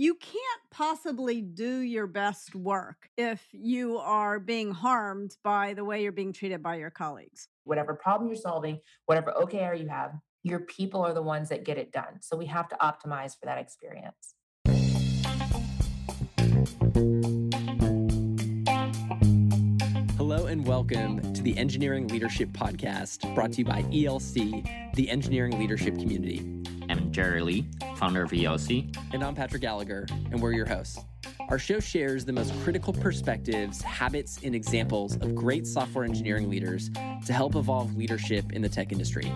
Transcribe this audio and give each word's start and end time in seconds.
you 0.00 0.14
can't 0.14 0.62
possibly 0.70 1.42
do 1.42 1.80
your 1.80 2.06
best 2.06 2.54
work 2.54 3.10
if 3.18 3.46
you 3.52 3.98
are 3.98 4.40
being 4.40 4.70
harmed 4.70 5.36
by 5.44 5.74
the 5.74 5.84
way 5.84 6.02
you're 6.02 6.10
being 6.10 6.32
treated 6.32 6.62
by 6.62 6.76
your 6.76 6.88
colleagues. 6.88 7.48
Whatever 7.64 7.92
problem 7.92 8.30
you're 8.30 8.36
solving, 8.36 8.80
whatever 9.04 9.34
OKR 9.38 9.78
you 9.78 9.88
have, 9.88 10.14
your 10.42 10.60
people 10.60 11.02
are 11.02 11.12
the 11.12 11.20
ones 11.20 11.50
that 11.50 11.66
get 11.66 11.76
it 11.76 11.92
done. 11.92 12.22
So 12.22 12.34
we 12.34 12.46
have 12.46 12.66
to 12.70 12.76
optimize 12.76 13.38
for 13.38 13.44
that 13.44 13.58
experience. 13.58 14.36
Hello 20.16 20.46
and 20.46 20.66
welcome 20.66 21.34
to 21.34 21.42
the 21.42 21.58
Engineering 21.58 22.08
Leadership 22.08 22.48
Podcast 22.52 23.34
brought 23.34 23.52
to 23.52 23.58
you 23.58 23.64
by 23.66 23.82
ELC, 23.82 24.94
the 24.94 25.10
engineering 25.10 25.58
leadership 25.58 25.98
community. 25.98 26.59
I'm 26.90 27.12
Jerry 27.12 27.40
Lee, 27.40 27.66
founder 27.94 28.24
of 28.24 28.32
ELC. 28.32 28.92
And 29.12 29.22
I'm 29.22 29.36
Patrick 29.36 29.62
Gallagher, 29.62 30.06
and 30.32 30.42
we're 30.42 30.52
your 30.52 30.66
hosts. 30.66 30.98
Our 31.48 31.58
show 31.58 31.78
shares 31.78 32.24
the 32.24 32.32
most 32.32 32.52
critical 32.62 32.92
perspectives, 32.92 33.80
habits, 33.80 34.40
and 34.42 34.56
examples 34.56 35.14
of 35.14 35.36
great 35.36 35.68
software 35.68 36.04
engineering 36.04 36.50
leaders 36.50 36.90
to 37.26 37.32
help 37.32 37.54
evolve 37.54 37.96
leadership 37.96 38.52
in 38.52 38.60
the 38.60 38.68
tech 38.68 38.90
industry. 38.90 39.32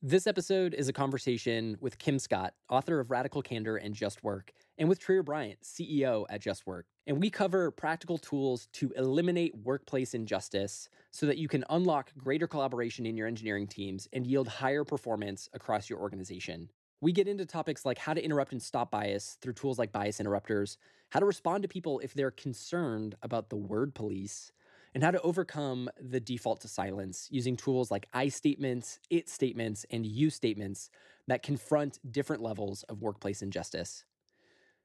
This 0.00 0.28
episode 0.28 0.72
is 0.72 0.88
a 0.88 0.92
conversation 0.92 1.76
with 1.80 1.98
Kim 1.98 2.20
Scott, 2.20 2.54
author 2.68 3.00
of 3.00 3.10
Radical 3.10 3.42
Candor 3.42 3.76
and 3.76 3.94
Just 3.94 4.22
Work, 4.22 4.52
and 4.80 4.88
with 4.88 4.98
Trier 4.98 5.22
Bryant, 5.22 5.60
CEO 5.62 6.24
at 6.30 6.40
Just 6.40 6.66
Work. 6.66 6.86
And 7.06 7.20
we 7.20 7.28
cover 7.28 7.70
practical 7.70 8.16
tools 8.16 8.66
to 8.72 8.90
eliminate 8.96 9.54
workplace 9.54 10.14
injustice 10.14 10.88
so 11.10 11.26
that 11.26 11.36
you 11.36 11.48
can 11.48 11.66
unlock 11.68 12.12
greater 12.16 12.48
collaboration 12.48 13.04
in 13.04 13.14
your 13.14 13.26
engineering 13.26 13.66
teams 13.66 14.08
and 14.14 14.26
yield 14.26 14.48
higher 14.48 14.82
performance 14.82 15.50
across 15.52 15.90
your 15.90 15.98
organization. 15.98 16.70
We 17.02 17.12
get 17.12 17.28
into 17.28 17.44
topics 17.44 17.84
like 17.84 17.98
how 17.98 18.14
to 18.14 18.24
interrupt 18.24 18.52
and 18.52 18.62
stop 18.62 18.90
bias 18.90 19.36
through 19.42 19.52
tools 19.52 19.78
like 19.78 19.92
bias 19.92 20.18
interrupters, 20.18 20.78
how 21.10 21.20
to 21.20 21.26
respond 21.26 21.62
to 21.62 21.68
people 21.68 21.98
if 21.98 22.14
they're 22.14 22.30
concerned 22.30 23.16
about 23.22 23.50
the 23.50 23.56
word 23.56 23.94
police, 23.94 24.50
and 24.94 25.04
how 25.04 25.10
to 25.10 25.20
overcome 25.20 25.90
the 26.00 26.20
default 26.20 26.62
to 26.62 26.68
silence 26.68 27.28
using 27.30 27.54
tools 27.54 27.90
like 27.90 28.08
I 28.14 28.28
statements, 28.28 28.98
it 29.10 29.28
statements, 29.28 29.84
and 29.90 30.06
you 30.06 30.30
statements 30.30 30.90
that 31.26 31.42
confront 31.42 31.98
different 32.10 32.42
levels 32.42 32.82
of 32.84 33.02
workplace 33.02 33.42
injustice. 33.42 34.04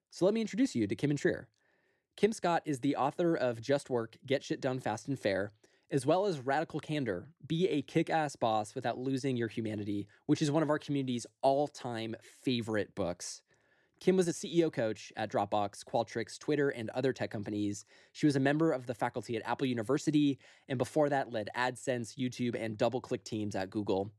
So 0.10 0.26
let 0.26 0.34
me 0.34 0.42
introduce 0.42 0.76
you 0.76 0.88
to 0.88 0.96
Kim 0.96 1.10
and 1.10 1.20
Trier. 1.20 1.48
Kim 2.16 2.32
Scott 2.32 2.62
is 2.66 2.80
the 2.80 2.96
author 2.96 3.36
of 3.36 3.62
Just 3.62 3.90
Work, 3.90 4.18
Get 4.26 4.44
Shit 4.44 4.62
Done 4.62 4.80
Fast 4.80 5.08
and 5.08 5.20
Fair, 5.20 5.52
as 5.92 6.06
well 6.06 6.26
as 6.26 6.40
Radical 6.40 6.80
Candor, 6.80 7.28
Be 7.46 7.68
a 7.68 7.82
Kick 7.82 8.10
Ass 8.10 8.36
Boss 8.36 8.74
Without 8.74 8.98
Losing 8.98 9.36
Your 9.36 9.50
Humanity, 9.50 10.08
which 10.26 10.42
is 10.42 10.50
one 10.50 10.64
of 10.64 10.70
our 10.70 10.80
community's 10.80 11.28
all 11.42 11.68
time 11.68 12.16
favorite 12.42 12.96
books. 12.96 13.42
Kim 14.00 14.18
was 14.18 14.28
a 14.28 14.34
CEO 14.34 14.72
coach 14.72 15.12
at 15.16 15.32
Dropbox, 15.32 15.84
Qualtrics, 15.84 16.38
Twitter, 16.38 16.70
and 16.70 16.90
other 16.92 17.14
tech 17.14 17.32
companies. 17.32 17.86
She 18.12 18.26
was 18.26 18.36
a 18.36 18.42
member 18.42 18.72
of 18.72 18.86
the 18.88 18.94
faculty 18.94 19.36
at 19.36 19.46
Apple 19.46 19.68
University, 19.68 20.38
and 20.68 20.78
before 20.78 21.10
that, 21.10 21.32
led 21.32 21.50
AdSense, 21.56 22.18
YouTube, 22.18 22.56
and 22.58 22.78
DoubleClick 22.78 23.24
teams 23.24 23.56
at 23.56 23.70
Google. 23.70 24.12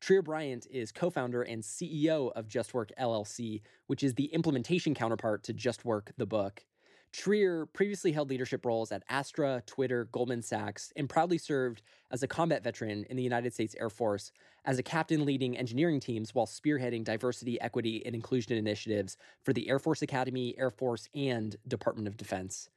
Trier 0.00 0.22
Bryant 0.22 0.66
is 0.70 0.92
co 0.92 1.10
founder 1.10 1.42
and 1.42 1.62
CEO 1.62 2.32
of 2.32 2.46
JustWork 2.46 2.90
LLC, 3.00 3.62
which 3.88 4.04
is 4.04 4.14
the 4.14 4.26
implementation 4.26 4.94
counterpart 4.94 5.42
to 5.44 5.54
JustWork, 5.54 6.10
the 6.16 6.26
book. 6.26 6.64
Trier 7.10 7.66
previously 7.66 8.12
held 8.12 8.30
leadership 8.30 8.64
roles 8.64 8.92
at 8.92 9.02
Astra, 9.08 9.62
Twitter, 9.66 10.04
Goldman 10.12 10.42
Sachs, 10.42 10.92
and 10.94 11.08
proudly 11.08 11.38
served 11.38 11.82
as 12.10 12.22
a 12.22 12.28
combat 12.28 12.62
veteran 12.62 13.04
in 13.10 13.16
the 13.16 13.22
United 13.22 13.52
States 13.52 13.74
Air 13.80 13.90
Force 13.90 14.30
as 14.64 14.78
a 14.78 14.82
captain 14.82 15.24
leading 15.24 15.56
engineering 15.56 16.00
teams 16.00 16.34
while 16.34 16.46
spearheading 16.46 17.02
diversity, 17.02 17.60
equity, 17.60 18.04
and 18.06 18.14
inclusion 18.14 18.56
initiatives 18.56 19.16
for 19.42 19.52
the 19.52 19.68
Air 19.68 19.78
Force 19.78 20.02
Academy, 20.02 20.54
Air 20.58 20.70
Force, 20.70 21.08
and 21.14 21.56
Department 21.66 22.06
of 22.06 22.16
Defense. 22.16 22.68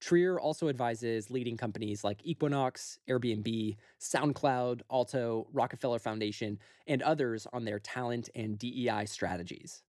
Trier 0.00 0.38
also 0.38 0.68
advises 0.68 1.30
leading 1.30 1.56
companies 1.56 2.04
like 2.04 2.24
Equinox, 2.24 2.98
Airbnb, 3.08 3.76
SoundCloud, 4.00 4.82
Alto, 4.90 5.48
Rockefeller 5.52 5.98
Foundation, 5.98 6.58
and 6.86 7.02
others 7.02 7.46
on 7.52 7.64
their 7.64 7.78
talent 7.78 8.30
and 8.34 8.58
DEI 8.58 9.06
strategies. 9.06 9.82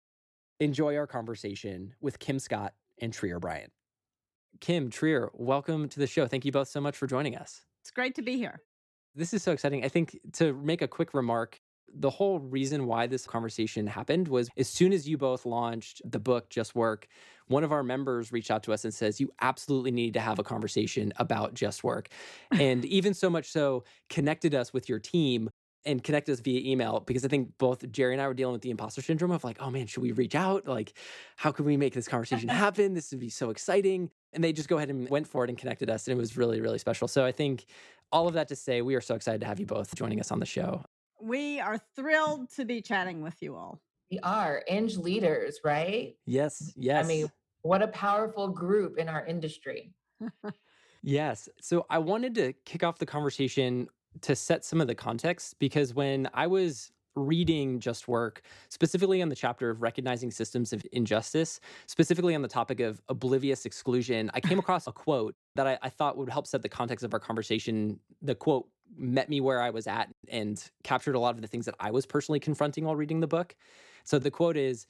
Enjoy 0.59 0.96
our 0.97 1.08
conversation 1.08 1.94
with 2.02 2.20
Kim 2.20 2.40
Scott 2.40 2.74
and 3.00 3.14
Trier 3.14 3.40
Bryant. 3.40 3.72
Kim, 4.59 4.90
Trier, 4.90 5.30
welcome 5.34 5.88
to 5.90 6.00
the 6.00 6.08
show. 6.08 6.28
Thank 6.28 6.44
you 6.44 6.52
both 6.52 6.68
so 6.68 6.81
much 6.81 6.97
for 6.97 7.08
joining 7.08 7.36
us. 7.36 7.62
It's 7.81 7.91
great 7.91 8.16
to 8.16 8.22
be 8.22 8.38
here. 8.38 8.62
This 9.16 9.34
is 9.34 9.44
so 9.44 9.52
exciting. 9.52 9.86
I 9.86 9.90
think 9.90 10.20
to 10.34 10.53
make 10.53 10.81
a 10.81 10.88
quick 10.88 11.14
remark, 11.14 11.62
the 11.94 12.09
whole 12.09 12.39
reason 12.39 12.85
why 12.85 13.07
this 13.07 13.25
conversation 13.25 13.88
happened 13.88 14.27
was 14.27 14.50
as 14.57 14.67
soon 14.67 14.94
as 14.94 15.07
you 15.07 15.17
both 15.17 15.45
launched 15.45 16.01
the 16.09 16.19
book 16.19 16.50
Just 16.50 16.75
Work, 16.75 17.07
one 17.47 17.63
of 17.63 17.72
our 17.72 17.83
members 17.83 18.31
reached 18.31 18.51
out 18.51 18.63
to 18.63 18.73
us 18.73 18.83
and 18.83 18.94
says, 18.94 19.19
You 19.19 19.31
absolutely 19.41 19.91
need 19.91 20.13
to 20.13 20.19
have 20.19 20.39
a 20.39 20.44
conversation 20.44 21.13
about 21.17 21.53
Just 21.53 21.83
Work. 21.83 22.09
And 22.51 22.85
even 22.85 23.13
so 23.13 23.29
much 23.29 23.51
so, 23.51 23.83
connected 24.09 24.55
us 24.55 24.73
with 24.73 24.88
your 24.88 24.99
team 24.99 25.49
and 25.85 26.03
connect 26.03 26.29
us 26.29 26.39
via 26.39 26.59
email 26.69 26.99
because 26.99 27.23
I 27.23 27.29
think 27.29 27.57
both 27.57 27.89
Jerry 27.91 28.13
and 28.13 28.22
I 28.22 28.28
were 28.28 28.33
dealing 28.33 28.53
with 28.53 28.61
the 28.61 28.69
imposter 28.69 29.01
syndrome 29.01 29.31
of 29.31 29.44
like, 29.44 29.57
oh 29.61 29.69
man, 29.69 29.88
should 29.88 30.03
we 30.03 30.11
reach 30.11 30.35
out? 30.35 30.67
Like, 30.67 30.94
how 31.38 31.51
can 31.51 31.66
we 31.66 31.78
make 31.78 31.94
this 31.94 32.07
conversation 32.07 32.49
happen? 32.49 32.94
This 32.94 33.11
would 33.11 33.19
be 33.19 33.29
so 33.29 33.49
exciting. 33.49 34.09
And 34.33 34.44
they 34.44 34.53
just 34.53 34.69
go 34.69 34.78
ahead 34.78 34.89
and 34.89 35.09
went 35.09 35.28
for 35.28 35.44
it 35.44 35.49
and 35.49 35.57
connected 35.57 35.89
us. 35.89 36.07
And 36.07 36.16
it 36.16 36.19
was 36.19 36.38
really, 36.38 36.61
really 36.61 36.78
special. 36.78 37.07
So 37.07 37.25
I 37.25 37.31
think 37.31 37.66
all 38.11 38.28
of 38.28 38.33
that 38.33 38.47
to 38.49 38.55
say, 38.55 38.81
we 38.81 38.95
are 38.95 39.01
so 39.01 39.16
excited 39.16 39.41
to 39.41 39.47
have 39.47 39.59
you 39.59 39.66
both 39.66 39.95
joining 39.95 40.19
us 40.19 40.31
on 40.31 40.39
the 40.39 40.45
show. 40.45 40.83
We 41.22 41.59
are 41.59 41.80
thrilled 41.96 42.50
to 42.56 42.66
be 42.66 42.81
chatting 42.81 43.22
with 43.22 43.41
you 43.41 43.56
all. 43.56 43.81
We 44.12 44.19
are 44.19 44.63
Eng 44.68 44.90
leaders, 45.02 45.59
right? 45.63 46.16
Yes, 46.25 46.74
yes. 46.75 47.03
I 47.03 47.07
mean, 47.07 47.30
what 47.62 47.81
a 47.81 47.88
powerful 47.88 48.47
group 48.47 48.97
in 48.97 49.09
our 49.09 49.25
industry. 49.25 49.91
yes. 51.03 51.50
So 51.62 51.85
I 51.90 52.00
wanted 52.00 52.35
to 52.35 52.53
kick 52.66 52.84
off 52.84 52.97
the 52.97 53.06
conversation 53.06 53.88
to 54.22 54.35
set 54.35 54.66
some 54.66 54.81
of 54.81 54.88
the 54.88 54.96
context 54.96 55.56
because 55.59 55.94
when 55.94 56.28
I 56.34 56.47
was 56.47 56.91
reading 57.25 57.80
Just 57.80 58.07
Work, 58.07 58.41
specifically 58.69 59.22
on 59.22 59.30
the 59.30 59.35
chapter 59.35 59.69
of 59.69 59.81
recognizing 59.81 60.31
systems 60.31 60.74
of 60.74 60.85
injustice, 60.91 61.59
specifically 61.88 62.35
on 62.35 62.41
the 62.41 62.47
topic 62.47 62.80
of 62.80 63.02
oblivious 63.09 63.66
exclusion, 63.66 64.31
I 64.34 64.40
came 64.40 64.59
across 64.59 64.88
a 64.88 64.91
quote 64.91 65.35
that 65.56 65.68
I, 65.68 65.78
I, 65.81 65.90
thought 65.90 66.18
would 66.18 66.29
help 66.29 66.47
set 66.47 66.62
the 66.62 66.69
context 66.69 67.03
of 67.03 67.13
our 67.13 67.19
conversation. 67.19 68.00
The 68.22 68.35
quote 68.35 68.68
met 68.97 69.29
me 69.29 69.41
where 69.41 69.62
I 69.62 69.69
was 69.69 69.88
at 69.88 70.09
and 70.29 70.62
captured 70.84 71.16
a 71.16 71.19
lot 71.19 71.35
of 71.35 71.41
the 71.41 71.47
things 71.47 71.66
that 71.66 71.75
I 71.79 71.91
was 71.91 72.06
personally 72.06 72.40
confronting 72.40 72.85
while 72.85 72.96
reading 72.96 73.19
the 73.19 73.28
book. 73.28 73.56
So 74.03 74.19
the 74.19 74.31
quote 74.31 74.58
is 74.58 74.88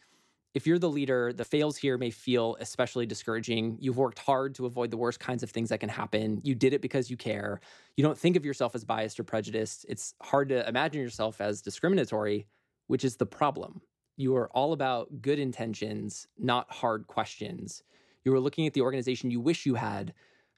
if 0.53 0.65
you're 0.65 0.79
the 0.79 0.89
leader, 0.89 1.31
the 1.31 1.45
fails 1.45 1.77
here 1.77 1.97
may 1.97 2.09
feel 2.09 2.57
especially 2.59 3.05
discouraging. 3.05 3.77
You've 3.79 3.97
worked 3.97 4.19
hard 4.19 4.55
to 4.55 4.65
avoid 4.65 4.89
the 4.89 4.97
worst 4.97 5.19
kinds 5.19 5.43
of 5.43 5.51
things 5.51 5.69
that 5.69 5.79
can 5.79 5.89
happen. 5.89 6.41
You 6.43 6.55
did 6.55 6.73
it 6.73 6.81
because 6.81 7.11
you 7.11 7.17
care. 7.17 7.61
You 7.95 8.03
don't 8.03 8.17
think 8.17 8.35
of 8.35 8.45
yourself 8.45 8.73
as 8.73 8.83
biased 8.83 9.19
or 9.19 9.23
prejudiced. 9.23 9.85
It's 9.87 10.15
hard 10.21 10.49
to 10.49 10.67
imagine 10.67 11.01
yourself 11.01 11.39
as 11.39 11.61
discriminatory, 11.61 12.47
which 12.87 13.03
is 13.03 13.17
the 13.17 13.27
problem. 13.27 13.81
You 14.17 14.35
are 14.35 14.49
all 14.49 14.73
about 14.73 15.21
good 15.21 15.39
intentions, 15.39 16.27
not 16.37 16.71
hard 16.71 17.05
questions. 17.07 17.83
You 18.25 18.33
are 18.33 18.39
looking 18.39 18.65
at 18.65 18.73
the 18.73 18.81
organization 18.81 19.31
you 19.31 19.39
wish 19.39 19.65
you 19.65 19.75
had, 19.75 20.13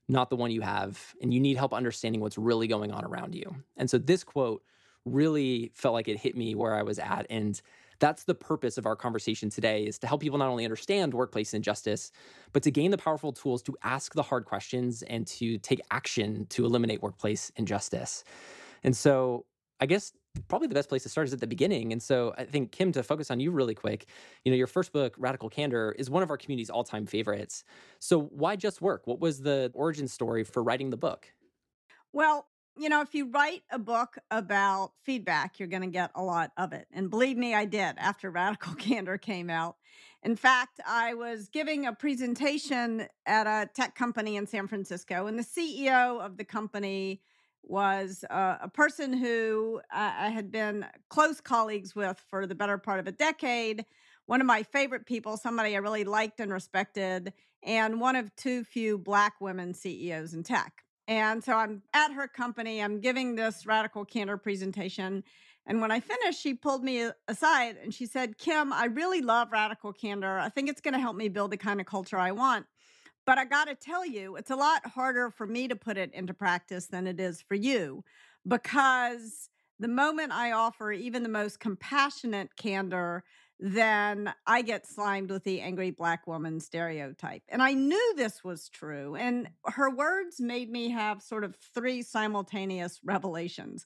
not 0.07 0.30
the 0.30 0.36
one 0.36 0.51
you 0.51 0.62
have, 0.62 1.13
and 1.21 1.33
you 1.33 1.39
need 1.39 1.57
help 1.57 1.74
understanding 1.74 2.21
what's 2.21 2.38
really 2.38 2.68
going 2.68 2.92
on 2.92 3.04
around 3.04 3.36
you. 3.36 3.57
And 3.77 3.89
so 3.89 3.98
this 3.98 4.24
quote 4.24 4.63
really 5.06 5.71
felt 5.75 5.94
like 5.94 6.07
it 6.07 6.18
hit 6.18 6.36
me 6.36 6.56
where 6.56 6.75
I 6.75 6.83
was 6.83 6.98
at. 6.98 7.27
And 7.30 7.62
that's 8.01 8.25
the 8.25 8.36
purpose 8.36 8.77
of 8.77 8.86
our 8.86 8.95
conversation 8.95 9.50
today 9.50 9.83
is 9.86 9.98
to 10.00 10.07
help 10.07 10.19
people 10.19 10.38
not 10.38 10.50
only 10.50 10.65
understand 10.65 11.13
workplace 11.13 11.53
injustice, 11.53 12.12
but 12.51 12.63
to 12.63 12.71
gain 12.71 12.92
the 12.92 12.98
powerful 12.98 13.31
tools 13.31 13.62
to 13.63 13.77
ask 13.83 14.13
the 14.13 14.24
hard 14.24 14.44
questions 14.44 15.03
and 15.03 15.25
to 15.27 15.57
take 15.59 15.80
action 15.92 16.45
to 16.48 16.65
eliminate 16.65 17.01
workplace 17.01 17.51
injustice. 17.56 18.25
And 18.83 18.98
so 18.98 19.45
I 19.80 19.86
guess 19.86 20.12
probably 20.48 20.68
the 20.68 20.75
best 20.75 20.89
place 20.89 21.03
to 21.03 21.09
start 21.09 21.27
is 21.27 21.33
at 21.33 21.39
the 21.39 21.48
beginning. 21.48 21.92
And 21.92 22.01
so 22.01 22.33
I 22.38 22.45
think 22.45 22.71
Kim, 22.71 22.92
to 22.94 23.03
focus 23.03 23.31
on 23.31 23.39
you 23.39 23.51
really 23.51 23.75
quick, 23.75 24.07
you 24.44 24.51
know, 24.51 24.57
your 24.57 24.68
first 24.68 24.92
book, 24.92 25.13
Radical 25.18 25.50
Candor, 25.50 25.94
is 25.97 26.09
one 26.09 26.24
of 26.24 26.30
our 26.30 26.38
community's 26.38 26.69
all-time 26.69 27.06
favorites. 27.06 27.63
So 28.00 28.19
why 28.19 28.56
just 28.56 28.81
work? 28.81 29.06
What 29.06 29.19
was 29.19 29.42
the 29.42 29.71
origin 29.74 30.07
story 30.07 30.44
for 30.44 30.63
writing 30.63 30.89
the 30.89 30.97
book? 30.97 31.31
Well, 32.13 32.47
you 32.81 32.89
know, 32.89 33.01
if 33.01 33.13
you 33.13 33.30
write 33.30 33.62
a 33.69 33.78
book 33.78 34.18
about 34.31 34.94
feedback, 35.04 35.60
you're 35.60 35.68
going 35.68 35.83
to 35.83 35.88
get 35.88 36.10
a 36.16 36.24
lot 36.24 36.51
of 36.57 36.74
it. 36.74 36.88
And 36.92 37.12
believe 37.12 37.38
me, 37.38 37.54
I 37.54 37.66
did 37.66 37.95
after 37.98 38.31
Radical 38.31 38.74
Candor 38.74 39.19
came 39.19 39.51
out. 39.51 39.75
In 40.24 40.36
fact, 40.36 40.80
I 40.86 41.13
was 41.13 41.48
giving 41.48 41.86
a 41.86 41.94
presentation 41.94 43.07
at 43.28 43.45
a 43.45 43.69
tech 43.72 43.94
company 43.94 44.36
in 44.36 44.48
San 44.48 44.68
Francisco, 44.68 45.28
and 45.28 45.38
the 45.38 45.44
CEO 45.44 46.19
of 46.19 46.38
the 46.38 46.44
company 46.44 47.22
was 47.63 48.25
uh, 48.31 48.57
a 48.62 48.68
person 48.68 49.13
who 49.13 49.80
I 49.92 50.30
had 50.30 50.51
been 50.51 50.86
close 51.10 51.39
colleagues 51.39 51.95
with 51.95 52.24
for 52.30 52.48
the 52.48 52.56
better 52.56 52.80
part 52.80 53.00
of 53.00 53.07
a 53.07 53.12
decade. 53.12 53.86
One 54.25 54.42
of 54.42 54.48
my 54.48 54.63
favorite 54.63 55.06
people, 55.06 55.38
somebody 55.38 55.75
I 55.75 55.80
really 55.80 56.04
liked 56.04 56.39
and 56.39 56.51
respected, 56.51 57.33
and 57.63 58.00
one 58.00 58.16
of 58.16 58.36
too 58.36 58.63
few 58.63 58.98
Black 58.98 59.39
women 59.39 59.75
CEOs 59.75 60.33
in 60.33 60.42
tech. 60.42 60.83
And 61.07 61.44
so 61.44 61.53
I'm 61.53 61.81
at 61.94 62.12
her 62.13 62.27
company, 62.27 62.81
I'm 62.81 63.00
giving 63.00 63.36
this 63.36 63.65
radical 63.65 64.06
candor 64.06 64.38
presentation. 64.38 65.24
And 65.65 65.81
when 65.81 65.92
I 65.92 66.00
finished, 66.00 66.42
she 66.42 66.53
pulled 66.53 66.83
me 66.83 67.09
aside 67.27 67.77
and 67.81 67.94
she 67.94 68.06
said, 68.06 68.38
Kim, 68.38 68.71
I 68.74 68.86
really 68.86 69.21
love 69.21 69.51
radical 69.51 69.94
candor. 69.94 70.39
I 70.39 70.50
think 70.50 70.69
it's 70.69 70.81
going 70.81 70.94
to 70.94 71.00
help 71.00 71.15
me 71.15 71.30
build 71.30 71.51
the 71.51 71.57
kind 71.57 71.80
of 71.80 71.86
culture 71.86 72.18
I 72.18 72.31
want. 72.31 72.65
But 73.25 73.38
I 73.38 73.45
got 73.45 73.68
to 73.68 73.75
tell 73.75 74.06
you, 74.06 74.36
it's 74.36 74.50
a 74.50 74.56
lot 74.56 74.86
harder 74.86 75.30
for 75.30 75.45
me 75.45 75.68
to 75.68 75.75
put 75.75 75.98
it 75.98 76.13
into 76.13 76.33
practice 76.33 76.88
than 76.88 77.06
it 77.06 77.19
is 77.19 77.42
for 77.42 77.56
you 77.56 78.04
because 78.47 79.50
the 79.80 79.88
moment 79.88 80.31
I 80.31 80.51
offer 80.51 80.92
even 80.92 81.24
the 81.24 81.30
most 81.30 81.59
compassionate 81.59 82.56
candor, 82.56 83.24
then 83.62 84.34
I 84.48 84.63
get 84.63 84.88
slimed 84.88 85.30
with 85.30 85.44
the 85.44 85.62
angry 85.62 85.92
black 85.92 86.25
woman 86.25 86.60
stereotype. 86.60 87.44
And 87.48 87.62
I 87.62 87.74
knew 87.74 88.13
this 88.18 88.44
was 88.44 88.69
true. 88.69 89.16
And 89.16 89.50
her 89.66 89.92
words 89.92 90.42
made 90.42 90.69
me 90.69 90.90
have 90.90 91.22
sort 91.22 91.44
of 91.44 91.56
three 91.75 92.02
simultaneous 92.02 93.00
revelations. 93.04 93.86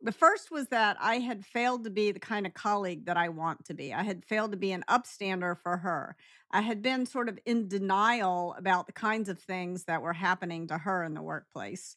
The 0.00 0.12
first 0.12 0.52
was 0.52 0.68
that 0.68 0.96
I 1.00 1.16
had 1.16 1.44
failed 1.44 1.82
to 1.82 1.90
be 1.90 2.12
the 2.12 2.20
kind 2.20 2.46
of 2.46 2.54
colleague 2.54 3.06
that 3.06 3.16
I 3.16 3.30
want 3.30 3.64
to 3.64 3.74
be. 3.74 3.92
I 3.92 4.04
had 4.04 4.24
failed 4.24 4.52
to 4.52 4.56
be 4.56 4.70
an 4.70 4.84
upstander 4.88 5.58
for 5.58 5.78
her. 5.78 6.14
I 6.52 6.60
had 6.60 6.80
been 6.80 7.04
sort 7.04 7.28
of 7.28 7.40
in 7.44 7.66
denial 7.66 8.54
about 8.56 8.86
the 8.86 8.92
kinds 8.92 9.28
of 9.28 9.40
things 9.40 9.84
that 9.84 10.00
were 10.00 10.12
happening 10.12 10.68
to 10.68 10.78
her 10.78 11.02
in 11.02 11.14
the 11.14 11.22
workplace. 11.22 11.96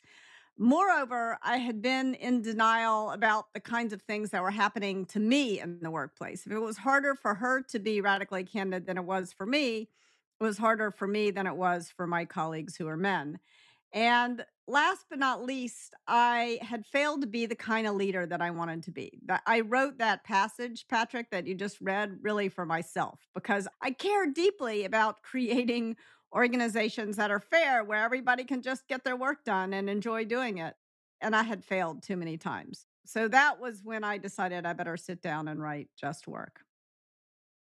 Moreover, 0.61 1.39
I 1.41 1.57
had 1.57 1.81
been 1.81 2.13
in 2.13 2.43
denial 2.43 3.09
about 3.09 3.51
the 3.55 3.59
kinds 3.59 3.93
of 3.93 4.03
things 4.03 4.29
that 4.29 4.43
were 4.43 4.51
happening 4.51 5.07
to 5.07 5.19
me 5.19 5.59
in 5.59 5.79
the 5.79 5.89
workplace. 5.89 6.45
If 6.45 6.51
it 6.51 6.59
was 6.59 6.77
harder 6.77 7.15
for 7.15 7.33
her 7.33 7.63
to 7.63 7.79
be 7.79 7.99
radically 7.99 8.43
candid 8.43 8.85
than 8.85 8.95
it 8.95 9.03
was 9.03 9.33
for 9.33 9.47
me, 9.47 9.89
it 10.39 10.43
was 10.43 10.59
harder 10.59 10.91
for 10.91 11.07
me 11.07 11.31
than 11.31 11.47
it 11.47 11.55
was 11.55 11.89
for 11.89 12.05
my 12.05 12.25
colleagues 12.25 12.75
who 12.75 12.87
are 12.87 12.95
men. 12.95 13.39
And 13.91 14.45
last 14.67 15.07
but 15.09 15.17
not 15.17 15.43
least, 15.43 15.95
I 16.07 16.59
had 16.61 16.85
failed 16.85 17.21
to 17.21 17.27
be 17.27 17.47
the 17.47 17.55
kind 17.55 17.87
of 17.87 17.95
leader 17.95 18.27
that 18.27 18.43
I 18.43 18.51
wanted 18.51 18.83
to 18.83 18.91
be. 18.91 19.19
I 19.47 19.61
wrote 19.61 19.97
that 19.97 20.23
passage, 20.23 20.85
Patrick, 20.87 21.31
that 21.31 21.47
you 21.47 21.55
just 21.55 21.81
read, 21.81 22.19
really 22.21 22.49
for 22.49 22.67
myself 22.67 23.27
because 23.33 23.67
I 23.81 23.89
care 23.89 24.27
deeply 24.27 24.85
about 24.85 25.23
creating 25.23 25.95
organizations 26.33 27.17
that 27.17 27.31
are 27.31 27.39
fair, 27.39 27.83
where 27.83 28.03
everybody 28.03 28.43
can 28.43 28.61
just 28.61 28.87
get 28.87 29.03
their 29.03 29.15
work 29.15 29.43
done 29.43 29.73
and 29.73 29.89
enjoy 29.89 30.25
doing 30.25 30.57
it. 30.57 30.75
And 31.19 31.35
I 31.35 31.43
had 31.43 31.63
failed 31.63 32.01
too 32.03 32.17
many 32.17 32.37
times. 32.37 32.85
So 33.05 33.27
that 33.27 33.59
was 33.59 33.81
when 33.83 34.03
I 34.03 34.17
decided 34.17 34.65
I 34.65 34.73
better 34.73 34.97
sit 34.97 35.21
down 35.21 35.47
and 35.47 35.61
write 35.61 35.89
Just 35.99 36.27
Work. 36.27 36.61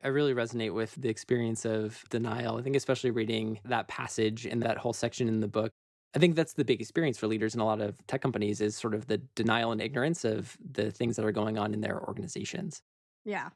I 0.04 0.08
really 0.08 0.34
resonate 0.34 0.74
with 0.74 0.96
the 0.96 1.10
experience 1.10 1.66
of 1.66 2.04
denial. 2.10 2.58
I 2.58 2.62
think, 2.62 2.76
especially 2.76 3.12
reading 3.12 3.60
that 3.66 3.88
passage 3.88 4.46
and 4.46 4.62
that 4.64 4.78
whole 4.78 4.94
section 4.94 5.28
in 5.28 5.40
the 5.40 5.48
book, 5.48 5.72
I 6.16 6.20
think 6.20 6.36
that's 6.36 6.54
the 6.54 6.66
big 6.66 6.82
experience 6.82 7.18
for 7.18 7.28
leaders 7.28 7.56
in 7.56 7.62
a 7.62 7.66
lot 7.66 7.82
of 7.82 7.96
tech 8.08 8.22
companies 8.22 8.62
is 8.62 8.76
sort 8.76 8.94
of 8.94 9.08
the 9.08 9.20
denial 9.36 9.72
and 9.72 9.82
ignorance 9.82 10.26
of 10.26 10.58
the 10.72 10.92
things 10.92 11.16
that 11.16 11.26
are 11.26 11.32
going 11.32 11.58
on 11.58 11.74
in 11.74 11.82
their 11.82 12.02
organizations. 12.02 12.82
Yeah. 13.24 13.50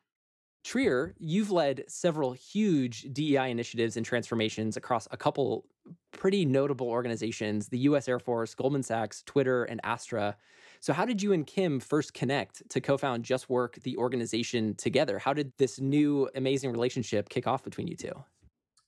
Trier, 0.66 1.14
you've 1.20 1.52
led 1.52 1.84
several 1.88 2.34
huge 2.34 3.04
DEI 3.14 3.52
initiatives 3.52 3.98
and 3.98 4.06
transformations 4.06 4.76
across 4.76 5.08
a 5.12 5.18
couple 5.18 5.68
pretty 6.12 6.44
notable 6.44 6.88
organizations 6.88 7.68
the 7.68 7.78
US 7.80 8.08
Air 8.08 8.18
Force, 8.18 8.56
Goldman 8.56 8.82
Sachs, 8.82 9.22
Twitter, 9.28 9.66
and 9.66 9.80
Astra. 9.84 10.36
So, 10.80 10.92
how 10.92 11.06
did 11.06 11.22
you 11.22 11.34
and 11.34 11.46
Kim 11.46 11.80
first 11.80 12.16
connect 12.16 12.68
to 12.72 12.82
co 12.82 12.98
found 12.98 13.24
Just 13.24 13.48
Work, 13.48 13.76
the 13.84 13.96
organization, 13.98 14.74
together? 14.74 15.20
How 15.20 15.34
did 15.34 15.54
this 15.60 15.80
new 15.80 16.32
amazing 16.34 16.72
relationship 16.72 17.30
kick 17.30 17.46
off 17.46 17.64
between 17.64 17.86
you 17.86 17.96
two? 17.96 18.24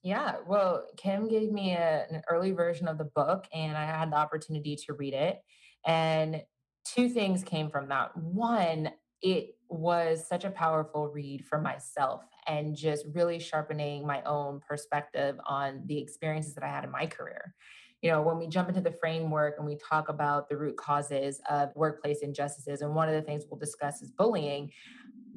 Yeah, 0.01 0.37
well, 0.47 0.83
Kim 0.97 1.27
gave 1.27 1.51
me 1.51 1.73
a, 1.73 2.07
an 2.09 2.23
early 2.27 2.53
version 2.53 2.87
of 2.87 2.97
the 2.97 3.09
book, 3.15 3.45
and 3.53 3.77
I 3.77 3.85
had 3.85 4.11
the 4.11 4.17
opportunity 4.17 4.75
to 4.87 4.93
read 4.93 5.13
it. 5.13 5.37
And 5.85 6.41
two 6.85 7.07
things 7.07 7.43
came 7.43 7.69
from 7.69 7.89
that. 7.89 8.17
One, 8.17 8.89
it 9.21 9.55
was 9.69 10.27
such 10.27 10.45
a 10.45 10.49
powerful 10.49 11.07
read 11.07 11.45
for 11.45 11.59
myself 11.59 12.23
and 12.47 12.75
just 12.75 13.05
really 13.13 13.39
sharpening 13.39 14.05
my 14.05 14.21
own 14.23 14.61
perspective 14.67 15.35
on 15.45 15.81
the 15.85 15.97
experiences 15.97 16.53
that 16.55 16.63
I 16.63 16.69
had 16.69 16.83
in 16.83 16.91
my 16.91 17.05
career. 17.05 17.53
You 18.01 18.11
know, 18.11 18.21
when 18.21 18.37
we 18.37 18.47
jump 18.47 18.69
into 18.69 18.81
the 18.81 18.91
framework 18.91 19.55
and 19.57 19.65
we 19.65 19.75
talk 19.77 20.09
about 20.09 20.47
the 20.47 20.55
root 20.55 20.77
causes 20.77 21.41
of 21.49 21.71
workplace 21.75 22.19
injustices, 22.19 22.81
and 22.81 22.93
one 22.93 23.09
of 23.09 23.15
the 23.15 23.23
things 23.23 23.43
we'll 23.49 23.59
discuss 23.59 24.01
is 24.01 24.11
bullying, 24.11 24.71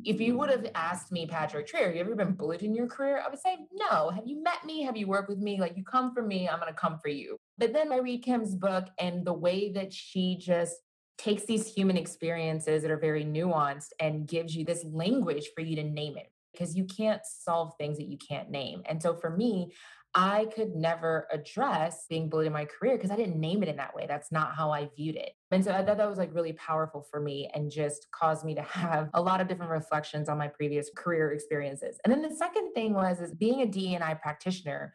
if 0.05 0.21
you 0.21 0.37
would 0.39 0.51
have 0.51 0.67
asked 0.75 1.11
me, 1.11 1.27
Patrick 1.27 1.67
Trier, 1.67 1.93
you 1.93 2.01
ever 2.01 2.15
been 2.15 2.33
bullied 2.33 2.63
in 2.63 2.75
your 2.75 2.87
career? 2.87 3.23
I 3.25 3.29
would 3.29 3.39
say, 3.39 3.57
no. 3.73 4.11
Have 4.11 4.27
you 4.27 4.43
met 4.43 4.65
me? 4.65 4.83
Have 4.83 4.97
you 4.97 5.07
worked 5.07 5.29
with 5.29 5.39
me? 5.39 5.61
Like, 5.61 5.77
you 5.77 5.85
come 5.85 6.15
for 6.15 6.23
me, 6.23 6.49
I'm 6.49 6.61
going 6.61 6.73
to 6.73 6.79
come 6.79 6.99
for 6.99 7.09
you. 7.09 7.37
But 7.59 7.73
then 7.73 7.93
I 7.93 7.97
read 7.97 8.23
Kim's 8.23 8.55
book 8.55 8.87
and 8.99 9.27
the 9.27 9.33
way 9.33 9.73
that 9.73 9.93
she 9.93 10.39
just 10.39 10.77
takes 11.21 11.45
these 11.45 11.67
human 11.67 11.99
experiences 11.99 12.81
that 12.83 12.91
are 12.91 12.97
very 12.97 13.25
nuanced 13.25 13.93
and 14.01 14.27
gives 14.27 14.57
you 14.57 14.65
this 14.65 14.85
language 14.85 15.51
for 15.55 15.61
you 15.61 15.77
to 15.77 15.83
name 15.83 16.17
it 16.17 16.33
because 16.53 16.75
you 16.75 16.85
can't 16.85 17.21
solve 17.25 17.75
things 17.77 17.99
that 17.99 18.09
you 18.09 18.17
can't 18.17 18.51
name. 18.51 18.83
And 18.87 19.03
so 19.03 19.15
for 19.15 19.29
me, 19.29 19.73
I 20.15 20.47
could 20.47 20.75
never 20.75 21.29
address 21.31 22.07
being 22.09 22.29
bullied 22.29 22.49
in 22.49 22.53
my 22.53 22.65
career 22.65 22.97
because 22.97 23.13
I 23.13 23.17
didn't 23.17 23.39
name 23.39 23.63
it 23.63 23.69
in 23.69 23.77
that 23.77 23.95
way. 23.95 24.07
That's 24.09 24.33
not 24.33 24.57
how 24.57 24.73
I 24.73 24.89
viewed 24.97 25.15
it. 25.15 25.33
And 25.53 25.63
so 25.63 25.73
I 25.73 25.85
thought 25.85 25.99
that 25.99 26.09
was 26.09 26.19
like 26.19 26.35
really 26.35 26.55
powerful 26.55 27.07
for 27.09 27.21
me 27.21 27.49
and 27.55 27.71
just 27.71 28.09
caused 28.11 28.45
me 28.45 28.55
to 28.55 28.63
have 28.63 29.11
a 29.15 29.21
lot 29.21 29.41
of 29.41 29.47
different 29.47 29.71
reflections 29.71 30.29
on 30.29 30.39
my 30.39 30.49
previous 30.49 30.91
career 30.97 31.33
experiences. 31.33 31.99
And 32.05 32.13
then 32.13 32.23
the 32.23 32.35
second 32.35 32.73
thing 32.73 32.95
was 32.95 33.21
is 33.21 33.35
being 33.35 33.61
a 33.61 33.67
DEI 33.67 34.17
practitioner. 34.21 34.95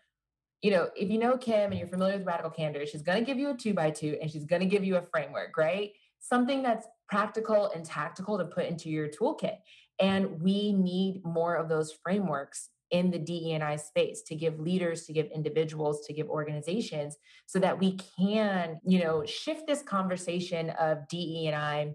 You 0.62 0.72
know, 0.72 0.90
if 0.96 1.10
you 1.10 1.20
know 1.20 1.38
Kim 1.38 1.72
and 1.72 1.80
you're 1.80 1.88
familiar 1.88 2.18
with 2.18 2.26
Radical 2.26 2.50
Candor, 2.50 2.86
she's 2.88 3.04
going 3.04 3.20
to 3.20 3.26
give 3.26 3.38
you 3.38 3.52
a 3.52 3.56
two 3.56 3.74
by 3.74 3.92
two 3.92 4.18
and 4.20 4.30
she's 4.32 4.46
going 4.46 4.62
to 4.62 4.66
give 4.66 4.84
you 4.84 4.98
a 4.98 5.02
framework, 5.02 5.56
right? 5.56 5.92
Something 6.28 6.64
that's 6.64 6.88
practical 7.08 7.72
and 7.76 7.86
tactical 7.86 8.38
to 8.38 8.46
put 8.46 8.66
into 8.66 8.90
your 8.90 9.08
toolkit. 9.08 9.58
And 10.00 10.42
we 10.42 10.74
need 10.74 11.24
more 11.24 11.56
of 11.56 11.70
those 11.70 11.94
frameworks 12.04 12.70
in 12.92 13.12
the 13.12 13.20
DEI 13.20 13.78
space 13.78 14.22
to 14.24 14.36
give 14.36 14.60
leaders, 14.60 15.06
to 15.06 15.14
give 15.14 15.28
individuals, 15.28 16.06
to 16.08 16.14
give 16.14 16.28
organizations 16.28 17.18
so 17.46 17.60
that 17.60 17.80
we 17.80 17.98
can, 18.18 18.80
you 18.86 19.04
know, 19.04 19.26
shift 19.26 19.68
this 19.68 19.82
conversation 19.82 20.72
of 20.72 21.08
DEI 21.10 21.94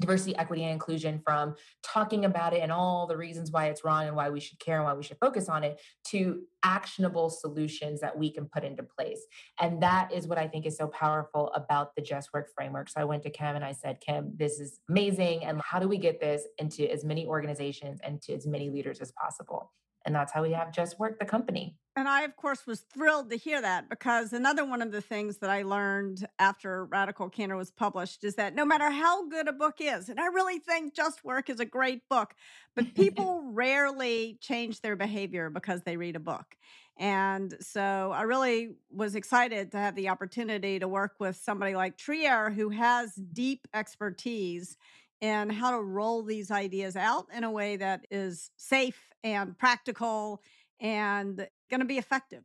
diversity, 0.00 0.36
equity, 0.36 0.62
and 0.62 0.72
inclusion 0.72 1.20
from 1.24 1.54
talking 1.82 2.24
about 2.24 2.52
it 2.52 2.60
and 2.60 2.70
all 2.70 3.06
the 3.06 3.16
reasons 3.16 3.50
why 3.50 3.66
it's 3.66 3.84
wrong 3.84 4.06
and 4.06 4.14
why 4.14 4.30
we 4.30 4.40
should 4.40 4.58
care 4.60 4.76
and 4.76 4.84
why 4.84 4.94
we 4.94 5.02
should 5.02 5.18
focus 5.20 5.48
on 5.48 5.64
it 5.64 5.80
to 6.06 6.42
actionable 6.62 7.30
solutions 7.30 8.00
that 8.00 8.16
we 8.16 8.30
can 8.30 8.46
put 8.46 8.64
into 8.64 8.82
place. 8.82 9.20
And 9.60 9.82
that 9.82 10.12
is 10.12 10.26
what 10.26 10.38
I 10.38 10.46
think 10.46 10.66
is 10.66 10.76
so 10.76 10.86
powerful 10.88 11.50
about 11.54 11.94
the 11.96 12.02
Just 12.02 12.32
Work 12.32 12.48
framework. 12.54 12.88
So 12.88 13.00
I 13.00 13.04
went 13.04 13.22
to 13.24 13.30
Kim 13.30 13.56
and 13.56 13.64
I 13.64 13.72
said, 13.72 14.00
Kim, 14.00 14.32
this 14.36 14.60
is 14.60 14.80
amazing. 14.88 15.44
And 15.44 15.60
how 15.62 15.78
do 15.78 15.88
we 15.88 15.98
get 15.98 16.20
this 16.20 16.42
into 16.58 16.90
as 16.90 17.04
many 17.04 17.26
organizations 17.26 18.00
and 18.02 18.22
to 18.22 18.34
as 18.34 18.46
many 18.46 18.70
leaders 18.70 19.00
as 19.00 19.12
possible? 19.12 19.72
And 20.06 20.14
that's 20.14 20.32
how 20.32 20.42
we 20.42 20.52
have 20.52 20.72
Just 20.72 20.98
Work 20.98 21.18
the 21.18 21.26
company. 21.26 21.76
And 21.98 22.08
I, 22.08 22.22
of 22.22 22.36
course, 22.36 22.64
was 22.64 22.78
thrilled 22.78 23.28
to 23.30 23.36
hear 23.36 23.60
that 23.60 23.88
because 23.88 24.32
another 24.32 24.64
one 24.64 24.82
of 24.82 24.92
the 24.92 25.00
things 25.00 25.38
that 25.38 25.50
I 25.50 25.62
learned 25.62 26.28
after 26.38 26.84
Radical 26.84 27.28
Candor 27.28 27.56
was 27.56 27.72
published 27.72 28.22
is 28.22 28.36
that 28.36 28.54
no 28.54 28.64
matter 28.64 28.88
how 28.88 29.26
good 29.28 29.48
a 29.48 29.52
book 29.52 29.78
is, 29.80 30.08
and 30.08 30.20
I 30.20 30.26
really 30.26 30.60
think 30.60 30.94
Just 30.94 31.24
Work 31.24 31.50
is 31.50 31.58
a 31.58 31.64
great 31.64 32.08
book, 32.08 32.34
but 32.76 32.94
people 32.94 33.42
rarely 33.52 34.38
change 34.40 34.80
their 34.80 34.94
behavior 34.94 35.50
because 35.50 35.82
they 35.82 35.96
read 35.96 36.14
a 36.14 36.20
book. 36.20 36.56
And 36.96 37.56
so 37.58 38.12
I 38.14 38.22
really 38.22 38.76
was 38.92 39.16
excited 39.16 39.72
to 39.72 39.78
have 39.78 39.96
the 39.96 40.08
opportunity 40.08 40.78
to 40.78 40.86
work 40.86 41.16
with 41.18 41.34
somebody 41.34 41.74
like 41.74 41.96
Trier, 41.96 42.50
who 42.50 42.68
has 42.68 43.12
deep 43.16 43.66
expertise 43.74 44.76
in 45.20 45.50
how 45.50 45.72
to 45.72 45.82
roll 45.82 46.22
these 46.22 46.52
ideas 46.52 46.94
out 46.94 47.26
in 47.34 47.42
a 47.42 47.50
way 47.50 47.76
that 47.76 48.06
is 48.08 48.52
safe 48.56 49.08
and 49.24 49.58
practical 49.58 50.40
and 50.80 51.48
going 51.70 51.80
to 51.80 51.86
be 51.86 51.98
effective. 51.98 52.44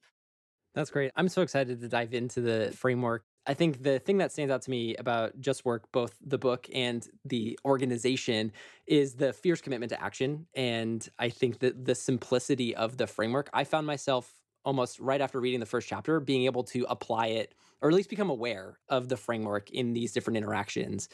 That's 0.76 0.90
great. 0.90 1.12
I'm 1.16 1.30
so 1.30 1.42
excited 1.42 1.82
to 1.82 1.88
dive 1.88 2.14
into 2.14 2.42
the 2.42 2.74
framework. 2.76 3.24
I 3.46 3.54
think 3.54 3.84
the 3.84 4.00
thing 4.00 4.18
that 4.20 4.32
stands 4.32 4.52
out 4.52 4.62
to 4.64 4.72
me 4.72 4.96
about 4.96 5.40
Just 5.40 5.66
Work, 5.66 5.92
both 5.92 6.18
the 6.26 6.38
book 6.38 6.68
and 6.74 7.08
the 7.26 7.60
organization, 7.66 8.54
is 8.88 9.16
the 9.16 9.34
fierce 9.34 9.62
commitment 9.62 9.92
to 9.92 10.02
action. 10.02 10.48
And 10.56 11.08
I 11.20 11.30
think 11.30 11.60
that 11.60 11.86
the 11.86 11.94
simplicity 11.94 12.76
of 12.76 12.98
the 12.98 13.06
framework, 13.06 13.50
I 13.54 13.66
found 13.66 13.86
myself 13.86 14.32
almost 14.66 15.00
right 15.00 15.20
after 15.20 15.42
reading 15.42 15.60
the 15.60 15.66
first 15.66 15.88
chapter, 15.88 16.20
being 16.22 16.46
able 16.46 16.64
to 16.64 16.86
apply 16.90 17.28
it 17.28 17.54
or 17.82 17.90
at 17.90 17.96
least 17.96 18.10
become 18.10 18.30
aware 18.30 18.80
of 18.88 19.10
the 19.10 19.18
framework 19.18 19.70
in 19.72 19.92
these 19.92 20.14
different 20.14 20.38
interactions. 20.38 21.10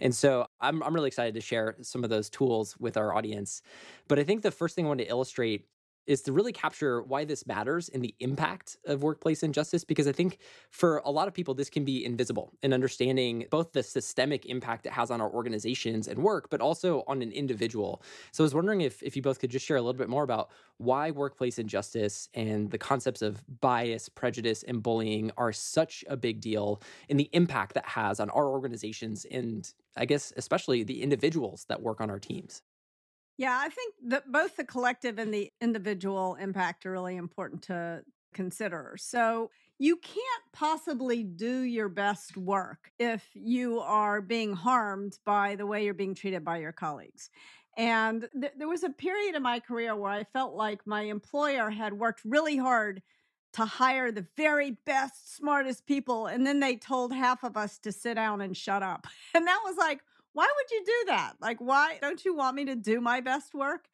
And 0.00 0.14
so 0.14 0.46
I'm, 0.60 0.80
I'm 0.84 0.94
really 0.94 1.08
excited 1.08 1.34
to 1.34 1.40
share 1.40 1.74
some 1.82 2.04
of 2.04 2.10
those 2.10 2.30
tools 2.30 2.76
with 2.78 2.96
our 2.96 3.12
audience. 3.12 3.60
But 4.06 4.20
I 4.20 4.24
think 4.24 4.42
the 4.42 4.52
first 4.52 4.76
thing 4.76 4.84
I 4.84 4.88
want 4.88 5.00
to 5.00 5.08
illustrate 5.08 5.66
is 6.06 6.22
to 6.22 6.32
really 6.32 6.52
capture 6.52 7.02
why 7.02 7.24
this 7.24 7.46
matters 7.46 7.88
and 7.88 8.02
the 8.02 8.14
impact 8.20 8.76
of 8.86 9.02
workplace 9.02 9.42
injustice 9.42 9.84
because 9.84 10.06
i 10.06 10.12
think 10.12 10.38
for 10.70 11.02
a 11.04 11.10
lot 11.10 11.28
of 11.28 11.34
people 11.34 11.54
this 11.54 11.70
can 11.70 11.84
be 11.84 12.04
invisible 12.04 12.52
in 12.62 12.72
understanding 12.72 13.44
both 13.50 13.72
the 13.72 13.82
systemic 13.82 14.46
impact 14.46 14.86
it 14.86 14.92
has 14.92 15.10
on 15.10 15.20
our 15.20 15.30
organizations 15.30 16.08
and 16.08 16.18
work 16.18 16.48
but 16.50 16.60
also 16.60 17.02
on 17.06 17.22
an 17.22 17.32
individual. 17.32 18.02
So 18.32 18.42
i 18.42 18.46
was 18.46 18.54
wondering 18.54 18.80
if, 18.80 19.02
if 19.02 19.16
you 19.16 19.22
both 19.22 19.38
could 19.38 19.50
just 19.50 19.66
share 19.66 19.76
a 19.76 19.82
little 19.82 19.98
bit 19.98 20.08
more 20.08 20.22
about 20.22 20.50
why 20.78 21.10
workplace 21.10 21.58
injustice 21.58 22.28
and 22.34 22.70
the 22.70 22.78
concepts 22.78 23.22
of 23.22 23.42
bias 23.60 24.08
prejudice 24.08 24.62
and 24.62 24.82
bullying 24.82 25.30
are 25.36 25.52
such 25.52 26.04
a 26.08 26.16
big 26.16 26.40
deal 26.40 26.82
and 27.08 27.18
the 27.18 27.30
impact 27.32 27.74
that 27.74 27.86
has 27.86 28.20
on 28.20 28.30
our 28.30 28.46
organizations 28.48 29.24
and 29.30 29.72
i 29.96 30.04
guess 30.04 30.32
especially 30.36 30.82
the 30.82 31.02
individuals 31.02 31.64
that 31.68 31.82
work 31.82 32.00
on 32.00 32.10
our 32.10 32.18
teams 32.18 32.62
yeah, 33.38 33.58
I 33.60 33.68
think 33.68 33.94
that 34.08 34.30
both 34.30 34.56
the 34.56 34.64
collective 34.64 35.18
and 35.18 35.32
the 35.32 35.50
individual 35.60 36.36
impact 36.36 36.86
are 36.86 36.92
really 36.92 37.16
important 37.16 37.62
to 37.64 38.02
consider. 38.34 38.96
So, 38.98 39.50
you 39.78 39.96
can't 39.96 40.44
possibly 40.52 41.24
do 41.24 41.62
your 41.62 41.88
best 41.88 42.36
work 42.36 42.92
if 43.00 43.28
you 43.34 43.80
are 43.80 44.20
being 44.20 44.52
harmed 44.52 45.18
by 45.24 45.56
the 45.56 45.66
way 45.66 45.84
you're 45.84 45.92
being 45.92 46.14
treated 46.14 46.44
by 46.44 46.58
your 46.58 46.70
colleagues. 46.70 47.30
And 47.76 48.28
th- 48.38 48.52
there 48.56 48.68
was 48.68 48.84
a 48.84 48.90
period 48.90 49.34
in 49.34 49.42
my 49.42 49.58
career 49.58 49.96
where 49.96 50.12
I 50.12 50.24
felt 50.24 50.54
like 50.54 50.86
my 50.86 51.02
employer 51.02 51.70
had 51.70 51.94
worked 51.94 52.20
really 52.24 52.56
hard 52.56 53.02
to 53.54 53.64
hire 53.64 54.12
the 54.12 54.26
very 54.36 54.76
best, 54.86 55.36
smartest 55.36 55.86
people. 55.86 56.26
And 56.26 56.46
then 56.46 56.60
they 56.60 56.76
told 56.76 57.12
half 57.12 57.42
of 57.42 57.56
us 57.56 57.78
to 57.80 57.92
sit 57.92 58.14
down 58.14 58.40
and 58.40 58.56
shut 58.56 58.82
up. 58.82 59.06
And 59.34 59.46
that 59.46 59.60
was 59.64 59.76
like, 59.76 60.00
why 60.32 60.46
would 60.46 60.70
you 60.70 60.84
do 60.84 61.12
that? 61.12 61.34
Like, 61.40 61.58
why 61.60 61.98
don't 62.00 62.24
you 62.24 62.34
want 62.34 62.56
me 62.56 62.64
to 62.66 62.74
do 62.74 63.00
my 63.00 63.20
best 63.20 63.54
work? 63.54 63.86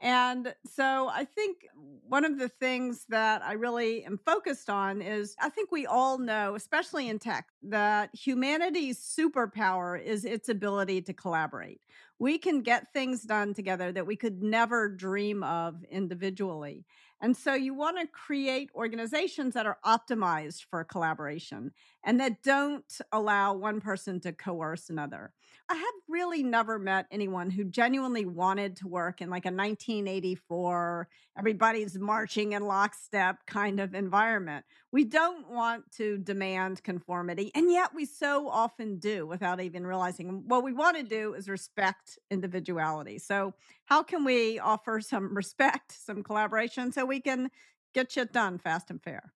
And 0.00 0.54
so 0.66 1.08
I 1.08 1.24
think 1.24 1.66
one 2.06 2.24
of 2.24 2.38
the 2.38 2.48
things 2.48 3.06
that 3.08 3.42
I 3.42 3.52
really 3.52 4.04
am 4.04 4.18
focused 4.18 4.68
on 4.68 5.00
is 5.00 5.34
I 5.40 5.48
think 5.48 5.72
we 5.72 5.86
all 5.86 6.18
know, 6.18 6.54
especially 6.56 7.08
in 7.08 7.18
tech, 7.18 7.46
that 7.62 8.10
humanity's 8.14 8.98
superpower 8.98 10.02
is 10.02 10.24
its 10.24 10.48
ability 10.48 11.02
to 11.02 11.14
collaborate. 11.14 11.80
We 12.18 12.38
can 12.38 12.60
get 12.60 12.92
things 12.92 13.22
done 13.22 13.54
together 13.54 13.92
that 13.92 14.06
we 14.06 14.16
could 14.16 14.42
never 14.42 14.88
dream 14.88 15.42
of 15.42 15.82
individually. 15.90 16.84
And 17.20 17.34
so 17.34 17.54
you 17.54 17.72
want 17.72 17.98
to 17.98 18.06
create 18.06 18.70
organizations 18.74 19.54
that 19.54 19.64
are 19.64 19.78
optimized 19.86 20.66
for 20.68 20.84
collaboration 20.84 21.72
and 22.04 22.20
that 22.20 22.42
don't 22.42 22.84
allow 23.12 23.54
one 23.54 23.80
person 23.80 24.20
to 24.20 24.32
coerce 24.32 24.90
another. 24.90 25.32
I 25.68 25.74
have 25.74 25.94
really 26.08 26.42
never 26.42 26.78
met 26.78 27.06
anyone 27.10 27.50
who 27.50 27.64
genuinely 27.64 28.24
wanted 28.26 28.76
to 28.76 28.88
work 28.88 29.20
in 29.20 29.30
like 29.30 29.46
a 29.46 29.48
1984, 29.48 31.08
everybody's 31.38 31.98
marching 31.98 32.52
in 32.52 32.62
lockstep 32.66 33.46
kind 33.46 33.80
of 33.80 33.94
environment. 33.94 34.64
We 34.92 35.04
don't 35.04 35.50
want 35.50 35.90
to 35.92 36.18
demand 36.18 36.82
conformity, 36.82 37.50
and 37.54 37.70
yet 37.70 37.94
we 37.94 38.04
so 38.04 38.48
often 38.48 38.98
do 38.98 39.26
without 39.26 39.60
even 39.60 39.86
realizing. 39.86 40.44
What 40.46 40.64
we 40.64 40.72
want 40.72 40.96
to 40.96 41.02
do 41.02 41.34
is 41.34 41.48
respect 41.48 42.18
individuality. 42.30 43.18
So, 43.18 43.54
how 43.86 44.02
can 44.02 44.24
we 44.24 44.58
offer 44.58 45.00
some 45.00 45.34
respect, 45.36 45.92
some 45.92 46.22
collaboration 46.22 46.92
so 46.92 47.04
we 47.04 47.20
can 47.20 47.50
get 47.94 48.12
shit 48.12 48.32
done 48.32 48.58
fast 48.58 48.90
and 48.90 49.02
fair? 49.02 49.32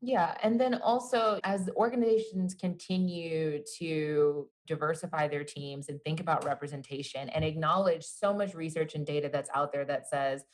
Yeah. 0.00 0.36
And 0.42 0.60
then 0.60 0.74
also, 0.74 1.40
as 1.42 1.68
organizations 1.76 2.54
continue 2.54 3.62
to 3.78 4.48
diversify 4.66 5.26
their 5.26 5.42
teams 5.42 5.88
and 5.88 6.00
think 6.02 6.20
about 6.20 6.44
representation 6.44 7.28
and 7.30 7.44
acknowledge 7.44 8.04
so 8.04 8.32
much 8.32 8.54
research 8.54 8.94
and 8.94 9.04
data 9.04 9.28
that's 9.32 9.50
out 9.54 9.72
there 9.72 9.84
that 9.86 10.08
says 10.08 10.44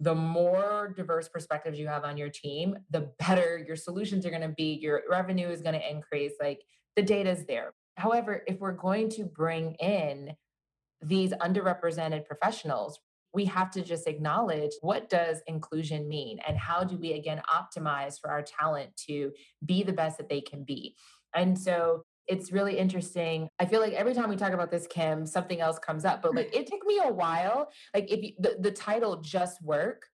the 0.00 0.14
more 0.14 0.92
diverse 0.96 1.28
perspectives 1.28 1.78
you 1.78 1.86
have 1.86 2.04
on 2.04 2.18
your 2.18 2.28
team, 2.28 2.76
the 2.90 3.10
better 3.18 3.62
your 3.66 3.76
solutions 3.76 4.26
are 4.26 4.30
going 4.30 4.42
to 4.42 4.48
be, 4.48 4.78
your 4.80 5.02
revenue 5.08 5.48
is 5.48 5.62
going 5.62 5.78
to 5.78 5.90
increase. 5.90 6.32
Like 6.40 6.62
the 6.96 7.02
data 7.02 7.30
is 7.30 7.46
there. 7.46 7.72
However, 7.96 8.42
if 8.46 8.60
we're 8.60 8.72
going 8.72 9.08
to 9.10 9.24
bring 9.24 9.74
in 9.74 10.34
these 11.02 11.32
underrepresented 11.32 12.26
professionals, 12.26 12.98
we 13.32 13.44
have 13.46 13.70
to 13.72 13.82
just 13.82 14.06
acknowledge 14.06 14.72
what 14.80 15.08
does 15.08 15.40
inclusion 15.46 16.08
mean 16.08 16.38
and 16.46 16.56
how 16.56 16.84
do 16.84 16.96
we 16.96 17.12
again 17.12 17.40
optimize 17.52 18.20
for 18.20 18.30
our 18.30 18.42
talent 18.42 18.96
to 19.08 19.32
be 19.64 19.82
the 19.82 19.92
best 19.92 20.18
that 20.18 20.28
they 20.28 20.40
can 20.40 20.64
be. 20.64 20.96
And 21.34 21.58
so 21.58 22.02
it's 22.26 22.52
really 22.52 22.78
interesting. 22.78 23.48
I 23.58 23.66
feel 23.66 23.80
like 23.80 23.92
every 23.92 24.14
time 24.14 24.28
we 24.28 24.36
talk 24.36 24.52
about 24.52 24.70
this 24.70 24.86
kim 24.86 25.26
something 25.26 25.60
else 25.60 25.78
comes 25.78 26.04
up 26.04 26.22
but 26.22 26.32
mm. 26.32 26.36
like 26.36 26.54
it 26.54 26.66
took 26.66 26.84
me 26.84 27.00
a 27.04 27.12
while. 27.12 27.68
Like 27.94 28.10
if 28.10 28.22
you, 28.22 28.32
the, 28.38 28.56
the 28.60 28.72
title 28.72 29.20
just 29.20 29.62
work 29.62 30.06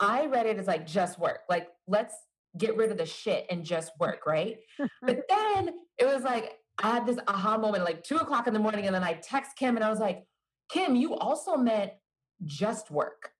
i 0.00 0.26
read 0.26 0.46
it 0.46 0.58
as 0.58 0.66
like 0.66 0.86
just 0.86 1.18
work. 1.18 1.40
Like 1.48 1.68
let's 1.86 2.14
get 2.58 2.76
rid 2.76 2.90
of 2.90 2.98
the 2.98 3.06
shit 3.06 3.46
and 3.50 3.64
just 3.64 3.92
work 3.98 4.26
right? 4.26 4.58
But 5.02 5.22
then 5.28 5.70
it 5.98 6.06
was 6.06 6.22
like 6.22 6.58
i 6.78 6.90
had 6.90 7.06
this 7.06 7.18
aha 7.28 7.56
moment 7.56 7.84
like 7.84 8.02
two 8.02 8.16
o'clock 8.16 8.46
in 8.46 8.54
the 8.54 8.58
morning 8.58 8.86
and 8.86 8.94
then 8.94 9.04
i 9.04 9.14
text 9.14 9.52
kim 9.56 9.76
and 9.76 9.84
i 9.84 9.90
was 9.90 10.00
like 10.00 10.24
kim 10.70 10.96
you 10.96 11.14
also 11.14 11.56
meant 11.56 11.92
just 12.44 12.90
work, 12.90 13.32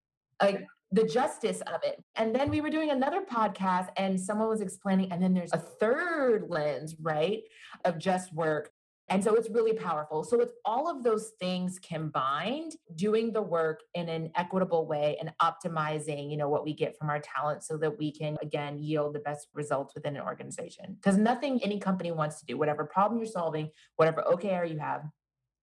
like 0.42 0.66
the 0.90 1.04
justice 1.04 1.60
of 1.62 1.80
it. 1.82 2.02
And 2.14 2.34
then 2.34 2.50
we 2.50 2.60
were 2.60 2.70
doing 2.70 2.90
another 2.90 3.22
podcast 3.22 3.88
and 3.96 4.20
someone 4.20 4.48
was 4.48 4.60
explaining, 4.60 5.10
and 5.12 5.22
then 5.22 5.34
there's 5.34 5.52
a 5.52 5.58
third 5.58 6.46
lens, 6.48 6.94
right, 7.00 7.42
of 7.84 7.98
just 7.98 8.32
work. 8.32 8.70
And 9.08 9.22
so 9.22 9.34
it's 9.34 9.50
really 9.50 9.74
powerful. 9.74 10.24
So 10.24 10.40
it's 10.40 10.54
all 10.64 10.90
of 10.90 11.02
those 11.02 11.32
things 11.38 11.78
combined, 11.78 12.76
doing 12.94 13.32
the 13.32 13.42
work 13.42 13.80
in 13.92 14.08
an 14.08 14.30
equitable 14.34 14.86
way 14.86 15.18
and 15.20 15.30
optimizing, 15.42 16.30
you 16.30 16.38
know, 16.38 16.48
what 16.48 16.64
we 16.64 16.72
get 16.72 16.96
from 16.96 17.10
our 17.10 17.20
talent 17.20 17.64
so 17.64 17.76
that 17.78 17.98
we 17.98 18.10
can 18.12 18.38
again 18.40 18.78
yield 18.78 19.14
the 19.14 19.18
best 19.18 19.48
results 19.52 19.94
within 19.94 20.16
an 20.16 20.22
organization. 20.22 20.94
Because 20.94 21.18
nothing 21.18 21.60
any 21.62 21.78
company 21.78 22.12
wants 22.12 22.38
to 22.40 22.46
do, 22.46 22.56
whatever 22.56 22.84
problem 22.84 23.18
you're 23.18 23.26
solving, 23.26 23.68
whatever 23.96 24.22
OKR 24.22 24.70
you 24.70 24.78
have, 24.78 25.02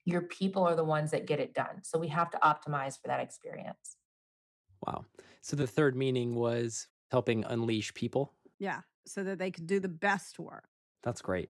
your 0.05 0.21
people 0.21 0.63
are 0.63 0.75
the 0.75 0.83
ones 0.83 1.11
that 1.11 1.27
get 1.27 1.39
it 1.39 1.53
done. 1.53 1.83
So 1.83 1.99
we 1.99 2.07
have 2.09 2.29
to 2.31 2.39
optimize 2.39 2.99
for 2.99 3.07
that 3.07 3.19
experience. 3.19 3.97
Wow. 4.85 5.05
So 5.41 5.55
the 5.55 5.67
third 5.67 5.95
meaning 5.95 6.35
was 6.35 6.87
helping 7.11 7.43
unleash 7.45 7.93
people. 7.93 8.33
Yeah. 8.59 8.81
So 9.05 9.23
that 9.23 9.39
they 9.39 9.51
could 9.51 9.67
do 9.67 9.79
the 9.79 9.89
best 9.89 10.39
work. 10.39 10.67
That's 11.03 11.21
great. 11.21 11.49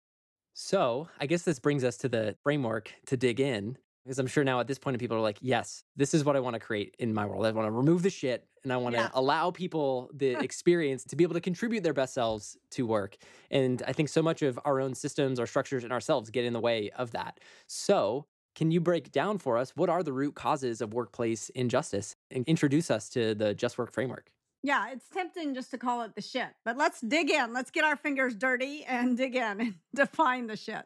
So 0.53 1.07
I 1.19 1.25
guess 1.25 1.43
this 1.43 1.59
brings 1.59 1.83
us 1.83 1.97
to 1.97 2.09
the 2.09 2.35
framework 2.43 2.93
to 3.07 3.17
dig 3.17 3.39
in. 3.39 3.77
Because 4.03 4.17
I'm 4.17 4.27
sure 4.27 4.43
now 4.43 4.59
at 4.59 4.67
this 4.67 4.79
point, 4.79 4.97
people 4.97 5.15
are 5.15 5.21
like, 5.21 5.37
yes, 5.41 5.83
this 5.95 6.15
is 6.15 6.25
what 6.25 6.35
I 6.35 6.39
want 6.39 6.55
to 6.55 6.59
create 6.59 6.95
in 6.97 7.13
my 7.13 7.23
world. 7.23 7.45
I 7.45 7.51
want 7.51 7.67
to 7.67 7.71
remove 7.71 8.01
the 8.01 8.09
shit 8.09 8.47
and 8.63 8.73
I 8.73 8.77
want 8.77 8.95
to 8.95 9.11
allow 9.13 9.51
people 9.51 10.09
the 10.11 10.31
experience 10.43 11.03
to 11.05 11.15
be 11.15 11.23
able 11.23 11.35
to 11.35 11.41
contribute 11.41 11.83
their 11.83 11.93
best 11.93 12.15
selves 12.15 12.57
to 12.71 12.87
work. 12.87 13.15
And 13.51 13.83
I 13.87 13.93
think 13.93 14.09
so 14.09 14.23
much 14.23 14.41
of 14.41 14.59
our 14.65 14.81
own 14.81 14.95
systems, 14.95 15.39
our 15.39 15.45
structures, 15.45 15.83
and 15.83 15.93
ourselves 15.93 16.31
get 16.31 16.45
in 16.45 16.53
the 16.53 16.59
way 16.59 16.89
of 16.97 17.11
that. 17.11 17.39
So 17.67 18.25
can 18.55 18.71
you 18.71 18.81
break 18.81 19.11
down 19.11 19.37
for 19.37 19.57
us 19.57 19.71
what 19.75 19.89
are 19.89 20.03
the 20.03 20.13
root 20.13 20.35
causes 20.35 20.81
of 20.81 20.93
workplace 20.93 21.49
injustice 21.49 22.15
and 22.29 22.45
introduce 22.47 22.91
us 22.91 23.09
to 23.09 23.33
the 23.35 23.53
Just 23.53 23.77
Work 23.77 23.91
framework? 23.91 24.31
Yeah, 24.63 24.89
it's 24.91 25.09
tempting 25.09 25.55
just 25.55 25.71
to 25.71 25.79
call 25.79 26.03
it 26.03 26.13
the 26.13 26.21
shit, 26.21 26.49
but 26.63 26.77
let's 26.77 27.01
dig 27.01 27.31
in. 27.31 27.51
Let's 27.51 27.71
get 27.71 27.83
our 27.83 27.95
fingers 27.95 28.35
dirty 28.35 28.83
and 28.83 29.17
dig 29.17 29.35
in 29.35 29.59
and 29.59 29.75
define 29.95 30.45
the 30.47 30.55
shit. 30.55 30.85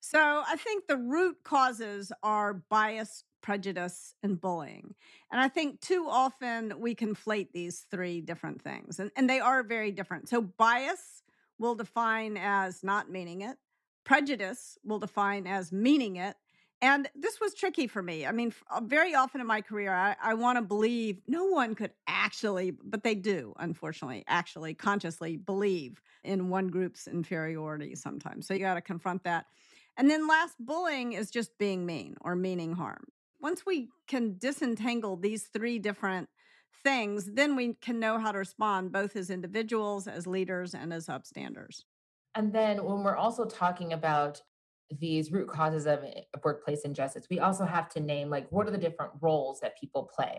So, 0.00 0.20
I 0.46 0.54
think 0.56 0.86
the 0.86 0.96
root 0.96 1.38
causes 1.42 2.12
are 2.22 2.54
bias, 2.54 3.24
prejudice, 3.42 4.14
and 4.22 4.40
bullying. 4.40 4.94
And 5.32 5.40
I 5.40 5.48
think 5.48 5.80
too 5.80 6.06
often 6.08 6.74
we 6.78 6.94
conflate 6.94 7.50
these 7.52 7.84
three 7.90 8.20
different 8.20 8.62
things, 8.62 9.00
and, 9.00 9.10
and 9.16 9.28
they 9.28 9.40
are 9.40 9.64
very 9.64 9.90
different. 9.90 10.28
So, 10.28 10.42
bias 10.42 11.24
will 11.58 11.74
define 11.74 12.36
as 12.36 12.84
not 12.84 13.10
meaning 13.10 13.40
it, 13.40 13.56
prejudice 14.04 14.78
will 14.84 15.00
define 15.00 15.48
as 15.48 15.72
meaning 15.72 16.14
it, 16.14 16.36
and 16.82 17.08
this 17.14 17.40
was 17.40 17.54
tricky 17.54 17.86
for 17.86 18.02
me. 18.02 18.26
I 18.26 18.32
mean, 18.32 18.52
uh, 18.70 18.80
very 18.84 19.14
often 19.14 19.40
in 19.40 19.46
my 19.46 19.62
career, 19.62 19.92
I, 19.92 20.14
I 20.22 20.34
want 20.34 20.58
to 20.58 20.62
believe 20.62 21.22
no 21.26 21.46
one 21.46 21.74
could 21.74 21.92
actually, 22.06 22.70
but 22.70 23.02
they 23.02 23.14
do, 23.14 23.54
unfortunately, 23.58 24.24
actually 24.28 24.74
consciously 24.74 25.36
believe 25.36 26.02
in 26.22 26.50
one 26.50 26.68
group's 26.68 27.06
inferiority 27.06 27.94
sometimes. 27.94 28.46
So 28.46 28.54
you 28.54 28.60
got 28.60 28.74
to 28.74 28.82
confront 28.82 29.24
that. 29.24 29.46
And 29.96 30.10
then 30.10 30.28
last, 30.28 30.56
bullying 30.60 31.14
is 31.14 31.30
just 31.30 31.56
being 31.56 31.86
mean 31.86 32.16
or 32.20 32.36
meaning 32.36 32.74
harm. 32.74 33.04
Once 33.40 33.64
we 33.64 33.88
can 34.06 34.36
disentangle 34.38 35.16
these 35.16 35.44
three 35.44 35.78
different 35.78 36.28
things, 36.84 37.32
then 37.32 37.56
we 37.56 37.74
can 37.74 37.98
know 37.98 38.18
how 38.18 38.32
to 38.32 38.38
respond 38.38 38.92
both 38.92 39.16
as 39.16 39.30
individuals, 39.30 40.06
as 40.06 40.26
leaders, 40.26 40.74
and 40.74 40.92
as 40.92 41.06
upstanders. 41.06 41.84
And 42.34 42.52
then 42.52 42.84
when 42.84 43.02
we're 43.02 43.16
also 43.16 43.46
talking 43.46 43.94
about 43.94 44.42
these 44.98 45.32
root 45.32 45.48
causes 45.48 45.86
of 45.86 46.04
eh, 46.04 46.22
workplace 46.44 46.82
injustice, 46.82 47.26
we 47.30 47.40
also 47.40 47.64
have 47.64 47.88
to 47.90 48.00
name 48.00 48.30
like 48.30 48.50
what 48.50 48.66
are 48.66 48.70
the 48.70 48.78
different 48.78 49.12
roles 49.20 49.60
that 49.60 49.78
people 49.78 50.10
play. 50.14 50.38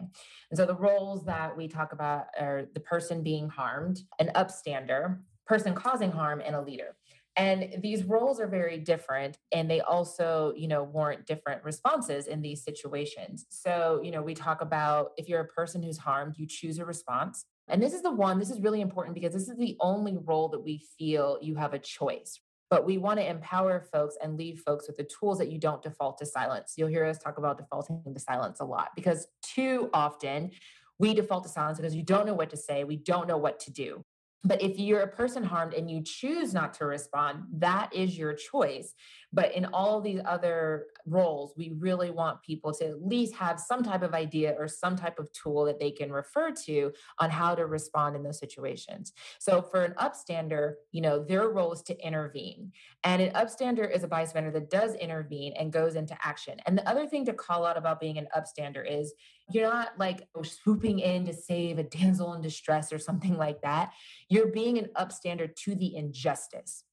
And 0.49 0.57
so 0.57 0.65
the 0.65 0.75
roles 0.75 1.25
that 1.25 1.55
we 1.55 1.67
talk 1.67 1.93
about 1.93 2.25
are 2.39 2.63
the 2.73 2.79
person 2.79 3.23
being 3.23 3.49
harmed, 3.49 4.01
an 4.19 4.31
upstander, 4.35 5.19
person 5.45 5.73
causing 5.73 6.11
harm, 6.11 6.41
and 6.45 6.55
a 6.55 6.61
leader. 6.61 6.95
And 7.37 7.75
these 7.83 8.03
roles 8.03 8.39
are 8.39 8.47
very 8.47 8.79
different 8.79 9.37
and 9.51 9.69
they 9.69 9.79
also, 9.79 10.53
you 10.57 10.67
know, 10.67 10.83
warrant 10.83 11.27
different 11.27 11.63
responses 11.63 12.25
in 12.25 12.41
these 12.41 12.63
situations. 12.63 13.45
So, 13.49 14.01
you 14.03 14.09
know, 14.09 14.23
we 14.23 14.33
talk 14.33 14.61
about 14.61 15.11
if 15.17 15.29
you're 15.29 15.41
a 15.41 15.47
person 15.47 15.83
who's 15.83 15.99
harmed, 15.99 16.35
you 16.37 16.47
choose 16.47 16.79
a 16.79 16.85
response. 16.85 17.45
And 17.67 17.81
this 17.81 17.93
is 17.93 18.01
the 18.01 18.11
one, 18.11 18.39
this 18.39 18.49
is 18.49 18.59
really 18.59 18.81
important 18.81 19.13
because 19.13 19.33
this 19.33 19.49
is 19.49 19.57
the 19.57 19.77
only 19.81 20.17
role 20.17 20.49
that 20.49 20.63
we 20.63 20.83
feel 20.97 21.37
you 21.39 21.55
have 21.55 21.73
a 21.73 21.79
choice, 21.79 22.39
but 22.69 22.85
we 22.85 22.97
want 22.97 23.19
to 23.19 23.29
empower 23.29 23.87
folks 23.91 24.17
and 24.21 24.37
leave 24.37 24.59
folks 24.59 24.87
with 24.87 24.97
the 24.97 25.03
tools 25.03 25.37
that 25.37 25.51
you 25.51 25.57
don't 25.57 25.81
default 25.81 26.17
to 26.19 26.25
silence. 26.25 26.73
You'll 26.77 26.89
hear 26.89 27.05
us 27.05 27.17
talk 27.17 27.37
about 27.37 27.57
defaulting 27.57 28.01
to 28.13 28.19
silence 28.19 28.59
a 28.59 28.65
lot 28.65 28.89
because 28.95 29.27
too 29.41 29.89
often 29.93 30.51
we 30.99 31.13
default 31.13 31.43
to 31.43 31.49
silence 31.49 31.77
because 31.77 31.95
you 31.95 32.03
don't 32.03 32.25
know 32.25 32.33
what 32.33 32.49
to 32.49 32.57
say, 32.57 32.83
we 32.83 32.97
don't 32.97 33.27
know 33.27 33.37
what 33.37 33.59
to 33.61 33.71
do. 33.71 34.03
But 34.47 34.61
if 34.61 34.79
you're 34.79 35.01
a 35.01 35.07
person 35.07 35.43
harmed 35.43 35.73
and 35.73 35.91
you 35.91 36.01
choose 36.01 36.53
not 36.53 36.73
to 36.75 36.85
respond, 36.85 37.43
that 37.57 37.93
is 37.93 38.17
your 38.17 38.33
choice. 38.33 38.93
But 39.33 39.53
in 39.53 39.65
all 39.65 39.99
these 39.99 40.21
other 40.25 40.85
roles, 41.05 41.53
we 41.57 41.73
really 41.77 42.11
want 42.11 42.41
people 42.41 42.73
to 42.75 42.87
at 42.87 43.05
least 43.05 43.35
have 43.35 43.59
some 43.59 43.83
type 43.83 44.03
of 44.03 44.13
idea 44.13 44.55
or 44.57 44.69
some 44.69 44.95
type 44.95 45.19
of 45.19 45.29
tool 45.33 45.65
that 45.65 45.81
they 45.81 45.91
can 45.91 46.13
refer 46.13 46.51
to 46.65 46.93
on 47.19 47.29
how 47.29 47.55
to 47.55 47.65
respond 47.65 48.15
in 48.15 48.23
those 48.23 48.39
situations. 48.39 49.11
So 49.37 49.61
for 49.61 49.83
an 49.83 49.95
upstander, 49.99 50.75
you 50.93 51.01
know, 51.01 51.21
their 51.21 51.49
role 51.49 51.73
is 51.73 51.81
to 51.83 52.05
intervene. 52.05 52.71
And 53.03 53.21
an 53.21 53.33
upstander 53.33 53.93
is 53.93 54.03
a 54.03 54.07
bystander 54.07 54.51
that 54.51 54.69
does 54.69 54.95
intervene 54.95 55.53
and 55.59 55.73
goes 55.73 55.95
into 55.95 56.17
action. 56.23 56.57
And 56.65 56.77
the 56.77 56.87
other 56.87 57.05
thing 57.05 57.25
to 57.25 57.33
call 57.33 57.65
out 57.65 57.77
about 57.77 57.99
being 57.99 58.17
an 58.17 58.29
upstander 58.35 58.83
is 58.89 59.13
you're 59.49 59.69
not 59.69 59.89
like 59.97 60.27
swooping 60.43 60.99
in 60.99 61.25
to 61.25 61.33
save 61.33 61.79
a 61.79 61.83
damsel 61.83 62.33
in 62.33 62.41
distress 62.41 62.91
or 62.91 62.99
something 62.99 63.37
like 63.37 63.61
that. 63.61 63.93
You're 64.29 64.51
being 64.51 64.77
an 64.77 64.89
upstander 64.95 65.53
to 65.63 65.75
the 65.75 65.95
injustice 65.95 66.83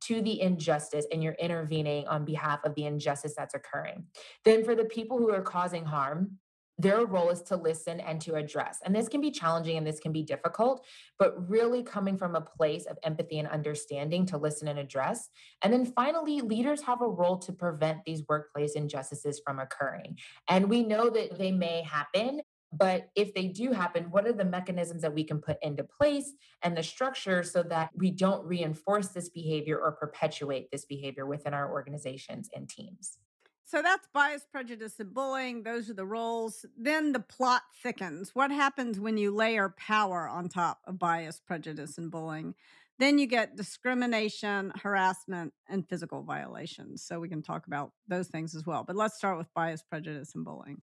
to 0.00 0.22
the 0.22 0.40
injustice 0.40 1.06
and 1.12 1.22
you're 1.22 1.34
intervening 1.34 2.06
on 2.06 2.24
behalf 2.24 2.60
of 2.64 2.74
the 2.74 2.84
injustice 2.84 3.34
that's 3.36 3.54
occurring. 3.54 4.06
Then, 4.44 4.64
for 4.64 4.74
the 4.74 4.84
people 4.84 5.18
who 5.18 5.30
are 5.30 5.42
causing 5.42 5.84
harm, 5.84 6.38
their 6.78 7.04
role 7.04 7.30
is 7.30 7.42
to 7.42 7.56
listen 7.56 8.00
and 8.00 8.20
to 8.22 8.36
address. 8.36 8.80
And 8.84 8.94
this 8.94 9.08
can 9.08 9.20
be 9.20 9.30
challenging 9.30 9.76
and 9.76 9.86
this 9.86 9.98
can 9.98 10.12
be 10.12 10.22
difficult, 10.22 10.86
but 11.18 11.48
really 11.48 11.82
coming 11.82 12.16
from 12.16 12.36
a 12.36 12.40
place 12.40 12.86
of 12.86 12.98
empathy 13.02 13.38
and 13.38 13.48
understanding 13.48 14.24
to 14.26 14.38
listen 14.38 14.68
and 14.68 14.78
address. 14.78 15.28
And 15.62 15.72
then 15.72 15.84
finally, 15.84 16.40
leaders 16.40 16.82
have 16.82 17.02
a 17.02 17.08
role 17.08 17.38
to 17.38 17.52
prevent 17.52 18.04
these 18.04 18.22
workplace 18.28 18.74
injustices 18.74 19.40
from 19.44 19.58
occurring. 19.58 20.18
And 20.48 20.70
we 20.70 20.84
know 20.84 21.10
that 21.10 21.36
they 21.36 21.50
may 21.50 21.82
happen, 21.82 22.42
but 22.72 23.08
if 23.16 23.34
they 23.34 23.48
do 23.48 23.72
happen, 23.72 24.10
what 24.10 24.26
are 24.26 24.32
the 24.32 24.44
mechanisms 24.44 25.02
that 25.02 25.14
we 25.14 25.24
can 25.24 25.40
put 25.40 25.56
into 25.62 25.82
place 25.82 26.32
and 26.62 26.76
the 26.76 26.82
structure 26.82 27.42
so 27.42 27.62
that 27.64 27.90
we 27.96 28.10
don't 28.10 28.46
reinforce 28.46 29.08
this 29.08 29.30
behavior 29.30 29.78
or 29.78 29.92
perpetuate 29.92 30.70
this 30.70 30.84
behavior 30.84 31.26
within 31.26 31.54
our 31.54 31.72
organizations 31.72 32.50
and 32.54 32.68
teams? 32.68 33.18
So 33.68 33.82
that's 33.82 34.08
bias, 34.14 34.46
prejudice, 34.50 34.94
and 34.98 35.12
bullying. 35.12 35.62
Those 35.62 35.90
are 35.90 35.94
the 35.94 36.06
roles. 36.06 36.64
Then 36.74 37.12
the 37.12 37.20
plot 37.20 37.60
thickens. 37.82 38.30
What 38.32 38.50
happens 38.50 38.98
when 38.98 39.18
you 39.18 39.30
layer 39.30 39.74
power 39.76 40.26
on 40.26 40.48
top 40.48 40.80
of 40.86 40.98
bias, 40.98 41.42
prejudice, 41.46 41.98
and 41.98 42.10
bullying? 42.10 42.54
Then 42.98 43.18
you 43.18 43.26
get 43.26 43.56
discrimination, 43.56 44.72
harassment, 44.82 45.52
and 45.68 45.86
physical 45.86 46.22
violations. 46.22 47.02
So 47.02 47.20
we 47.20 47.28
can 47.28 47.42
talk 47.42 47.66
about 47.66 47.92
those 48.08 48.28
things 48.28 48.54
as 48.54 48.64
well. 48.64 48.84
But 48.84 48.96
let's 48.96 49.18
start 49.18 49.36
with 49.36 49.52
bias, 49.52 49.82
prejudice, 49.82 50.34
and 50.34 50.46
bullying 50.46 50.80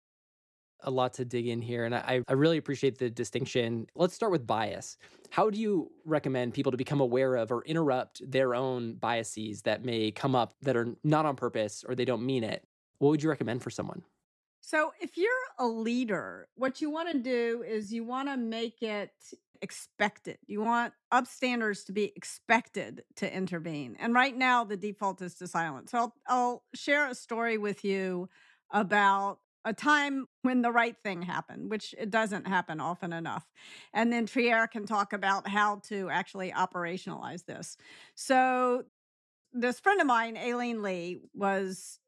a 0.82 0.90
lot 0.90 1.14
to 1.14 1.24
dig 1.24 1.46
in 1.46 1.60
here, 1.60 1.84
and 1.84 1.94
I, 1.94 2.22
I 2.26 2.32
really 2.32 2.56
appreciate 2.56 2.98
the 2.98 3.10
distinction. 3.10 3.86
Let's 3.94 4.14
start 4.14 4.32
with 4.32 4.46
bias. 4.46 4.96
How 5.30 5.50
do 5.50 5.58
you 5.58 5.90
recommend 6.04 6.54
people 6.54 6.72
to 6.72 6.78
become 6.78 7.00
aware 7.00 7.36
of 7.36 7.52
or 7.52 7.62
interrupt 7.64 8.22
their 8.28 8.54
own 8.54 8.94
biases 8.94 9.62
that 9.62 9.84
may 9.84 10.10
come 10.10 10.34
up 10.34 10.54
that 10.62 10.76
are 10.76 10.96
not 11.04 11.26
on 11.26 11.36
purpose 11.36 11.84
or 11.86 11.94
they 11.94 12.04
don't 12.04 12.24
mean 12.24 12.44
it? 12.44 12.64
What 13.00 13.10
would 13.10 13.22
you 13.22 13.30
recommend 13.30 13.62
for 13.62 13.70
someone? 13.70 14.02
So, 14.60 14.92
if 15.00 15.16
you're 15.16 15.30
a 15.58 15.66
leader, 15.66 16.48
what 16.54 16.82
you 16.82 16.90
want 16.90 17.10
to 17.10 17.18
do 17.18 17.64
is 17.66 17.92
you 17.92 18.04
want 18.04 18.28
to 18.28 18.36
make 18.36 18.82
it 18.82 19.10
expected. 19.62 20.36
You 20.46 20.60
want 20.60 20.92
upstanders 21.12 21.84
to 21.86 21.92
be 21.92 22.12
expected 22.14 23.02
to 23.16 23.34
intervene. 23.34 23.96
And 23.98 24.14
right 24.14 24.36
now, 24.36 24.64
the 24.64 24.76
default 24.76 25.22
is 25.22 25.34
to 25.36 25.48
silence. 25.48 25.92
So, 25.92 25.98
I'll, 25.98 26.14
I'll 26.28 26.64
share 26.74 27.08
a 27.08 27.14
story 27.14 27.56
with 27.56 27.84
you 27.86 28.28
about 28.70 29.38
a 29.64 29.72
time 29.72 30.26
when 30.42 30.60
the 30.60 30.70
right 30.70 30.96
thing 31.02 31.22
happened, 31.22 31.70
which 31.70 31.94
it 31.98 32.10
doesn't 32.10 32.46
happen 32.46 32.80
often 32.80 33.14
enough. 33.14 33.46
And 33.94 34.12
then 34.12 34.26
Trier 34.26 34.66
can 34.66 34.84
talk 34.84 35.14
about 35.14 35.48
how 35.48 35.76
to 35.88 36.10
actually 36.10 36.52
operationalize 36.52 37.46
this. 37.46 37.78
So, 38.14 38.84
this 39.54 39.80
friend 39.80 40.02
of 40.02 40.06
mine, 40.06 40.36
Aileen 40.36 40.82
Lee, 40.82 41.18
was 41.34 41.98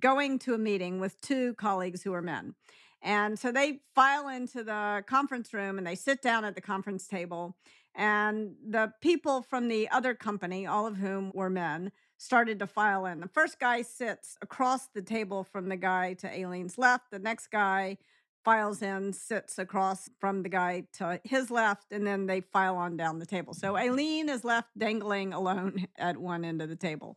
going 0.00 0.38
to 0.40 0.54
a 0.54 0.58
meeting 0.58 1.00
with 1.00 1.20
two 1.20 1.54
colleagues 1.54 2.02
who 2.02 2.12
are 2.14 2.22
men. 2.22 2.54
And 3.00 3.38
so 3.38 3.52
they 3.52 3.80
file 3.94 4.28
into 4.28 4.64
the 4.64 5.04
conference 5.06 5.54
room 5.54 5.78
and 5.78 5.86
they 5.86 5.94
sit 5.94 6.20
down 6.20 6.44
at 6.44 6.54
the 6.54 6.60
conference 6.60 7.06
table. 7.06 7.56
And 7.94 8.54
the 8.64 8.92
people 9.00 9.42
from 9.42 9.68
the 9.68 9.88
other 9.90 10.14
company, 10.14 10.66
all 10.66 10.86
of 10.86 10.96
whom 10.96 11.30
were 11.34 11.50
men, 11.50 11.92
started 12.16 12.58
to 12.58 12.66
file 12.66 13.06
in. 13.06 13.20
The 13.20 13.28
first 13.28 13.60
guy 13.60 13.82
sits 13.82 14.36
across 14.42 14.88
the 14.88 15.02
table 15.02 15.44
from 15.44 15.68
the 15.68 15.76
guy 15.76 16.14
to 16.14 16.28
Aileen's 16.28 16.78
left. 16.78 17.10
The 17.10 17.18
next 17.18 17.48
guy 17.48 17.98
files 18.44 18.82
in, 18.82 19.12
sits 19.12 19.58
across 19.58 20.08
from 20.18 20.42
the 20.42 20.48
guy 20.48 20.84
to 20.94 21.20
his 21.24 21.50
left, 21.50 21.92
and 21.92 22.06
then 22.06 22.26
they 22.26 22.40
file 22.40 22.76
on 22.76 22.96
down 22.96 23.18
the 23.18 23.26
table. 23.26 23.52
So 23.52 23.76
Aileen 23.76 24.28
is 24.28 24.44
left 24.44 24.70
dangling 24.76 25.32
alone 25.32 25.86
at 25.98 26.16
one 26.16 26.44
end 26.44 26.62
of 26.62 26.68
the 26.68 26.76
table. 26.76 27.16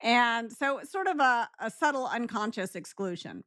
And 0.00 0.52
so 0.52 0.78
it's 0.78 0.92
sort 0.92 1.06
of 1.06 1.18
a, 1.18 1.48
a 1.58 1.70
subtle 1.70 2.06
unconscious 2.06 2.74
exclusion. 2.74 3.44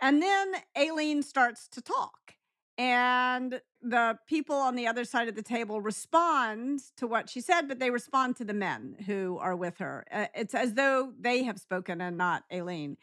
And 0.00 0.22
then 0.22 0.54
Aileen 0.76 1.22
starts 1.22 1.68
to 1.68 1.80
talk. 1.80 2.34
And 2.78 3.60
the 3.82 4.18
people 4.26 4.56
on 4.56 4.76
the 4.76 4.86
other 4.86 5.04
side 5.04 5.28
of 5.28 5.34
the 5.34 5.42
table 5.42 5.80
respond 5.80 6.80
to 6.96 7.06
what 7.06 7.28
she 7.28 7.40
said, 7.40 7.68
but 7.68 7.78
they 7.78 7.90
respond 7.90 8.36
to 8.36 8.44
the 8.44 8.54
men 8.54 8.96
who 9.06 9.38
are 9.38 9.54
with 9.54 9.78
her. 9.78 10.04
Uh, 10.10 10.26
it's 10.34 10.54
as 10.54 10.74
though 10.74 11.12
they 11.20 11.42
have 11.42 11.58
spoken 11.58 12.00
and 12.00 12.16
not 12.16 12.44
Aileen. 12.52 12.96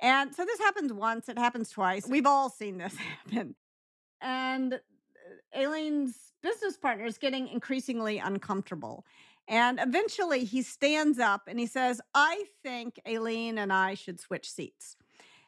And 0.00 0.34
so 0.34 0.44
this 0.44 0.60
happens 0.60 0.92
once, 0.92 1.28
it 1.28 1.38
happens 1.38 1.70
twice. 1.70 2.06
We've 2.06 2.26
all 2.26 2.48
seen 2.48 2.78
this 2.78 2.94
happen. 3.26 3.56
And 4.20 4.74
uh, 4.74 4.78
Aileen's 5.58 6.32
business 6.42 6.76
partner 6.76 7.04
is 7.04 7.18
getting 7.18 7.48
increasingly 7.48 8.18
uncomfortable. 8.18 9.04
And 9.48 9.80
eventually 9.80 10.44
he 10.44 10.60
stands 10.62 11.18
up 11.18 11.42
and 11.48 11.58
he 11.58 11.66
says, 11.66 12.00
I 12.14 12.44
think 12.62 13.00
Aileen 13.08 13.58
and 13.58 13.72
I 13.72 13.94
should 13.94 14.20
switch 14.20 14.50
seats. 14.50 14.96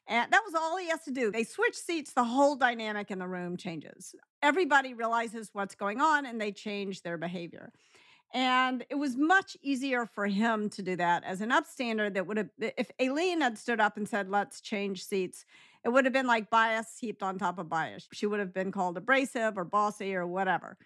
And 0.08 0.32
that 0.32 0.42
was 0.44 0.54
all 0.54 0.76
he 0.78 0.88
has 0.88 1.04
to 1.04 1.12
do. 1.12 1.30
They 1.30 1.44
switch 1.44 1.76
seats, 1.76 2.12
the 2.12 2.24
whole 2.24 2.56
dynamic 2.56 3.10
in 3.10 3.18
the 3.18 3.28
room 3.28 3.56
changes. 3.56 4.14
Everybody 4.42 4.94
realizes 4.94 5.50
what's 5.52 5.74
going 5.74 6.00
on 6.00 6.26
and 6.26 6.40
they 6.40 6.50
change 6.50 7.02
their 7.02 7.18
behavior. 7.18 7.72
And 8.32 8.84
it 8.88 8.94
was 8.94 9.16
much 9.16 9.56
easier 9.60 10.06
for 10.06 10.26
him 10.26 10.70
to 10.70 10.82
do 10.82 10.96
that 10.96 11.24
as 11.24 11.40
an 11.40 11.50
upstander 11.50 12.12
that 12.14 12.26
would 12.26 12.36
have, 12.38 12.48
if 12.58 12.90
Aileen 13.00 13.40
had 13.40 13.58
stood 13.58 13.80
up 13.80 13.96
and 13.96 14.08
said, 14.08 14.30
let's 14.30 14.60
change 14.60 15.04
seats, 15.04 15.44
it 15.84 15.88
would 15.88 16.04
have 16.04 16.14
been 16.14 16.26
like 16.26 16.48
bias 16.48 16.96
heaped 16.98 17.22
on 17.22 17.38
top 17.38 17.58
of 17.58 17.68
bias. 17.68 18.08
She 18.12 18.26
would 18.26 18.40
have 18.40 18.54
been 18.54 18.70
called 18.70 18.96
abrasive 18.96 19.58
or 19.58 19.64
bossy 19.64 20.14
or 20.14 20.26
whatever. 20.26 20.76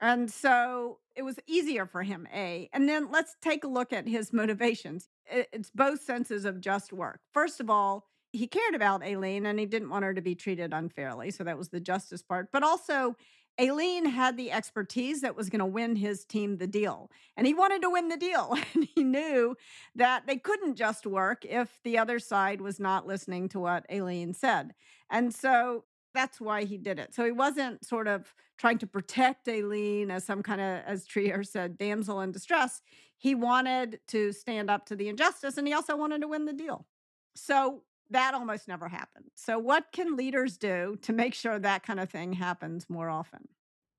And 0.00 0.30
so 0.30 0.98
it 1.14 1.22
was 1.22 1.38
easier 1.46 1.86
for 1.86 2.02
him, 2.02 2.26
A. 2.34 2.68
And 2.72 2.88
then 2.88 3.10
let's 3.10 3.36
take 3.40 3.64
a 3.64 3.68
look 3.68 3.92
at 3.92 4.08
his 4.08 4.32
motivations. 4.32 5.08
It's 5.26 5.70
both 5.70 6.02
senses 6.02 6.44
of 6.44 6.60
just 6.60 6.92
work. 6.92 7.20
First 7.32 7.60
of 7.60 7.70
all, 7.70 8.06
he 8.32 8.46
cared 8.48 8.74
about 8.74 9.04
Aileen 9.04 9.46
and 9.46 9.58
he 9.58 9.66
didn't 9.66 9.90
want 9.90 10.04
her 10.04 10.12
to 10.12 10.20
be 10.20 10.34
treated 10.34 10.72
unfairly. 10.72 11.30
So 11.30 11.44
that 11.44 11.56
was 11.56 11.68
the 11.68 11.80
justice 11.80 12.22
part. 12.22 12.48
But 12.52 12.64
also, 12.64 13.16
Aileen 13.60 14.06
had 14.06 14.36
the 14.36 14.50
expertise 14.50 15.20
that 15.20 15.36
was 15.36 15.48
going 15.48 15.60
to 15.60 15.66
win 15.66 15.94
his 15.94 16.24
team 16.24 16.56
the 16.56 16.66
deal. 16.66 17.10
And 17.36 17.46
he 17.46 17.54
wanted 17.54 17.82
to 17.82 17.90
win 17.90 18.08
the 18.08 18.16
deal. 18.16 18.56
And 18.74 18.88
he 18.94 19.04
knew 19.04 19.56
that 19.94 20.26
they 20.26 20.36
couldn't 20.36 20.74
just 20.74 21.06
work 21.06 21.44
if 21.44 21.78
the 21.84 21.98
other 21.98 22.18
side 22.18 22.60
was 22.60 22.80
not 22.80 23.06
listening 23.06 23.48
to 23.50 23.60
what 23.60 23.86
Aileen 23.90 24.34
said. 24.34 24.74
And 25.08 25.32
so 25.32 25.84
that's 26.14 26.40
why 26.40 26.64
he 26.64 26.78
did 26.78 26.98
it. 26.98 27.14
So 27.14 27.24
he 27.24 27.32
wasn't 27.32 27.84
sort 27.84 28.08
of 28.08 28.32
trying 28.56 28.78
to 28.78 28.86
protect 28.86 29.48
Aileen 29.48 30.10
as 30.10 30.24
some 30.24 30.42
kind 30.42 30.60
of, 30.60 30.82
as 30.86 31.06
Trier 31.06 31.42
said, 31.42 31.76
damsel 31.76 32.20
in 32.20 32.32
distress. 32.32 32.80
He 33.18 33.34
wanted 33.34 34.00
to 34.08 34.32
stand 34.32 34.70
up 34.70 34.86
to 34.86 34.96
the 34.96 35.08
injustice 35.08 35.58
and 35.58 35.66
he 35.66 35.74
also 35.74 35.96
wanted 35.96 36.20
to 36.22 36.28
win 36.28 36.44
the 36.44 36.52
deal. 36.52 36.86
So 37.34 37.82
that 38.10 38.34
almost 38.34 38.68
never 38.68 38.88
happened. 38.88 39.30
So, 39.34 39.58
what 39.58 39.86
can 39.92 40.16
leaders 40.16 40.56
do 40.56 40.98
to 41.02 41.12
make 41.12 41.34
sure 41.34 41.58
that 41.58 41.82
kind 41.82 42.00
of 42.00 42.10
thing 42.10 42.32
happens 42.32 42.88
more 42.88 43.08
often? 43.08 43.48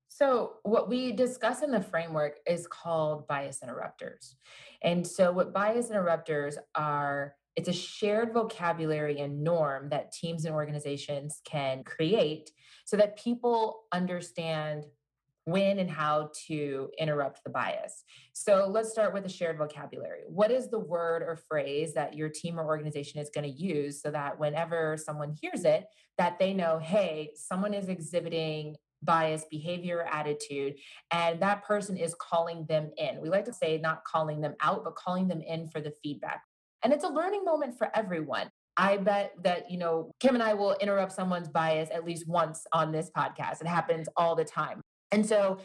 So, 0.08 0.54
what 0.62 0.88
we 0.88 1.12
discuss 1.12 1.62
in 1.62 1.70
the 1.70 1.82
framework 1.82 2.38
is 2.46 2.66
called 2.66 3.26
bias 3.26 3.62
interrupters. 3.62 4.36
And 4.82 5.06
so, 5.06 5.32
what 5.32 5.52
bias 5.52 5.90
interrupters 5.90 6.56
are, 6.74 7.34
it's 7.56 7.68
a 7.68 7.72
shared 7.72 8.32
vocabulary 8.32 9.20
and 9.20 9.42
norm 9.42 9.88
that 9.88 10.12
teams 10.12 10.44
and 10.44 10.54
organizations 10.54 11.40
can 11.44 11.82
create 11.84 12.50
so 12.84 12.96
that 12.98 13.18
people 13.18 13.84
understand 13.92 14.84
when 15.46 15.78
and 15.78 15.88
how 15.88 16.30
to 16.48 16.90
interrupt 16.98 17.42
the 17.44 17.50
bias. 17.50 18.02
So 18.32 18.66
let's 18.68 18.90
start 18.90 19.14
with 19.14 19.24
a 19.26 19.28
shared 19.28 19.58
vocabulary. 19.58 20.22
What 20.26 20.50
is 20.50 20.68
the 20.68 20.78
word 20.78 21.22
or 21.22 21.36
phrase 21.36 21.94
that 21.94 22.14
your 22.14 22.28
team 22.28 22.58
or 22.58 22.66
organization 22.66 23.20
is 23.20 23.30
going 23.32 23.44
to 23.44 23.62
use 23.62 24.02
so 24.02 24.10
that 24.10 24.38
whenever 24.38 24.96
someone 24.96 25.34
hears 25.40 25.64
it, 25.64 25.86
that 26.18 26.38
they 26.40 26.52
know, 26.52 26.78
hey, 26.78 27.30
someone 27.36 27.74
is 27.74 27.88
exhibiting 27.88 28.76
bias 29.02 29.44
behavior 29.50 30.06
attitude 30.10 30.74
and 31.12 31.40
that 31.40 31.62
person 31.64 31.96
is 31.96 32.14
calling 32.18 32.64
them 32.66 32.90
in 32.96 33.20
we 33.20 33.28
like 33.28 33.44
to 33.44 33.52
say 33.52 33.76
not 33.76 34.02
calling 34.04 34.40
them 34.40 34.54
out 34.62 34.82
but 34.84 34.96
calling 34.96 35.28
them 35.28 35.42
in 35.42 35.68
for 35.68 35.82
the 35.82 35.92
feedback 36.02 36.42
and 36.86 36.94
it's 36.94 37.02
a 37.02 37.08
learning 37.08 37.44
moment 37.44 37.76
for 37.76 37.90
everyone. 37.96 38.48
I 38.76 38.98
bet 38.98 39.32
that 39.42 39.68
you 39.68 39.76
know 39.76 40.12
kim 40.20 40.34
and 40.34 40.42
i 40.42 40.54
will 40.54 40.76
interrupt 40.80 41.10
someone's 41.10 41.48
bias 41.48 41.88
at 41.92 42.04
least 42.04 42.28
once 42.28 42.64
on 42.72 42.92
this 42.92 43.10
podcast. 43.10 43.60
It 43.60 43.66
happens 43.66 44.08
all 44.16 44.36
the 44.36 44.44
time. 44.44 44.80
And 45.10 45.26
so 45.26 45.58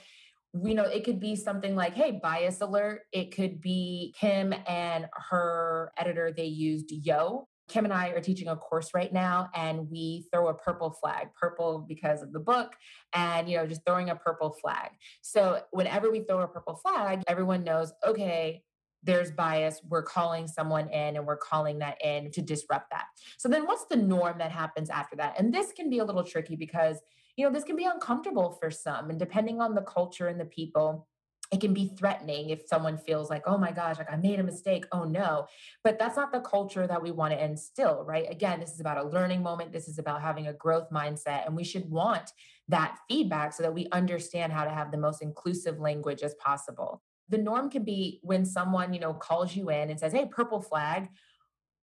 you 0.66 0.74
know 0.74 0.86
it 0.86 1.04
could 1.04 1.20
be 1.20 1.36
something 1.36 1.76
like 1.76 1.94
hey 1.94 2.20
bias 2.24 2.60
alert. 2.62 3.02
It 3.12 3.36
could 3.36 3.62
be 3.62 4.16
kim 4.20 4.52
and 4.68 5.06
her 5.30 5.92
editor 5.96 6.34
they 6.36 6.46
used 6.46 6.92
yo. 6.92 7.46
Kim 7.70 7.86
and 7.86 7.94
I 7.94 8.10
are 8.10 8.20
teaching 8.20 8.48
a 8.48 8.56
course 8.56 8.90
right 8.96 9.14
now 9.14 9.48
and 9.54 9.92
we 9.92 10.26
throw 10.34 10.48
a 10.48 10.56
purple 10.56 10.90
flag, 10.90 11.28
purple 11.40 11.86
because 11.88 12.24
of 12.24 12.34
the 12.34 12.40
book, 12.40 12.74
and 13.14 13.48
you 13.48 13.58
know, 13.58 13.68
just 13.68 13.82
throwing 13.86 14.10
a 14.10 14.16
purple 14.16 14.58
flag. 14.60 14.90
So 15.22 15.62
whenever 15.70 16.10
we 16.10 16.22
throw 16.22 16.42
a 16.42 16.48
purple 16.48 16.78
flag, 16.78 17.22
everyone 17.28 17.64
knows, 17.64 17.94
okay, 18.06 18.64
there's 19.04 19.32
bias. 19.32 19.82
We're 19.88 20.04
calling 20.04 20.48
someone 20.48 20.90
in 20.90 21.16
and 21.16 21.26
we're 21.26 21.38
calling 21.38 21.80
that 21.80 22.04
in 22.04 22.32
to 22.32 22.42
disrupt 22.42 22.92
that. 22.92 23.06
So 23.38 23.50
then 23.50 23.66
what's 23.66 23.86
the 23.86 23.96
norm 23.96 24.38
that 24.38 24.52
happens 24.52 24.90
after 24.90 25.16
that? 25.18 25.40
And 25.40 25.54
this 25.54 25.72
can 25.72 25.90
be 25.90 26.00
a 26.00 26.06
little 26.06 26.24
tricky 26.24 26.56
because, 26.56 27.00
you 27.36 27.46
know, 27.46 27.52
this 27.52 27.64
can 27.64 27.76
be 27.76 27.86
uncomfortable 27.86 28.58
for 28.60 28.70
some. 28.70 29.10
And 29.10 29.20
depending 29.20 29.62
on 29.62 29.76
the 29.76 29.82
culture 29.82 30.28
and 30.28 30.40
the 30.40 30.46
people, 30.46 31.08
it 31.52 31.60
can 31.60 31.74
be 31.74 31.92
threatening 31.98 32.50
if 32.50 32.66
someone 32.66 32.98
feels 32.98 33.30
like 33.30 33.44
oh 33.46 33.58
my 33.58 33.72
gosh 33.72 33.98
like 33.98 34.12
i 34.12 34.16
made 34.16 34.40
a 34.40 34.44
mistake 34.44 34.86
oh 34.94 35.04
no 35.04 35.46
but 35.84 36.00
that's 36.00 36.16
not 36.16 36.32
the 36.32 36.40
culture 36.40 36.88
that 36.88 37.02
we 37.02 37.12
want 37.12 37.34
to 37.34 37.44
instill 37.44 38.06
right 38.06 38.26
again 38.30 38.60
this 38.60 38.72
is 38.72 38.80
about 38.80 38.98
a 38.98 39.04
learning 39.10 39.44
moment 39.44 39.72
this 39.74 39.88
is 39.88 40.00
about 40.00 40.22
having 40.22 40.48
a 40.48 40.54
growth 40.54 40.90
mindset 40.92 41.46
and 41.46 41.56
we 41.56 41.64
should 41.64 41.90
want 41.90 42.32
that 42.70 42.98
feedback 43.10 43.52
so 43.52 43.64
that 43.64 43.74
we 43.74 43.88
understand 43.92 44.54
how 44.54 44.64
to 44.64 44.70
have 44.70 44.92
the 44.92 44.98
most 44.98 45.22
inclusive 45.22 45.78
language 45.78 46.22
as 46.22 46.34
possible 46.36 47.02
the 47.32 47.38
norm 47.38 47.70
can 47.70 47.84
be 47.84 48.20
when 48.22 48.46
someone 48.46 48.94
you 48.94 49.00
know 49.00 49.13
calls 49.13 49.56
you 49.56 49.70
in 49.70 49.89
and 49.89 50.00
says 50.00 50.13
hey 50.13 50.26
purple 50.26 50.62
flag 50.62 51.10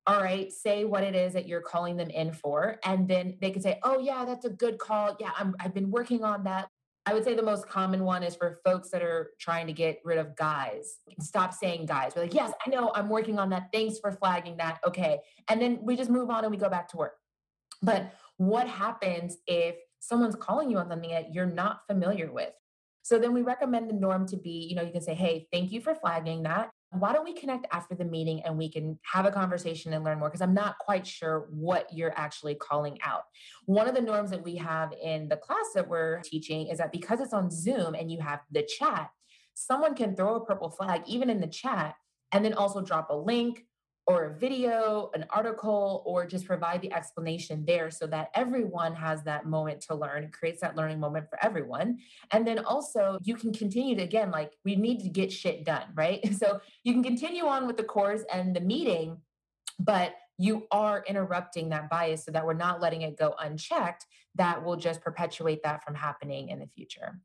all 0.08 0.22
right, 0.22 0.50
say 0.50 0.87
what 0.87 1.04
it 1.04 1.14
is 1.14 1.34
that 1.34 1.46
you're 1.46 1.61
calling 1.61 1.98
them 1.98 2.08
in 2.08 2.32
for. 2.32 2.78
And 2.82 3.06
then 3.06 3.37
they 3.42 3.50
can 3.50 3.61
say, 3.61 3.78
oh, 3.82 3.98
yeah, 3.98 4.24
that's 4.24 4.46
a 4.46 4.48
good 4.48 4.78
call. 4.78 5.14
Yeah, 5.20 5.32
I'm, 5.37 5.54
I've 5.61 5.74
been 5.74 5.90
working 5.90 6.24
on 6.24 6.44
that. 6.44 6.70
I 7.04 7.12
would 7.12 7.24
say 7.24 7.34
the 7.34 7.42
most 7.42 7.68
common 7.68 8.04
one 8.04 8.22
is 8.22 8.34
for 8.34 8.61
folks 8.64 8.88
that 8.90 9.02
are 9.02 9.32
trying 9.38 9.66
to 9.66 9.74
get 9.74 10.00
rid 10.04 10.16
of 10.16 10.34
guys. 10.34 10.96
Stop 11.20 11.52
saying 11.52 11.84
guys. 11.87 12.12
We're 12.16 12.22
like, 12.22 12.32
yes, 12.32 12.52
I 12.66 12.70
know, 12.70 12.90
I'm 12.94 13.11
working 13.11 13.38
on 13.38 13.50
that. 13.50 13.68
Thanks 13.70 13.98
for 13.98 14.11
flagging 14.11 14.56
that. 14.56 14.78
Okay. 14.87 15.18
And 15.48 15.61
then 15.61 15.78
we 15.82 15.94
just 15.94 16.11
move 16.11 16.30
on 16.30 16.42
and 16.42 16.50
we 16.50 16.56
go 16.56 16.70
back 16.70 16.88
to 16.88 16.96
work. 16.96 17.16
But 17.82 18.11
what 18.38 18.66
happens 18.66 19.37
if 19.46 19.76
someone's 20.00 20.37
calling 20.37 20.70
you 20.70 20.78
on 20.78 20.88
something 20.88 21.11
that 21.11 21.34
you're 21.34 21.46
not 21.46 21.80
familiar 21.87 22.32
with? 22.32 22.52
So 23.09 23.18
then 23.18 23.33
we 23.33 23.40
recommend 23.40 23.88
the 23.88 23.94
norm 23.94 24.27
to 24.27 24.37
be, 24.37 24.66
you 24.68 24.77
know, 24.77 24.83
you 24.83 24.92
can 24.92 25.01
say, 25.01 25.14
hey, 25.14 25.49
thank 25.51 25.73
you 25.73 25.81
for 25.81 25.94
flagging 25.94 26.42
that 26.42 26.68
why 26.90 27.12
don't 27.12 27.25
we 27.25 27.35
connect 27.35 27.66
after 27.71 27.94
the 27.94 28.05
meeting 28.05 28.42
and 28.44 28.57
we 28.57 28.71
can 28.71 28.99
have 29.03 29.27
a 29.27 29.31
conversation 29.31 29.92
and 29.92 30.05
learn 30.05 30.18
more? 30.18 30.29
Because 30.29 30.40
I'm 30.40 30.55
not 30.55 30.79
quite 30.79 31.07
sure 31.07 31.47
what 31.51 31.87
you're 31.92 32.18
actually 32.18 32.55
calling 32.55 32.99
out. 33.03 33.25
One 33.66 33.88
of 33.88 33.94
the 33.94 34.01
norms 34.01 34.31
that 34.31 34.42
we 34.42 34.57
have 34.57 34.92
in 35.03 35.29
the 35.29 35.37
class 35.37 35.66
that 35.75 35.87
we're 35.87 36.21
teaching 36.23 36.68
is 36.68 36.79
that 36.79 36.92
because 36.92 37.21
it's 37.21 37.35
on 37.35 37.51
Zoom 37.51 37.94
and 37.94 38.11
you 38.11 38.21
have 38.21 38.40
the 38.51 38.62
chat, 38.62 39.11
someone 39.53 39.94
can 39.94 40.16
throw 40.16 40.37
a 40.37 40.44
purple 40.44 40.71
flag 40.71 41.03
even 41.07 41.29
in 41.29 41.40
the 41.40 41.47
chat 41.47 41.94
and 42.33 42.44
then 42.44 42.55
also 42.55 42.81
drop 42.81 43.11
a 43.11 43.16
link 43.16 43.64
or 44.09 44.25
a 44.25 44.35
video, 44.38 45.11
an 45.12 45.27
article, 45.29 46.03
or 46.07 46.27
just 46.27 46.47
provide 46.47 46.81
the 46.81 46.90
explanation 46.94 47.62
there 47.66 47.90
so 47.90 48.07
that 48.07 48.31
everyone 48.35 48.94
has 48.94 49.23
that 49.23 49.44
moment 49.44 49.83
to 49.83 49.94
learn. 49.94 50.25
It 50.25 50.33
creates 50.33 50.62
that 50.62 50.77
learning 50.77 50.99
moment 50.99 51.29
for 51.29 51.38
everyone. 51.44 51.99
And 52.31 52.47
then 52.47 52.61
also, 52.61 53.18
you 53.23 53.37
can 53.37 53.53
continue 53.53 53.97
to, 53.97 54.03
again, 54.03 54.31
like 54.31 54.53
we 54.64 54.77
need 54.77 55.01
to 55.01 55.11
get 55.11 55.31
shit 55.31 55.64
done, 55.64 55.85
right? 55.94 56.21
So 56.38 56.61
you 56.85 56.92
can 56.92 57.03
continue 57.03 57.47
on 57.47 57.66
with 57.66 57.77
the 57.77 57.83
course 57.83 58.23
and 58.33 58.55
the 58.55 58.61
meeting, 58.61 59.18
but 59.81 60.14
you 60.38 60.68
are 60.71 61.05
interrupting 61.07 61.68
that 61.71 61.90
bias 61.90 62.25
so 62.25 62.31
that 62.31 62.47
we're 62.47 62.55
not 62.55 62.81
letting 62.81 63.03
it 63.03 63.18
go 63.18 63.35
unchecked. 63.40 64.07
That 64.37 64.64
will 64.64 64.77
just 64.77 65.03
perpetuate 65.03 65.64
that 65.64 65.85
from 65.85 65.97
happening 65.97 66.51
in 66.51 66.61
the 66.61 66.68
future. 66.68 67.21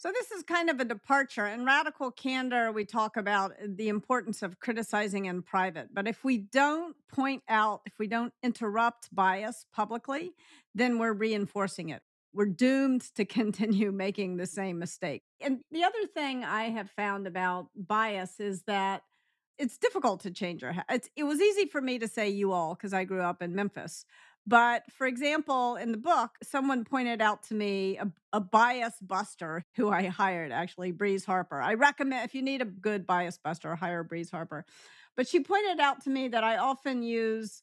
So, 0.00 0.12
this 0.12 0.30
is 0.30 0.44
kind 0.44 0.70
of 0.70 0.78
a 0.78 0.84
departure. 0.84 1.44
In 1.44 1.64
Radical 1.64 2.12
Candor, 2.12 2.70
we 2.70 2.84
talk 2.84 3.16
about 3.16 3.50
uh, 3.50 3.66
the 3.66 3.88
importance 3.88 4.44
of 4.44 4.60
criticizing 4.60 5.24
in 5.24 5.42
private. 5.42 5.88
But 5.92 6.06
if 6.06 6.22
we 6.22 6.38
don't 6.38 6.94
point 7.12 7.42
out, 7.48 7.80
if 7.84 7.94
we 7.98 8.06
don't 8.06 8.32
interrupt 8.40 9.12
bias 9.12 9.66
publicly, 9.74 10.34
then 10.72 10.98
we're 10.98 11.12
reinforcing 11.12 11.88
it. 11.88 12.02
We're 12.32 12.46
doomed 12.46 13.12
to 13.16 13.24
continue 13.24 13.90
making 13.90 14.36
the 14.36 14.46
same 14.46 14.78
mistake. 14.78 15.24
And 15.40 15.62
the 15.72 15.82
other 15.82 16.06
thing 16.14 16.44
I 16.44 16.70
have 16.70 16.90
found 16.92 17.26
about 17.26 17.66
bias 17.74 18.38
is 18.38 18.62
that 18.68 19.02
it's 19.58 19.78
difficult 19.78 20.20
to 20.20 20.30
change 20.30 20.62
our 20.62 20.74
habits. 20.74 21.10
It 21.16 21.24
was 21.24 21.40
easy 21.40 21.66
for 21.66 21.80
me 21.80 21.98
to 21.98 22.06
say 22.06 22.28
you 22.28 22.52
all 22.52 22.76
because 22.76 22.94
I 22.94 23.02
grew 23.02 23.22
up 23.22 23.42
in 23.42 23.52
Memphis. 23.56 24.04
But 24.48 24.90
for 24.92 25.06
example, 25.06 25.76
in 25.76 25.92
the 25.92 25.98
book, 25.98 26.30
someone 26.42 26.84
pointed 26.84 27.20
out 27.20 27.42
to 27.44 27.54
me 27.54 27.98
a, 27.98 28.10
a, 28.32 28.40
bias 28.40 28.94
buster 29.02 29.66
who 29.76 29.90
I 29.90 30.06
hired, 30.06 30.52
actually, 30.52 30.90
Breeze 30.90 31.26
Harper. 31.26 31.60
I 31.60 31.74
recommend 31.74 32.24
if 32.24 32.34
you 32.34 32.40
need 32.40 32.62
a 32.62 32.64
good 32.64 33.06
bias 33.06 33.36
buster, 33.36 33.76
hire 33.76 34.02
Breeze 34.02 34.30
Harper. 34.30 34.64
But 35.16 35.28
she 35.28 35.40
pointed 35.40 35.80
out 35.80 36.02
to 36.04 36.10
me 36.10 36.28
that 36.28 36.44
I 36.44 36.56
often 36.56 37.02
use 37.02 37.62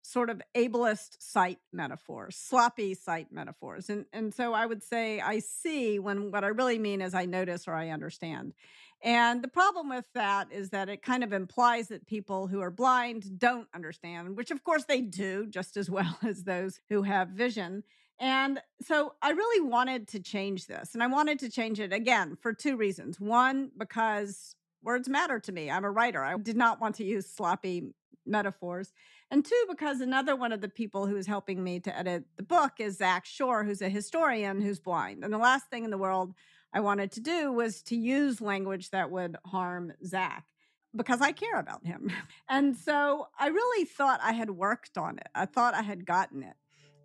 sort 0.00 0.30
of 0.30 0.40
ableist 0.56 1.20
sight 1.20 1.58
metaphors, 1.70 2.34
sloppy 2.34 2.94
sight 2.94 3.26
metaphors. 3.30 3.90
And, 3.90 4.06
and 4.14 4.32
so 4.32 4.54
I 4.54 4.64
would 4.64 4.82
say 4.82 5.20
I 5.20 5.40
see 5.40 5.98
when 5.98 6.30
what 6.30 6.44
I 6.44 6.48
really 6.48 6.78
mean 6.78 7.02
is 7.02 7.12
I 7.12 7.26
notice 7.26 7.68
or 7.68 7.74
I 7.74 7.90
understand. 7.90 8.54
And 9.02 9.42
the 9.42 9.48
problem 9.48 9.88
with 9.88 10.04
that 10.14 10.52
is 10.52 10.70
that 10.70 10.88
it 10.88 11.02
kind 11.02 11.24
of 11.24 11.32
implies 11.32 11.88
that 11.88 12.06
people 12.06 12.46
who 12.46 12.60
are 12.60 12.70
blind 12.70 13.38
don't 13.38 13.66
understand, 13.74 14.36
which 14.36 14.52
of 14.52 14.62
course 14.62 14.84
they 14.84 15.00
do 15.00 15.46
just 15.46 15.76
as 15.76 15.90
well 15.90 16.18
as 16.22 16.44
those 16.44 16.80
who 16.88 17.02
have 17.02 17.28
vision. 17.28 17.82
And 18.20 18.60
so 18.80 19.14
I 19.20 19.30
really 19.30 19.68
wanted 19.68 20.06
to 20.08 20.20
change 20.20 20.66
this. 20.66 20.94
And 20.94 21.02
I 21.02 21.08
wanted 21.08 21.40
to 21.40 21.50
change 21.50 21.80
it 21.80 21.92
again 21.92 22.36
for 22.40 22.52
two 22.52 22.76
reasons. 22.76 23.18
One, 23.18 23.72
because 23.76 24.54
words 24.82 25.08
matter 25.08 25.40
to 25.40 25.52
me. 25.52 25.70
I'm 25.70 25.84
a 25.84 25.90
writer. 25.90 26.22
I 26.22 26.36
did 26.36 26.56
not 26.56 26.80
want 26.80 26.94
to 26.96 27.04
use 27.04 27.26
sloppy 27.26 27.94
metaphors. 28.24 28.92
And 29.30 29.44
two, 29.44 29.64
because 29.68 30.00
another 30.00 30.36
one 30.36 30.52
of 30.52 30.60
the 30.60 30.68
people 30.68 31.06
who 31.06 31.16
is 31.16 31.26
helping 31.26 31.64
me 31.64 31.80
to 31.80 31.98
edit 31.98 32.24
the 32.36 32.42
book 32.42 32.72
is 32.78 32.98
Zach 32.98 33.24
Shore, 33.24 33.64
who's 33.64 33.82
a 33.82 33.88
historian 33.88 34.60
who's 34.60 34.78
blind. 34.78 35.24
And 35.24 35.32
the 35.32 35.38
last 35.38 35.68
thing 35.70 35.84
in 35.84 35.90
the 35.90 35.98
world 35.98 36.34
I 36.72 36.80
wanted 36.80 37.12
to 37.12 37.20
do 37.20 37.52
was 37.52 37.82
to 37.84 37.96
use 37.96 38.40
language 38.40 38.90
that 38.90 39.10
would 39.10 39.36
harm 39.44 39.92
Zach 40.04 40.46
because 40.94 41.20
I 41.20 41.32
care 41.32 41.58
about 41.58 41.86
him. 41.86 42.10
And 42.48 42.76
so 42.76 43.28
I 43.38 43.46
really 43.46 43.86
thought 43.86 44.20
I 44.22 44.32
had 44.32 44.50
worked 44.50 44.98
on 44.98 45.16
it. 45.16 45.28
I 45.34 45.46
thought 45.46 45.72
I 45.72 45.80
had 45.80 46.04
gotten 46.04 46.42
it. 46.42 46.54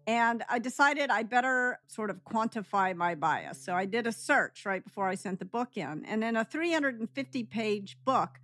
And 0.06 0.44
I 0.50 0.60
decided 0.60 1.10
I 1.10 1.24
better 1.24 1.80
sort 1.88 2.10
of 2.10 2.24
quantify 2.26 2.96
my 2.96 3.16
bias. 3.16 3.64
So 3.64 3.74
I 3.74 3.86
did 3.86 4.06
a 4.06 4.12
search 4.12 4.66
right 4.66 4.84
before 4.84 5.08
I 5.08 5.16
sent 5.16 5.40
the 5.40 5.46
book 5.46 5.78
in. 5.78 6.04
And 6.06 6.24
in 6.24 6.36
a 6.36 6.44
350 6.44 7.44
page 7.46 7.98
book, 8.04 8.40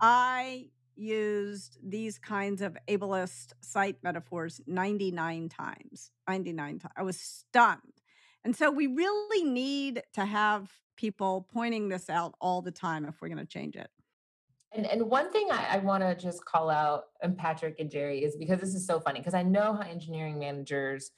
I 0.00 0.70
used 0.94 1.78
these 1.82 2.18
kinds 2.18 2.62
of 2.62 2.76
ableist 2.88 3.52
sight 3.60 3.96
metaphors 4.02 4.60
99 4.66 5.48
times. 5.48 6.10
99 6.28 6.78
times. 6.78 6.94
I 6.96 7.02
was 7.02 7.18
stunned. 7.18 7.95
And 8.46 8.54
so 8.54 8.70
we 8.70 8.86
really 8.86 9.42
need 9.42 10.04
to 10.12 10.24
have 10.24 10.70
people 10.96 11.48
pointing 11.52 11.88
this 11.88 12.08
out 12.08 12.36
all 12.40 12.62
the 12.62 12.70
time 12.70 13.04
if 13.04 13.20
we're 13.20 13.26
going 13.26 13.38
to 13.38 13.44
change 13.44 13.74
it. 13.74 13.88
And, 14.72 14.86
and 14.86 15.10
one 15.10 15.32
thing 15.32 15.48
I, 15.50 15.66
I 15.72 15.78
want 15.78 16.04
to 16.04 16.14
just 16.14 16.44
call 16.44 16.70
out, 16.70 17.06
and 17.22 17.36
Patrick 17.36 17.80
and 17.80 17.90
Jerry, 17.90 18.22
is 18.22 18.36
because 18.36 18.60
this 18.60 18.72
is 18.72 18.86
so 18.86 19.00
funny, 19.00 19.18
because 19.18 19.34
I 19.34 19.42
know 19.42 19.74
how 19.74 19.80
engineering 19.80 20.38
managers 20.38 21.10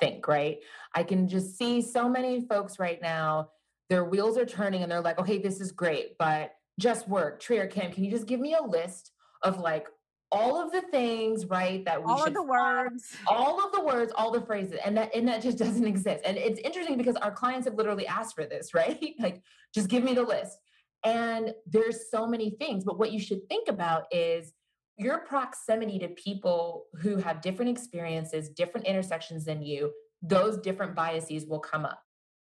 think, 0.00 0.26
right? 0.26 0.56
I 0.94 1.02
can 1.02 1.28
just 1.28 1.58
see 1.58 1.82
so 1.82 2.08
many 2.08 2.46
folks 2.46 2.78
right 2.78 3.02
now, 3.02 3.50
their 3.90 4.06
wheels 4.06 4.38
are 4.38 4.46
turning 4.46 4.82
and 4.82 4.90
they're 4.90 5.02
like, 5.02 5.18
okay, 5.18 5.36
this 5.36 5.60
is 5.60 5.72
great, 5.72 6.16
but 6.18 6.54
just 6.78 7.06
work. 7.10 7.40
Trey 7.40 7.58
or 7.58 7.66
Kim, 7.66 7.92
can 7.92 8.04
you 8.04 8.10
just 8.10 8.26
give 8.26 8.40
me 8.40 8.54
a 8.54 8.62
list 8.62 9.12
of 9.42 9.60
like 9.60 9.86
all 10.32 10.62
of 10.62 10.72
the 10.72 10.82
things, 10.82 11.46
right? 11.46 11.84
That 11.84 12.04
we 12.04 12.10
all 12.10 12.18
should 12.18 12.28
of 12.28 12.34
the 12.34 12.42
words, 12.42 13.16
all 13.26 13.64
of 13.64 13.72
the 13.72 13.80
words, 13.80 14.12
all 14.16 14.30
the 14.30 14.40
phrases, 14.40 14.78
and 14.84 14.96
that 14.96 15.14
and 15.14 15.26
that 15.28 15.42
just 15.42 15.58
doesn't 15.64 15.86
exist. 15.86 16.22
And 16.24 16.36
it's 16.36 16.60
interesting 16.60 16.96
because 16.96 17.16
our 17.16 17.32
clients 17.32 17.66
have 17.66 17.74
literally 17.74 18.06
asked 18.06 18.34
for 18.34 18.44
this, 18.44 18.74
right? 18.74 19.14
like, 19.18 19.42
just 19.74 19.88
give 19.88 20.04
me 20.04 20.14
the 20.14 20.22
list. 20.22 20.58
And 21.04 21.54
there's 21.66 22.10
so 22.10 22.26
many 22.26 22.50
things, 22.50 22.84
but 22.84 22.98
what 22.98 23.10
you 23.12 23.20
should 23.20 23.48
think 23.48 23.68
about 23.68 24.04
is 24.10 24.52
your 24.98 25.20
proximity 25.20 25.98
to 25.98 26.08
people 26.08 26.86
who 27.00 27.16
have 27.16 27.40
different 27.40 27.70
experiences, 27.70 28.50
different 28.50 28.86
intersections 28.86 29.46
than 29.46 29.62
you, 29.62 29.90
those 30.20 30.58
different 30.58 30.94
biases 30.94 31.46
will 31.46 31.58
come 31.58 31.86
up. 31.86 32.02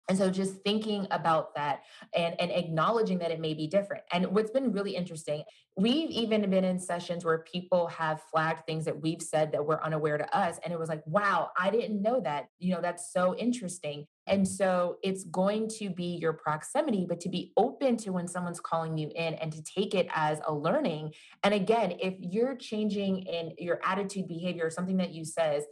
And 0.09 0.17
so 0.17 0.29
just 0.29 0.55
thinking 0.63 1.07
about 1.11 1.55
that 1.55 1.83
and, 2.13 2.35
and 2.39 2.51
acknowledging 2.51 3.19
that 3.19 3.31
it 3.31 3.39
may 3.39 3.53
be 3.53 3.67
different. 3.67 4.03
And 4.11 4.27
what's 4.27 4.51
been 4.51 4.73
really 4.73 4.95
interesting, 4.95 5.43
we've 5.77 6.09
even 6.09 6.49
been 6.49 6.65
in 6.65 6.77
sessions 6.77 7.23
where 7.23 7.39
people 7.39 7.87
have 7.87 8.21
flagged 8.29 8.65
things 8.65 8.83
that 8.85 9.01
we've 9.01 9.21
said 9.21 9.53
that 9.53 9.65
were 9.65 9.83
unaware 9.83 10.17
to 10.17 10.37
us. 10.37 10.59
And 10.63 10.73
it 10.73 10.79
was 10.79 10.89
like, 10.89 11.01
wow, 11.05 11.51
I 11.57 11.71
didn't 11.71 12.01
know 12.01 12.19
that. 12.21 12.47
You 12.59 12.75
know, 12.75 12.81
that's 12.81 13.13
so 13.13 13.35
interesting. 13.37 14.05
And 14.27 14.47
so 14.47 14.97
it's 15.03 15.23
going 15.25 15.69
to 15.79 15.89
be 15.89 16.17
your 16.21 16.33
proximity, 16.33 17.05
but 17.07 17.19
to 17.21 17.29
be 17.29 17.53
open 17.57 17.97
to 17.97 18.11
when 18.11 18.27
someone's 18.27 18.59
calling 18.59 18.97
you 18.97 19.09
in 19.15 19.35
and 19.35 19.51
to 19.53 19.63
take 19.63 19.95
it 19.95 20.07
as 20.13 20.39
a 20.47 20.53
learning. 20.53 21.13
And 21.43 21.53
again, 21.53 21.93
if 22.01 22.15
you're 22.19 22.55
changing 22.55 23.19
in 23.23 23.53
your 23.57 23.79
attitude, 23.85 24.27
behavior, 24.27 24.69
something 24.69 24.97
that 24.97 25.13
you 25.13 25.25
says, 25.25 25.63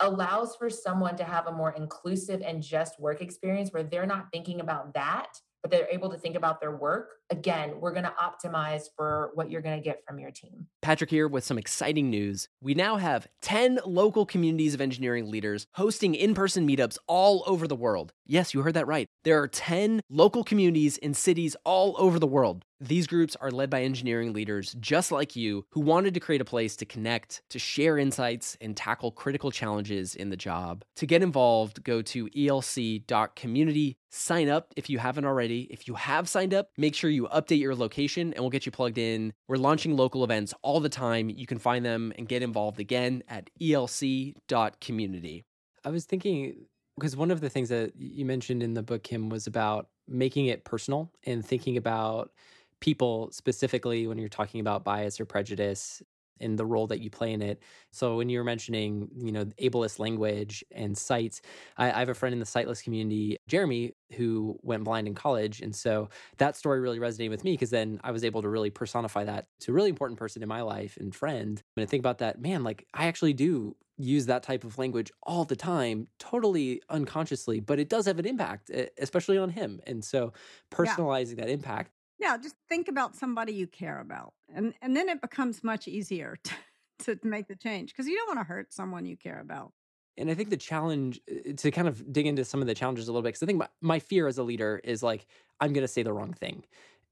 allows 0.00 0.56
for 0.56 0.70
someone 0.70 1.16
to 1.16 1.24
have 1.24 1.46
a 1.46 1.52
more 1.52 1.72
inclusive 1.72 2.42
and 2.42 2.62
just 2.62 3.00
work 3.00 3.20
experience 3.20 3.70
where 3.72 3.82
they're 3.82 4.06
not 4.06 4.26
thinking 4.32 4.60
about 4.60 4.94
that 4.94 5.40
but 5.62 5.70
they're 5.70 5.88
able 5.90 6.10
to 6.10 6.16
think 6.16 6.36
about 6.36 6.60
their 6.60 6.76
work, 6.76 7.16
again, 7.30 7.80
we're 7.80 7.92
going 7.92 8.04
to 8.04 8.14
optimize 8.20 8.84
for 8.96 9.30
what 9.34 9.50
you're 9.50 9.60
going 9.62 9.76
to 9.76 9.84
get 9.84 10.04
from 10.06 10.18
your 10.18 10.30
team. 10.30 10.66
Patrick 10.82 11.10
here 11.10 11.28
with 11.28 11.44
some 11.44 11.58
exciting 11.58 12.10
news. 12.10 12.48
We 12.60 12.74
now 12.74 12.96
have 12.96 13.26
10 13.42 13.80
local 13.84 14.24
communities 14.24 14.74
of 14.74 14.80
engineering 14.80 15.30
leaders 15.30 15.66
hosting 15.74 16.14
in 16.14 16.34
person 16.34 16.66
meetups 16.66 16.98
all 17.06 17.42
over 17.46 17.66
the 17.66 17.76
world. 17.76 18.12
Yes, 18.26 18.54
you 18.54 18.62
heard 18.62 18.74
that 18.74 18.86
right. 18.86 19.06
There 19.24 19.42
are 19.42 19.48
10 19.48 20.00
local 20.08 20.44
communities 20.44 20.96
in 20.98 21.14
cities 21.14 21.56
all 21.64 21.96
over 21.98 22.18
the 22.18 22.26
world. 22.26 22.64
These 22.80 23.08
groups 23.08 23.34
are 23.40 23.50
led 23.50 23.70
by 23.70 23.82
engineering 23.82 24.32
leaders 24.32 24.76
just 24.78 25.10
like 25.10 25.34
you 25.34 25.66
who 25.70 25.80
wanted 25.80 26.14
to 26.14 26.20
create 26.20 26.40
a 26.40 26.44
place 26.44 26.76
to 26.76 26.84
connect, 26.84 27.42
to 27.50 27.58
share 27.58 27.98
insights, 27.98 28.56
and 28.60 28.76
tackle 28.76 29.10
critical 29.10 29.50
challenges 29.50 30.14
in 30.14 30.30
the 30.30 30.36
job. 30.36 30.84
To 30.96 31.06
get 31.06 31.22
involved, 31.22 31.82
go 31.82 32.02
to 32.02 32.28
elc.community 32.28 33.96
sign 34.10 34.48
up 34.48 34.72
if 34.76 34.88
you 34.88 34.98
haven't 34.98 35.24
already. 35.24 35.62
If 35.70 35.88
you 35.88 35.94
have 35.94 36.28
signed 36.28 36.54
up, 36.54 36.70
make 36.76 36.94
sure 36.94 37.10
you 37.10 37.26
update 37.28 37.58
your 37.60 37.74
location 37.74 38.32
and 38.32 38.40
we'll 38.40 38.50
get 38.50 38.64
you 38.64 38.72
plugged 38.72 38.98
in. 38.98 39.32
We're 39.48 39.56
launching 39.56 39.96
local 39.96 40.22
events 40.22 40.54
all 40.62 40.78
the 40.78 40.88
time. 40.88 41.30
You 41.30 41.46
can 41.46 41.58
find 41.58 41.84
them 41.84 42.12
and 42.16 42.28
get 42.28 42.42
involved 42.42 42.78
again 42.78 43.24
at 43.28 43.50
elc.community. 43.60 45.44
I 45.84 45.90
was 45.90 46.04
thinking, 46.04 46.66
because 46.96 47.16
one 47.16 47.30
of 47.30 47.40
the 47.40 47.50
things 47.50 47.70
that 47.70 47.92
you 47.96 48.24
mentioned 48.24 48.62
in 48.62 48.74
the 48.74 48.82
book, 48.82 49.02
Kim, 49.02 49.28
was 49.30 49.46
about 49.46 49.88
making 50.06 50.46
it 50.46 50.64
personal 50.64 51.10
and 51.24 51.44
thinking 51.44 51.76
about 51.76 52.30
people 52.80 53.30
specifically 53.32 54.06
when 54.06 54.18
you're 54.18 54.28
talking 54.28 54.60
about 54.60 54.84
bias 54.84 55.20
or 55.20 55.24
prejudice 55.24 56.02
and 56.40 56.58
the 56.58 56.66
role 56.66 56.86
that 56.86 57.00
you 57.00 57.10
play 57.10 57.32
in 57.32 57.42
it. 57.42 57.62
So 57.90 58.16
when 58.16 58.28
you 58.28 58.38
were 58.38 58.44
mentioning, 58.44 59.08
you 59.16 59.32
know, 59.32 59.44
ableist 59.60 59.98
language 59.98 60.64
and 60.72 60.96
sites, 60.96 61.40
I, 61.76 61.90
I, 61.90 61.98
have 61.98 62.08
a 62.08 62.14
friend 62.14 62.32
in 62.32 62.38
the 62.38 62.46
sightless 62.46 62.82
community, 62.82 63.38
Jeremy, 63.46 63.94
who 64.12 64.58
went 64.62 64.84
blind 64.84 65.06
in 65.06 65.14
college. 65.14 65.60
And 65.60 65.74
so 65.74 66.08
that 66.38 66.56
story 66.56 66.80
really 66.80 66.98
resonated 66.98 67.30
with 67.30 67.44
me 67.44 67.52
because 67.52 67.70
then 67.70 68.00
I 68.04 68.10
was 68.10 68.24
able 68.24 68.42
to 68.42 68.48
really 68.48 68.70
personify 68.70 69.24
that 69.24 69.46
to 69.60 69.72
a 69.72 69.74
really 69.74 69.90
important 69.90 70.18
person 70.18 70.42
in 70.42 70.48
my 70.48 70.62
life 70.62 70.96
and 70.98 71.14
friend. 71.14 71.62
And 71.76 71.82
I 71.82 71.86
think 71.86 72.00
about 72.00 72.18
that, 72.18 72.40
man, 72.40 72.64
like 72.64 72.86
I 72.94 73.06
actually 73.06 73.32
do 73.32 73.76
use 74.00 74.26
that 74.26 74.44
type 74.44 74.62
of 74.62 74.78
language 74.78 75.10
all 75.24 75.44
the 75.44 75.56
time, 75.56 76.06
totally 76.20 76.80
unconsciously, 76.88 77.58
but 77.58 77.80
it 77.80 77.88
does 77.88 78.06
have 78.06 78.20
an 78.20 78.26
impact, 78.26 78.70
especially 78.96 79.38
on 79.38 79.50
him. 79.50 79.80
And 79.88 80.04
so 80.04 80.32
personalizing 80.70 81.38
yeah. 81.38 81.46
that 81.46 81.50
impact 81.50 81.90
yeah, 82.18 82.36
just 82.36 82.56
think 82.68 82.88
about 82.88 83.16
somebody 83.16 83.52
you 83.52 83.66
care 83.66 84.00
about. 84.00 84.34
And 84.54 84.74
and 84.82 84.96
then 84.96 85.08
it 85.08 85.20
becomes 85.20 85.62
much 85.62 85.88
easier 85.88 86.36
to, 87.00 87.16
to 87.16 87.26
make 87.26 87.48
the 87.48 87.56
change 87.56 87.92
because 87.92 88.06
you 88.06 88.16
don't 88.16 88.28
want 88.28 88.40
to 88.40 88.44
hurt 88.44 88.72
someone 88.72 89.06
you 89.06 89.16
care 89.16 89.40
about. 89.40 89.72
And 90.16 90.30
I 90.30 90.34
think 90.34 90.50
the 90.50 90.56
challenge 90.56 91.20
uh, 91.30 91.52
to 91.56 91.70
kind 91.70 91.86
of 91.86 92.12
dig 92.12 92.26
into 92.26 92.44
some 92.44 92.60
of 92.60 92.66
the 92.66 92.74
challenges 92.74 93.06
a 93.06 93.12
little 93.12 93.22
bit, 93.22 93.28
because 93.28 93.42
I 93.42 93.46
think 93.46 93.60
my, 93.60 93.68
my 93.80 93.98
fear 94.00 94.26
as 94.26 94.36
a 94.38 94.42
leader 94.42 94.80
is 94.82 95.02
like, 95.02 95.26
I'm 95.60 95.72
going 95.72 95.84
to 95.84 95.88
say 95.88 96.02
the 96.02 96.12
wrong 96.12 96.32
thing. 96.32 96.64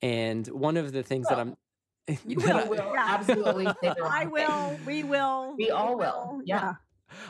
And 0.02 0.46
one 0.48 0.76
of 0.76 0.92
the 0.92 1.04
things 1.04 1.26
well, 1.30 1.36
that 1.44 1.46
I'm 1.46 1.56
you 2.26 2.36
will, 2.38 2.68
will 2.68 2.92
yeah. 2.94 3.06
absolutely 3.08 3.66
say 3.66 3.94
the 3.94 3.94
wrong 4.00 4.12
I 4.12 4.26
will, 4.26 4.78
we 4.84 5.04
will. 5.04 5.54
We, 5.56 5.66
we 5.66 5.70
all 5.70 5.96
will. 5.96 6.30
will. 6.32 6.40
Yeah. 6.44 6.60
yeah. 6.60 6.72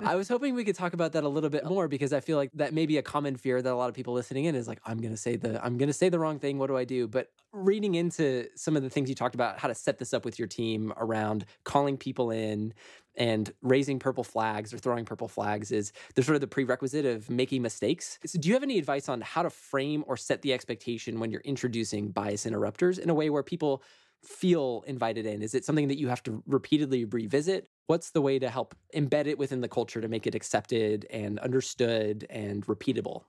I 0.04 0.14
was 0.14 0.28
hoping 0.28 0.54
we 0.54 0.64
could 0.64 0.74
talk 0.74 0.94
about 0.94 1.12
that 1.12 1.24
a 1.24 1.28
little 1.28 1.50
bit 1.50 1.64
more 1.66 1.86
because 1.86 2.12
I 2.12 2.20
feel 2.20 2.36
like 2.38 2.50
that 2.54 2.72
may 2.72 2.86
be 2.86 2.96
a 2.96 3.02
common 3.02 3.36
fear 3.36 3.60
that 3.60 3.72
a 3.72 3.76
lot 3.76 3.88
of 3.88 3.94
people 3.94 4.14
listening 4.14 4.46
in 4.46 4.54
is 4.54 4.66
like, 4.66 4.80
I'm 4.86 4.98
gonna 4.98 5.16
say 5.18 5.36
the 5.36 5.62
I'm 5.64 5.76
gonna 5.76 5.92
say 5.92 6.08
the 6.08 6.18
wrong 6.18 6.38
thing. 6.38 6.58
What 6.58 6.68
do 6.68 6.76
I 6.76 6.84
do? 6.84 7.06
But 7.06 7.28
reading 7.52 7.94
into 7.94 8.48
some 8.56 8.76
of 8.76 8.82
the 8.82 8.90
things 8.90 9.08
you 9.08 9.14
talked 9.14 9.34
about, 9.34 9.58
how 9.58 9.68
to 9.68 9.74
set 9.74 9.98
this 9.98 10.14
up 10.14 10.24
with 10.24 10.38
your 10.38 10.48
team 10.48 10.92
around 10.96 11.44
calling 11.64 11.98
people 11.98 12.30
in 12.30 12.72
and 13.16 13.52
raising 13.62 13.98
purple 13.98 14.24
flags 14.24 14.72
or 14.72 14.78
throwing 14.78 15.04
purple 15.04 15.28
flags 15.28 15.70
is 15.70 15.92
the 16.14 16.22
sort 16.22 16.36
of 16.36 16.40
the 16.40 16.46
prerequisite 16.46 17.04
of 17.04 17.28
making 17.30 17.62
mistakes. 17.62 18.18
So 18.26 18.38
do 18.38 18.48
you 18.48 18.54
have 18.54 18.62
any 18.62 18.78
advice 18.78 19.08
on 19.08 19.20
how 19.20 19.42
to 19.42 19.50
frame 19.50 20.04
or 20.06 20.16
set 20.16 20.42
the 20.42 20.52
expectation 20.52 21.20
when 21.20 21.30
you're 21.30 21.40
introducing 21.42 22.10
bias 22.12 22.46
interrupters 22.46 22.98
in 22.98 23.10
a 23.10 23.14
way 23.14 23.30
where 23.30 23.42
people 23.42 23.82
feel 24.22 24.84
invited 24.86 25.26
in? 25.26 25.42
Is 25.42 25.54
it 25.54 25.64
something 25.64 25.88
that 25.88 25.98
you 25.98 26.08
have 26.08 26.22
to 26.24 26.42
repeatedly 26.46 27.04
revisit? 27.04 27.68
What's 27.86 28.10
the 28.10 28.20
way 28.20 28.38
to 28.38 28.50
help 28.50 28.74
embed 28.94 29.26
it 29.26 29.38
within 29.38 29.60
the 29.60 29.68
culture 29.68 30.00
to 30.00 30.08
make 30.08 30.26
it 30.26 30.34
accepted 30.34 31.06
and 31.10 31.38
understood 31.38 32.26
and 32.28 32.66
repeatable? 32.66 33.22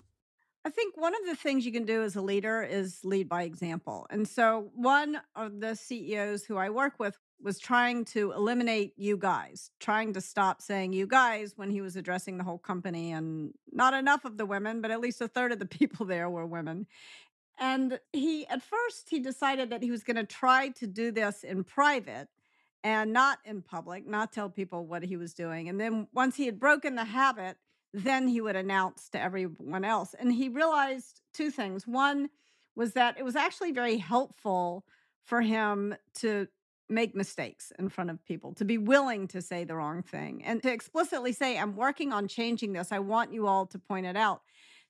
I 0.65 0.70
think 0.70 0.98
one 0.98 1.13
of 1.13 1.22
the 1.26 1.36
things 1.36 1.65
you 1.65 1.72
can 1.72 1.86
do 1.86 2.04
as 2.04 2.15
a 2.15 2.22
leader 2.22 2.62
is 2.62 3.00
lead 3.06 3.30
by 3.30 3.43
example. 3.43 4.06
And 4.10 4.28
so, 4.28 4.70
one 4.76 5.22
of 5.36 5.62
the 5.62 5.76
CEOs 5.76 6.43
who 6.43 6.58
I 6.58 6.70
work 6.70 7.00
with 7.00 7.17
was 7.41 7.60
trying 7.60 8.04
to 8.04 8.32
eliminate 8.32 8.93
you 8.98 9.15
guys, 9.15 9.72
trying 9.80 10.13
to 10.13 10.22
stop 10.22 10.62
saying 10.62 10.91
you 10.91 11.08
guys 11.08 11.54
when 11.56 11.70
he 11.70 11.80
was 11.80 11.96
addressing 11.96 12.38
the 12.38 12.43
whole 12.43 12.58
company. 12.58 13.12
And 13.12 13.54
not 13.72 13.93
enough 13.93 14.26
of 14.26 14.38
the 14.38 14.46
women, 14.46 14.82
but 14.82 14.91
at 14.91 15.00
least 15.00 15.22
a 15.22 15.28
third 15.28 15.52
of 15.52 15.60
the 15.60 15.65
people 15.80 16.06
there 16.06 16.30
were 16.30 16.46
women. 16.46 16.88
And 17.60 18.00
he, 18.12 18.46
at 18.48 18.62
first, 18.62 19.10
he 19.10 19.20
decided 19.20 19.70
that 19.70 19.84
he 19.84 19.91
was 19.91 20.04
going 20.04 20.17
to 20.17 20.26
try 20.26 20.70
to 20.70 20.86
do 20.86 21.12
this 21.12 21.43
in 21.43 21.63
private 21.63 22.28
and 22.88 23.12
not 23.12 23.39
in 23.43 23.62
public, 23.62 24.08
not 24.08 24.32
tell 24.32 24.50
people 24.50 24.86
what 24.86 25.04
he 25.04 25.17
was 25.17 25.34
doing. 25.34 25.67
And 25.67 25.78
then 25.78 26.08
once 26.13 26.38
he 26.38 26.45
had 26.45 26.58
broken 26.58 26.95
the 26.95 27.04
habit, 27.04 27.58
then 27.93 28.30
he 28.30 28.39
would 28.39 28.56
announce 28.56 29.10
to 29.10 29.21
everyone 29.21 29.84
else. 29.84 30.15
And 30.17 30.32
he 30.32 30.47
realized 30.47 31.19
two 31.34 31.52
things. 31.52 31.86
One 31.86 32.30
was 32.78 32.93
that 32.93 33.17
it 33.19 33.26
was 33.26 33.36
actually 33.36 33.73
very 33.73 33.97
helpful 33.97 34.86
for 35.26 35.41
him 35.41 35.97
to 36.19 36.47
make 36.88 37.13
mistakes 37.13 37.73
in 37.78 37.89
front 37.89 38.10
of 38.10 38.23
people, 38.23 38.54
to 38.54 38.63
be 38.63 38.78
willing 38.78 39.28
to 39.28 39.41
say 39.41 39.65
the 39.65 39.76
wrong 39.76 40.02
thing, 40.02 40.41
and 40.45 40.63
to 40.63 40.71
explicitly 40.71 41.34
say, 41.34 41.58
I'm 41.58 41.76
working 41.76 42.13
on 42.13 42.30
changing 42.30 42.71
this. 42.71 42.93
I 42.93 43.00
want 43.00 43.34
you 43.34 43.47
all 43.47 43.65
to 43.65 43.80
point 43.80 44.06
it 44.06 44.15
out 44.15 44.43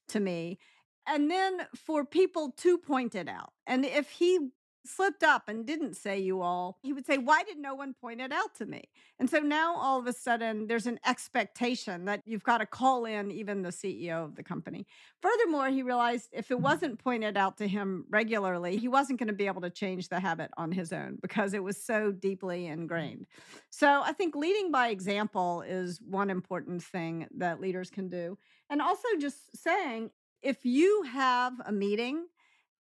to 0.09 0.19
me 0.19 0.59
and 1.07 1.31
then 1.31 1.61
for 1.73 2.05
people 2.05 2.51
to 2.57 2.77
point 2.77 3.15
it 3.15 3.27
out. 3.27 3.53
And 3.65 3.85
if 3.85 4.09
he 4.09 4.49
slipped 4.87 5.23
up 5.23 5.47
and 5.47 5.65
didn't 5.65 5.95
say 5.95 6.19
you 6.19 6.41
all, 6.41 6.77
he 6.81 6.93
would 6.93 7.05
say, 7.05 7.17
Why 7.17 7.43
did 7.43 7.57
no 7.57 7.75
one 7.75 7.93
point 7.93 8.21
it 8.21 8.31
out 8.31 8.55
to 8.55 8.65
me? 8.65 8.83
And 9.19 9.29
so 9.29 9.39
now 9.39 9.75
all 9.75 9.99
of 9.99 10.07
a 10.07 10.13
sudden 10.13 10.67
there's 10.67 10.87
an 10.87 10.99
expectation 11.05 12.05
that 12.05 12.21
you've 12.25 12.43
got 12.43 12.59
to 12.59 12.65
call 12.65 13.05
in 13.05 13.31
even 13.31 13.61
the 13.61 13.69
CEO 13.69 14.23
of 14.23 14.35
the 14.35 14.43
company. 14.43 14.85
Furthermore, 15.21 15.69
he 15.69 15.83
realized 15.83 16.29
if 16.31 16.51
it 16.51 16.55
mm-hmm. 16.55 16.63
wasn't 16.63 16.99
pointed 16.99 17.37
out 17.37 17.57
to 17.57 17.67
him 17.67 18.05
regularly, 18.09 18.77
he 18.77 18.87
wasn't 18.87 19.19
going 19.19 19.27
to 19.27 19.33
be 19.33 19.47
able 19.47 19.61
to 19.61 19.69
change 19.69 20.09
the 20.09 20.19
habit 20.19 20.51
on 20.57 20.71
his 20.71 20.93
own 20.93 21.17
because 21.21 21.53
it 21.53 21.63
was 21.63 21.81
so 21.81 22.11
deeply 22.11 22.67
ingrained. 22.67 23.25
So 23.69 24.01
I 24.01 24.13
think 24.13 24.35
leading 24.35 24.71
by 24.71 24.89
example 24.89 25.63
is 25.67 25.99
one 26.01 26.29
important 26.29 26.83
thing 26.83 27.27
that 27.37 27.59
leaders 27.59 27.89
can 27.89 28.09
do. 28.09 28.37
And 28.69 28.81
also 28.81 29.07
just 29.19 29.61
saying, 29.61 30.11
if 30.41 30.65
you 30.65 31.03
have 31.03 31.53
a 31.65 31.71
meeting 31.71 32.25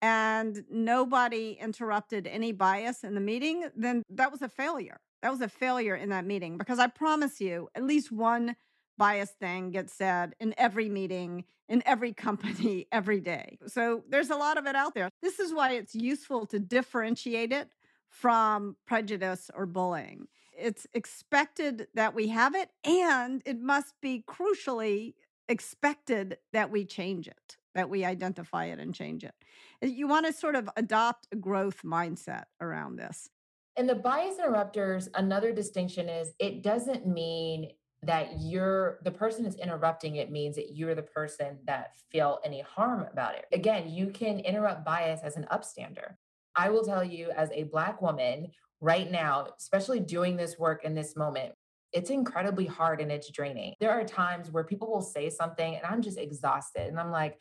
and 0.03 0.65
nobody 0.71 1.59
interrupted 1.61 2.27
any 2.27 2.53
bias 2.53 3.05
in 3.05 3.15
the 3.15 3.21
meeting, 3.21 3.69
then 3.77 4.03
that 4.11 4.31
was 4.31 4.43
a 4.43 4.49
failure. 4.49 5.01
That 5.23 5.31
was 5.33 5.41
a 5.41 5.49
failure 5.49 5.97
in 5.97 6.11
that 6.11 6.27
meeting 6.27 6.59
because 6.59 6.79
I 6.79 6.87
promise 6.87 7.41
you, 7.41 7.69
at 7.75 7.83
least 7.83 8.13
one 8.13 8.57
bias 8.99 9.31
thing 9.31 9.71
gets 9.71 9.93
said 9.93 10.35
in 10.41 10.55
every 10.57 10.89
meeting, 10.89 11.45
in 11.69 11.83
every 11.87 12.13
company, 12.27 12.87
every 12.93 13.21
day. 13.21 13.59
So 13.67 14.05
there's 14.09 14.31
a 14.31 14.37
lot 14.37 14.59
of 14.59 14.67
it 14.67 14.77
out 14.77 14.95
there. 14.95 15.11
This 15.23 15.39
is 15.39 15.53
why 15.53 15.73
it's 15.73 15.95
useful 15.95 16.47
to 16.47 16.59
differentiate 16.59 17.53
it 17.53 17.71
from 18.09 18.77
prejudice 18.87 19.51
or 19.55 19.67
bullying. 19.67 20.29
It's 20.59 20.87
expected 20.95 21.89
that 21.95 22.15
we 22.15 22.29
have 22.29 22.55
it, 22.55 22.71
and 22.85 23.43
it 23.45 23.61
must 23.61 23.95
be 24.01 24.25
crucially 24.27 25.15
expected 25.49 26.39
that 26.53 26.71
we 26.71 26.85
change 26.85 27.29
it, 27.29 27.57
that 27.77 27.91
we 27.91 28.05
identify 28.05 28.65
it 28.65 28.81
and 28.81 28.95
change 28.95 29.23
it. 29.23 29.35
Eh, 29.83 29.87
you 29.87 30.09
want 30.09 30.27
to 30.27 30.33
sort 30.33 30.57
of 30.57 30.69
adopt 30.77 31.29
a 31.31 31.37
growth 31.37 31.83
mindset 31.85 32.45
around 32.61 32.97
this. 32.97 33.29
And 33.77 33.89
the 33.89 33.95
bias 33.95 34.39
interrupters, 34.39 35.09
another 35.15 35.53
distinction 35.53 36.09
is 36.09 36.33
it 36.41 36.63
doesn't 36.63 37.07
mean 37.07 37.71
that 38.03 38.41
you're 38.41 38.99
the 39.05 39.11
person 39.11 39.45
that's 39.45 39.57
interrupting 39.57 40.17
it 40.17 40.31
means 40.31 40.57
that 40.57 40.75
you're 40.75 40.95
the 40.95 41.03
person 41.03 41.59
that 41.67 41.93
feel 42.11 42.41
any 42.45 42.63
harm 42.63 43.07
about 43.13 43.35
it. 43.35 43.45
Again, 43.53 43.91
you 43.91 44.09
can 44.09 44.39
interrupt 44.41 44.85
bias 44.85 45.21
as 45.23 45.37
an 45.37 45.47
upstander. 45.53 46.15
I 46.55 46.71
will 46.71 46.85
tell 46.85 47.05
you 47.05 47.31
as 47.31 47.51
a 47.53 47.65
black 47.65 48.01
woman 48.01 48.53
right 48.81 49.11
now, 49.11 49.49
especially 49.59 50.01
doing 50.01 50.37
this 50.37 50.59
work 50.59 50.85
in 50.85 50.95
this 50.95 51.17
moment, 51.17 51.53
it's 51.93 52.11
incredibly 52.11 52.67
hard 52.67 53.01
and 53.01 53.11
it's 53.11 53.31
draining. 53.31 53.75
There 53.81 53.91
are 53.91 54.05
times 54.05 54.51
where 54.51 54.65
people 54.65 54.91
will 54.91 55.03
say 55.03 55.31
something 55.31 55.77
and 55.77 55.85
I'm 55.85 56.03
just 56.03 56.19
exhausted 56.19 56.89
and 56.89 56.99
I'm 56.99 57.11
like 57.11 57.39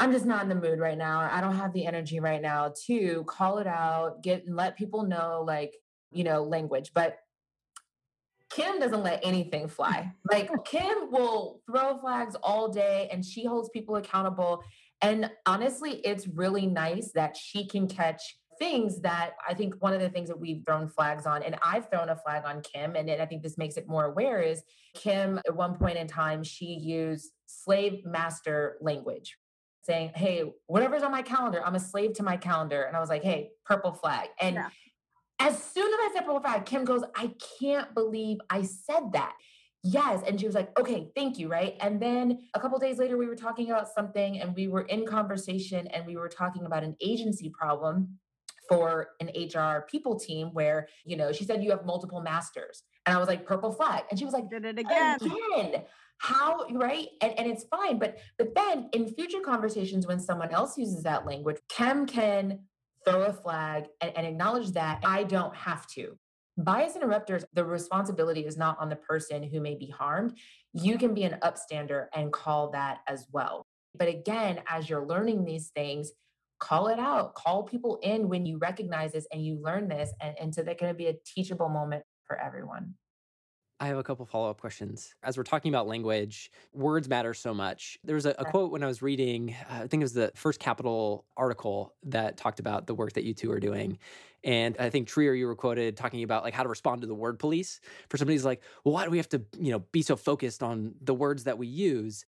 I'm 0.00 0.12
just 0.12 0.24
not 0.24 0.42
in 0.42 0.48
the 0.48 0.54
mood 0.54 0.78
right 0.78 0.96
now. 0.96 1.20
I 1.20 1.42
don't 1.42 1.56
have 1.56 1.74
the 1.74 1.84
energy 1.84 2.20
right 2.20 2.40
now 2.40 2.72
to 2.86 3.22
call 3.24 3.58
it 3.58 3.66
out, 3.66 4.22
get 4.22 4.46
and 4.46 4.56
let 4.56 4.78
people 4.78 5.02
know 5.02 5.44
like, 5.46 5.74
you 6.10 6.24
know, 6.24 6.42
language. 6.42 6.92
But 6.94 7.18
Kim 8.48 8.80
doesn't 8.80 9.02
let 9.02 9.20
anything 9.22 9.68
fly. 9.68 10.12
Like 10.30 10.50
Kim 10.64 11.10
will 11.10 11.60
throw 11.66 11.98
flags 11.98 12.34
all 12.42 12.68
day 12.68 13.10
and 13.12 13.24
she 13.24 13.44
holds 13.44 13.68
people 13.68 13.96
accountable. 13.96 14.62
And 15.02 15.30
honestly, 15.44 16.00
it's 16.04 16.26
really 16.26 16.66
nice 16.66 17.12
that 17.14 17.36
she 17.36 17.66
can 17.66 17.86
catch 17.86 18.38
things 18.60 19.00
that 19.00 19.32
I 19.48 19.54
think 19.54 19.74
one 19.80 19.94
of 19.94 20.00
the 20.00 20.10
things 20.10 20.28
that 20.28 20.38
we've 20.38 20.62
thrown 20.64 20.86
flags 20.86 21.26
on, 21.26 21.42
and 21.42 21.56
I've 21.64 21.88
thrown 21.88 22.10
a 22.10 22.16
flag 22.16 22.44
on 22.44 22.60
Kim, 22.60 22.94
and 22.94 23.10
I 23.10 23.26
think 23.26 23.42
this 23.42 23.58
makes 23.58 23.76
it 23.76 23.88
more 23.88 24.04
aware 24.04 24.40
is 24.42 24.62
Kim, 24.94 25.38
at 25.38 25.56
one 25.56 25.74
point 25.74 25.96
in 25.96 26.06
time, 26.06 26.44
she 26.44 26.66
used 26.66 27.32
slave 27.46 28.04
master 28.04 28.76
language, 28.82 29.36
saying, 29.82 30.12
Hey, 30.14 30.44
whatever's 30.66 31.02
on 31.02 31.10
my 31.10 31.22
calendar, 31.22 31.64
I'm 31.64 31.74
a 31.74 31.80
slave 31.80 32.12
to 32.14 32.22
my 32.22 32.36
calendar. 32.36 32.82
And 32.82 32.96
I 32.96 33.00
was 33.00 33.08
like, 33.08 33.24
Hey, 33.24 33.50
purple 33.64 33.92
flag. 33.92 34.28
And 34.38 34.56
yeah. 34.56 34.68
as 35.40 35.60
soon 35.62 35.92
as 35.92 35.98
I 35.98 36.10
said 36.14 36.26
purple 36.26 36.40
flag, 36.40 36.66
Kim 36.66 36.84
goes, 36.84 37.02
I 37.16 37.32
can't 37.58 37.92
believe 37.94 38.38
I 38.50 38.62
said 38.62 39.12
that. 39.14 39.32
Yes. 39.82 40.22
And 40.26 40.38
she 40.38 40.44
was 40.44 40.54
like, 40.54 40.78
okay, 40.78 41.10
thank 41.16 41.38
you. 41.38 41.48
Right. 41.48 41.74
And 41.80 41.98
then 41.98 42.40
a 42.52 42.60
couple 42.60 42.78
days 42.78 42.98
later, 42.98 43.16
we 43.16 43.26
were 43.26 43.34
talking 43.34 43.70
about 43.70 43.88
something 43.88 44.38
and 44.38 44.54
we 44.54 44.68
were 44.68 44.82
in 44.82 45.06
conversation 45.06 45.86
and 45.86 46.04
we 46.06 46.16
were 46.16 46.28
talking 46.28 46.66
about 46.66 46.84
an 46.84 46.96
agency 47.00 47.50
problem 47.58 48.18
for 48.70 49.08
an 49.18 49.30
HR 49.34 49.84
people 49.90 50.18
team 50.18 50.50
where, 50.52 50.88
you 51.04 51.16
know, 51.16 51.32
she 51.32 51.44
said 51.44 51.62
you 51.62 51.70
have 51.70 51.84
multiple 51.84 52.22
masters. 52.22 52.84
And 53.04 53.16
I 53.16 53.18
was 53.18 53.26
like, 53.26 53.44
purple 53.44 53.72
flag. 53.72 54.04
And 54.10 54.18
she 54.18 54.24
was 54.24 54.32
like, 54.32 54.48
did 54.48 54.64
it 54.64 54.78
again. 54.78 55.18
Again. 55.20 55.82
How 56.18 56.66
right? 56.70 57.08
And, 57.20 57.36
and 57.38 57.50
it's 57.50 57.64
fine. 57.64 57.98
But 57.98 58.18
but 58.38 58.54
then 58.54 58.88
in 58.92 59.08
future 59.08 59.40
conversations, 59.40 60.06
when 60.06 60.20
someone 60.20 60.50
else 60.50 60.78
uses 60.78 61.02
that 61.02 61.26
language, 61.26 61.56
Kim 61.68 62.06
can 62.06 62.60
throw 63.06 63.22
a 63.22 63.32
flag 63.32 63.86
and, 64.00 64.12
and 64.16 64.26
acknowledge 64.26 64.72
that 64.72 65.00
I 65.04 65.24
don't 65.24 65.56
have 65.56 65.86
to. 65.88 66.16
Bias 66.58 66.94
interrupters, 66.94 67.44
the 67.54 67.64
responsibility 67.64 68.44
is 68.44 68.58
not 68.58 68.78
on 68.78 68.90
the 68.90 68.96
person 68.96 69.42
who 69.42 69.60
may 69.60 69.74
be 69.74 69.86
harmed. 69.86 70.36
You 70.74 70.98
can 70.98 71.14
be 71.14 71.24
an 71.24 71.38
upstander 71.42 72.06
and 72.14 72.32
call 72.32 72.70
that 72.72 72.98
as 73.08 73.26
well. 73.32 73.64
But 73.94 74.08
again, 74.08 74.60
as 74.68 74.88
you're 74.88 75.06
learning 75.06 75.44
these 75.44 75.70
things, 75.74 76.12
call 76.60 76.88
it 76.88 76.98
out, 76.98 77.34
call 77.34 77.64
people 77.64 77.98
in 78.02 78.28
when 78.28 78.46
you 78.46 78.58
recognize 78.58 79.12
this 79.12 79.26
and 79.32 79.44
you 79.44 79.60
learn 79.60 79.88
this. 79.88 80.12
And, 80.20 80.36
and 80.40 80.54
so 80.54 80.62
that 80.62 80.78
can 80.78 80.94
be 80.96 81.06
a 81.06 81.14
teachable 81.24 81.68
moment 81.68 82.04
for 82.26 82.38
everyone. 82.38 82.94
I 83.82 83.86
have 83.86 83.96
a 83.96 84.02
couple 84.02 84.26
follow 84.26 84.50
up 84.50 84.60
questions. 84.60 85.14
As 85.22 85.38
we're 85.38 85.42
talking 85.42 85.72
about 85.72 85.88
language, 85.88 86.52
words 86.74 87.08
matter 87.08 87.32
so 87.32 87.54
much. 87.54 87.98
There 88.04 88.14
was 88.14 88.26
a, 88.26 88.34
a 88.38 88.44
quote 88.44 88.70
when 88.70 88.82
I 88.82 88.86
was 88.86 89.00
reading, 89.00 89.56
uh, 89.70 89.84
I 89.84 89.86
think 89.86 90.02
it 90.02 90.04
was 90.04 90.12
the 90.12 90.30
first 90.34 90.60
Capital 90.60 91.24
article 91.34 91.94
that 92.04 92.36
talked 92.36 92.60
about 92.60 92.86
the 92.86 92.94
work 92.94 93.14
that 93.14 93.24
you 93.24 93.32
two 93.32 93.50
are 93.50 93.58
doing. 93.58 93.98
And 94.44 94.76
I 94.78 94.90
think 94.90 95.08
Trier, 95.08 95.32
you 95.32 95.46
were 95.46 95.56
quoted 95.56 95.96
talking 95.96 96.22
about 96.22 96.44
like 96.44 96.52
how 96.52 96.62
to 96.62 96.68
respond 96.68 97.00
to 97.00 97.06
the 97.06 97.14
word 97.14 97.38
police. 97.38 97.80
For 98.10 98.18
somebody 98.18 98.36
who's 98.36 98.44
like, 98.44 98.62
well, 98.84 98.92
why 98.92 99.04
do 99.04 99.10
we 99.10 99.16
have 99.16 99.28
to, 99.30 99.42
you 99.58 99.72
know, 99.72 99.78
be 99.92 100.02
so 100.02 100.14
focused 100.14 100.62
on 100.62 100.94
the 101.00 101.14
words 101.14 101.44
that 101.44 101.56
we 101.56 101.66
use? 101.66 102.26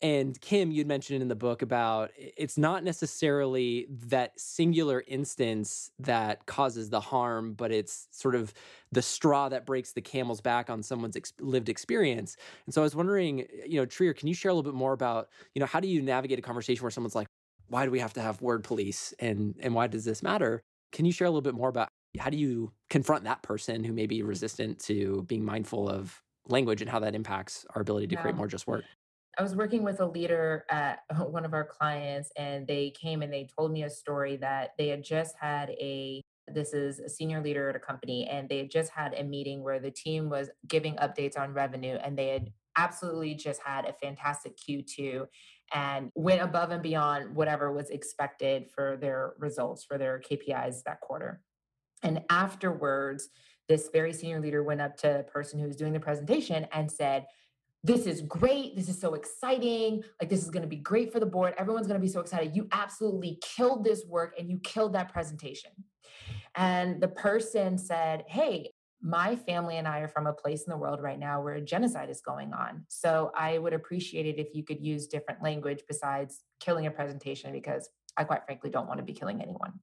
And 0.00 0.40
Kim, 0.40 0.70
you'd 0.70 0.86
mentioned 0.86 1.22
in 1.22 1.28
the 1.28 1.34
book 1.34 1.60
about 1.60 2.12
it's 2.16 2.56
not 2.56 2.84
necessarily 2.84 3.86
that 4.06 4.38
singular 4.38 5.02
instance 5.08 5.90
that 5.98 6.46
causes 6.46 6.88
the 6.90 7.00
harm, 7.00 7.54
but 7.54 7.72
it's 7.72 8.06
sort 8.12 8.36
of 8.36 8.54
the 8.92 9.02
straw 9.02 9.48
that 9.48 9.66
breaks 9.66 9.92
the 9.92 10.00
camel's 10.00 10.40
back 10.40 10.70
on 10.70 10.84
someone's 10.84 11.16
ex- 11.16 11.32
lived 11.40 11.68
experience. 11.68 12.36
And 12.66 12.74
so 12.74 12.80
I 12.80 12.84
was 12.84 12.94
wondering, 12.94 13.46
you 13.66 13.80
know, 13.80 13.86
Trier, 13.86 14.14
can 14.14 14.28
you 14.28 14.34
share 14.34 14.50
a 14.50 14.54
little 14.54 14.70
bit 14.70 14.76
more 14.76 14.92
about, 14.92 15.30
you 15.54 15.60
know, 15.60 15.66
how 15.66 15.80
do 15.80 15.88
you 15.88 16.00
navigate 16.00 16.38
a 16.38 16.42
conversation 16.42 16.82
where 16.82 16.92
someone's 16.92 17.16
like, 17.16 17.26
why 17.66 17.84
do 17.84 17.90
we 17.90 17.98
have 17.98 18.12
to 18.14 18.20
have 18.20 18.40
word 18.40 18.62
police 18.64 19.12
and 19.18 19.56
and 19.60 19.74
why 19.74 19.88
does 19.88 20.04
this 20.04 20.22
matter? 20.22 20.62
Can 20.92 21.06
you 21.06 21.12
share 21.12 21.26
a 21.26 21.30
little 21.30 21.42
bit 21.42 21.54
more 21.54 21.68
about 21.68 21.88
how 22.18 22.30
do 22.30 22.36
you 22.36 22.72
confront 22.88 23.24
that 23.24 23.42
person 23.42 23.82
who 23.82 23.92
may 23.92 24.06
be 24.06 24.22
resistant 24.22 24.78
to 24.80 25.24
being 25.24 25.44
mindful 25.44 25.88
of 25.88 26.22
language 26.46 26.80
and 26.80 26.90
how 26.90 27.00
that 27.00 27.14
impacts 27.14 27.66
our 27.74 27.82
ability 27.82 28.06
to 28.06 28.14
yeah. 28.14 28.22
create 28.22 28.36
more 28.36 28.46
just 28.46 28.66
work? 28.66 28.84
I 29.38 29.42
was 29.42 29.54
working 29.54 29.84
with 29.84 30.00
a 30.00 30.06
leader 30.06 30.64
at 30.68 31.04
one 31.30 31.44
of 31.44 31.54
our 31.54 31.64
clients, 31.64 32.30
and 32.36 32.66
they 32.66 32.90
came 32.90 33.22
and 33.22 33.32
they 33.32 33.48
told 33.56 33.70
me 33.72 33.84
a 33.84 33.90
story 33.90 34.36
that 34.38 34.72
they 34.76 34.88
had 34.88 35.04
just 35.04 35.36
had 35.40 35.70
a 35.70 36.22
this 36.50 36.72
is 36.72 36.98
a 36.98 37.10
senior 37.10 37.42
leader 37.42 37.68
at 37.68 37.76
a 37.76 37.78
company, 37.78 38.26
and 38.26 38.48
they 38.48 38.58
had 38.58 38.70
just 38.70 38.90
had 38.90 39.14
a 39.14 39.22
meeting 39.22 39.62
where 39.62 39.78
the 39.78 39.90
team 39.90 40.30
was 40.30 40.48
giving 40.66 40.96
updates 40.96 41.38
on 41.38 41.52
revenue, 41.52 41.96
and 42.02 42.18
they 42.18 42.28
had 42.28 42.50
absolutely 42.76 43.34
just 43.34 43.60
had 43.62 43.84
a 43.84 43.92
fantastic 43.92 44.56
Q2 44.56 45.26
and 45.74 46.10
went 46.14 46.40
above 46.40 46.70
and 46.70 46.82
beyond 46.82 47.34
whatever 47.36 47.70
was 47.70 47.90
expected 47.90 48.70
for 48.74 48.96
their 48.96 49.34
results, 49.38 49.84
for 49.84 49.98
their 49.98 50.20
KPIs 50.20 50.84
that 50.84 51.00
quarter. 51.02 51.42
And 52.02 52.22
afterwards, 52.30 53.28
this 53.68 53.90
very 53.92 54.14
senior 54.14 54.40
leader 54.40 54.62
went 54.62 54.80
up 54.80 54.96
to 54.98 55.08
the 55.18 55.30
person 55.30 55.60
who 55.60 55.66
was 55.66 55.76
doing 55.76 55.92
the 55.92 56.00
presentation 56.00 56.66
and 56.72 56.90
said, 56.90 57.26
this 57.84 58.06
is 58.06 58.22
great. 58.22 58.76
This 58.76 58.88
is 58.88 59.00
so 59.00 59.14
exciting. 59.14 60.02
Like, 60.20 60.28
this 60.28 60.42
is 60.42 60.50
going 60.50 60.62
to 60.62 60.68
be 60.68 60.76
great 60.76 61.12
for 61.12 61.20
the 61.20 61.26
board. 61.26 61.54
Everyone's 61.56 61.86
going 61.86 62.00
to 62.00 62.04
be 62.04 62.12
so 62.12 62.20
excited. 62.20 62.56
You 62.56 62.66
absolutely 62.72 63.38
killed 63.42 63.84
this 63.84 64.04
work 64.06 64.34
and 64.38 64.50
you 64.50 64.58
killed 64.64 64.94
that 64.94 65.12
presentation. 65.12 65.70
And 66.54 67.00
the 67.00 67.08
person 67.08 67.78
said, 67.78 68.24
Hey, 68.26 68.72
my 69.00 69.36
family 69.36 69.76
and 69.76 69.86
I 69.86 70.00
are 70.00 70.08
from 70.08 70.26
a 70.26 70.32
place 70.32 70.64
in 70.64 70.70
the 70.70 70.76
world 70.76 71.00
right 71.00 71.18
now 71.18 71.40
where 71.40 71.60
genocide 71.60 72.10
is 72.10 72.20
going 72.20 72.52
on. 72.52 72.84
So 72.88 73.30
I 73.34 73.58
would 73.58 73.72
appreciate 73.72 74.26
it 74.26 74.40
if 74.40 74.48
you 74.54 74.64
could 74.64 74.84
use 74.84 75.06
different 75.06 75.42
language 75.42 75.82
besides 75.86 76.42
killing 76.58 76.86
a 76.86 76.90
presentation 76.90 77.52
because 77.52 77.88
I 78.16 78.24
quite 78.24 78.44
frankly 78.44 78.70
don't 78.70 78.88
want 78.88 78.98
to 78.98 79.04
be 79.04 79.12
killing 79.12 79.40
anyone. 79.40 79.74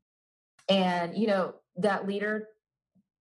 And, 0.68 1.16
you 1.16 1.28
know, 1.28 1.54
that 1.78 2.06
leader 2.06 2.50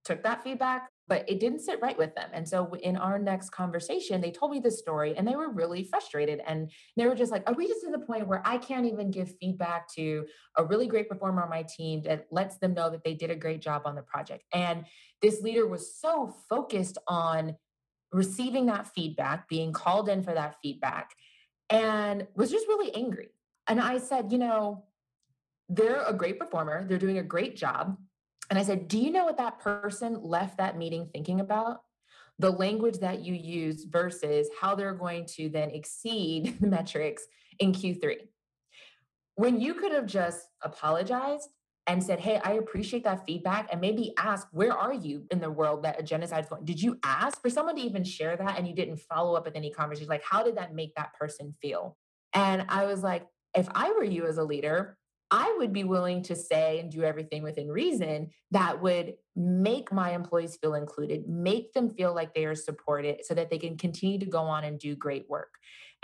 took 0.05 0.25
that 0.25 0.43
feedback, 0.43 0.91
but 1.07 1.29
it 1.29 1.39
didn't 1.39 1.61
sit 1.61 1.81
right 1.83 1.99
with 1.99 2.15
them. 2.15 2.31
And 2.33 2.49
so 2.49 2.73
in 2.75 2.97
our 2.97 3.19
next 3.19 3.51
conversation, 3.51 4.21
they 4.21 4.31
told 4.31 4.51
me 4.53 4.59
this 4.59 4.79
story 4.79 5.15
and 5.17 5.29
they 5.29 5.37
were 5.37 5.51
really 5.51 5.85
frustrated. 5.85 6.41
And 6.47 6.71
they 6.97 7.07
were 7.07 7.15
just 7.15 7.31
like, 7.31 7.49
Are 7.49 7.55
we 7.55 7.69
just 7.69 7.83
to 7.83 7.91
the 7.91 7.99
point 7.99 8.27
where 8.27 8.43
I 8.45 8.57
can't 8.59 8.87
even 8.87 9.11
give 9.11 9.37
feedback 9.39 9.93
to 9.95 10.27
a 10.57 10.65
really 10.65 10.87
great 10.87 11.09
performer 11.09 11.43
on 11.43 11.51
my 11.51 11.63
team 11.63 12.03
that 12.03 12.27
lets 12.31 12.57
them 12.59 12.75
know 12.75 12.91
that 12.91 13.05
they 13.05 13.15
did 13.15 13.31
a 13.31 13.37
great 13.37 13.61
job 13.61 13.83
on 13.85 13.95
the 13.95 14.03
project? 14.03 14.45
And 14.53 14.87
this 15.21 15.43
leader 15.43 15.67
was 15.67 15.95
so 15.95 16.35
focused 16.49 16.99
on 17.07 17.57
receiving 18.13 18.67
that 18.67 18.87
feedback, 18.95 19.49
being 19.49 19.73
called 19.73 20.09
in 20.09 20.23
for 20.23 20.33
that 20.33 20.57
feedback, 20.63 21.11
and 21.69 22.27
was 22.35 22.51
just 22.51 22.67
really 22.69 22.95
angry. 22.95 23.29
And 23.67 23.81
I 23.81 23.99
said, 23.99 24.33
You 24.33 24.39
know, 24.39 24.85
they're 25.69 26.03
a 26.03 26.15
great 26.15 26.39
performer, 26.39 26.87
they're 26.87 26.99
doing 26.99 27.19
a 27.19 27.23
great 27.23 27.57
job 27.57 27.99
and 28.51 28.59
I 28.59 28.63
said, 28.63 28.89
Do 28.89 28.99
you 28.99 29.11
know 29.11 29.25
what 29.25 29.39
that 29.39 29.61
person 29.61 30.21
left 30.23 30.59
that 30.59 30.77
meeting 30.77 31.07
thinking 31.07 31.41
about? 31.41 31.83
The 32.39 32.51
language 32.51 32.99
that 32.99 33.21
you 33.21 33.35
use 33.35 33.85
versus 33.85 34.49
how 34.61 34.75
they're 34.75 34.95
going 34.95 35.27
to 35.37 35.49
then 35.49 35.71
exceed 35.71 36.59
the 36.61 36.67
metrics 36.67 37.25
in 37.59 37.73
Q3. 37.73 38.17
When 39.37 39.61
you 39.61 39.75
could 39.75 39.93
have 39.93 40.07
just 40.07 40.49
apologized 40.63 41.49
and 41.87 42.03
said, 42.03 42.21
Hey, 42.21 42.41
I 42.43 42.53
appreciate 42.53 43.05
that 43.05 43.27
feedback, 43.27 43.69
and 43.71 43.81
maybe 43.81 44.13
ask, 44.19 44.47
Where 44.53 44.73
are 44.73 44.95
you 44.95 45.27
in 45.31 45.41
the 45.41 45.51
world 45.51 45.85
that 45.85 46.01
a 46.01 46.03
genocide 46.03 46.45
is 46.45 46.51
going? 46.51 46.65
Did 46.65 46.81
you 46.81 46.99
ask 47.03 47.41
for 47.41 47.51
someone 47.51 47.77
to 47.77 47.83
even 47.83 48.05
share 48.05 48.37
that 48.37 48.59
and 48.59 48.67
you 48.67 48.75
didn't 48.75 48.99
follow 48.99 49.35
up 49.35 49.45
with 49.45 49.57
any 49.57 49.71
conversation? 49.71 50.09
Like, 50.09 50.25
how 50.25 50.43
did 50.43 50.57
that 50.57 50.75
make 50.75 50.95
that 50.97 51.15
person 51.15 51.55
feel? 51.61 51.97
And 52.33 52.65
I 52.69 52.87
was 52.87 53.03
like, 53.03 53.27
If 53.57 53.69
I 53.75 53.93
were 53.93 54.05
you 54.05 54.27
as 54.27 54.39
a 54.39 54.45
leader, 54.45 54.97
I 55.37 55.53
would 55.59 55.73
be 55.73 55.83
willing 55.83 56.23
to 56.25 56.37
say 56.37 56.79
and 56.79 56.93
do 56.93 57.03
everything 57.03 57.43
within 57.43 57.67
reason 57.69 58.31
that 58.53 58.81
would 58.81 59.15
make 59.35 59.93
my 59.93 60.15
employees 60.15 60.57
feel 60.63 60.75
included, 60.75 61.29
make 61.29 61.73
them 61.73 61.91
feel 61.91 62.15
like 62.15 62.33
they 62.35 62.45
are 62.45 62.55
supported 62.55 63.25
so 63.25 63.35
that 63.35 63.51
they 63.51 63.59
can 63.59 63.77
continue 63.77 64.21
to 64.21 64.27
go 64.27 64.43
on 64.43 64.63
and 64.63 64.79
do 64.79 64.95
great 64.95 65.29
work. 65.29 65.49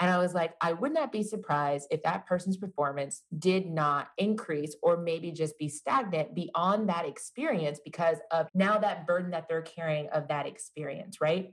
And 0.00 0.10
I 0.10 0.18
was 0.18 0.34
like, 0.34 0.54
I 0.60 0.72
would 0.72 0.92
not 0.92 1.12
be 1.12 1.22
surprised 1.22 1.86
if 1.92 2.02
that 2.02 2.26
person's 2.26 2.56
performance 2.56 3.22
did 3.38 3.66
not 3.66 4.08
increase 4.18 4.74
or 4.82 4.96
maybe 4.96 5.30
just 5.30 5.56
be 5.60 5.68
stagnant 5.68 6.34
beyond 6.34 6.88
that 6.88 7.06
experience 7.06 7.78
because 7.84 8.16
of 8.32 8.48
now 8.52 8.78
that 8.78 9.06
burden 9.06 9.30
that 9.30 9.46
they're 9.48 9.62
carrying 9.62 10.08
of 10.08 10.26
that 10.26 10.48
experience, 10.48 11.20
right? 11.20 11.52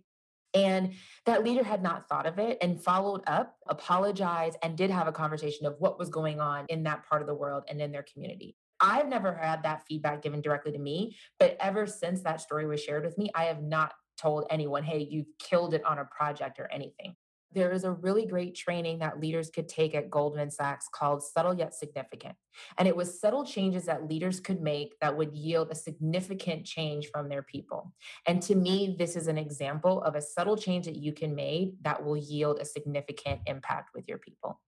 And 0.58 0.94
that 1.26 1.44
leader 1.44 1.64
had 1.64 1.84
not 1.84 2.10
thought 2.10 2.26
of 2.26 2.40
it 2.40 2.58
and 2.62 2.82
followed 2.82 3.22
up, 3.28 3.56
apologized, 3.68 4.58
and 4.64 4.78
did 4.78 4.90
have 4.90 5.08
a 5.08 5.12
conversation 5.12 5.66
of 5.66 5.76
what 5.80 6.00
was 6.00 6.10
going 6.10 6.40
on 6.40 6.66
in 6.70 6.84
that 6.84 7.08
part 7.08 7.22
of 7.22 7.28
the 7.28 7.36
world 7.36 7.64
and 7.70 7.80
in 7.82 7.92
their 7.92 8.06
community. 8.12 8.56
I've 8.80 9.08
never 9.08 9.34
had 9.34 9.64
that 9.64 9.84
feedback 9.88 10.22
given 10.22 10.42
directly 10.42 10.72
to 10.72 10.80
me, 10.80 11.16
but 11.40 11.58
ever 11.60 11.86
since 11.88 12.22
that 12.22 12.42
story 12.42 12.66
was 12.68 12.82
shared 12.82 13.06
with 13.06 13.18
me, 13.18 13.30
I 13.36 13.46
have 13.46 13.62
not 13.62 13.94
told 14.18 14.46
anyone, 14.50 14.84
hey, 14.84 15.08
you've 15.10 15.28
killed 15.40 15.74
it 15.74 15.86
on 15.86 16.00
a 16.00 16.06
project 16.06 16.60
or 16.60 16.68
anything. 16.72 17.16
There 17.54 17.72
is 17.72 17.86
a 17.86 17.92
really 17.92 18.26
great 18.26 18.56
training 18.56 19.00
that 19.00 19.20
leaders 19.20 19.50
could 19.50 19.70
take 19.70 19.96
at 19.96 20.10
Goldman 20.10 20.52
Sachs 20.52 20.88
called 20.94 21.24
Subtle 21.24 21.54
Yet 21.54 21.74
Significant. 21.74 22.36
And 22.78 22.88
it 22.88 22.96
was 22.96 23.20
subtle 23.20 23.46
changes 23.46 23.86
that 23.86 24.08
leaders 24.08 24.40
could 24.40 24.62
make 24.62 25.00
that 25.00 25.16
would 25.16 25.34
yield 25.34 25.70
a 25.72 25.76
significant 25.76 26.66
change 26.66 27.08
from 27.08 27.30
their 27.30 27.44
people. 27.44 27.94
And 28.28 28.42
to 28.44 28.56
me, 28.56 28.96
this 29.00 29.16
is 29.16 29.28
an 29.28 29.38
example 29.38 30.04
of 30.04 30.16
a 30.16 30.22
subtle 30.22 30.58
change 30.58 30.86
that 30.86 30.98
you 30.98 31.14
can 31.14 31.34
make 31.34 31.82
that 31.84 32.04
will 32.04 32.18
yield 32.18 32.60
a 32.60 32.66
significant 32.66 33.42
impact 33.46 33.92
with 33.96 34.08
your 34.08 34.18
people. 34.18 34.60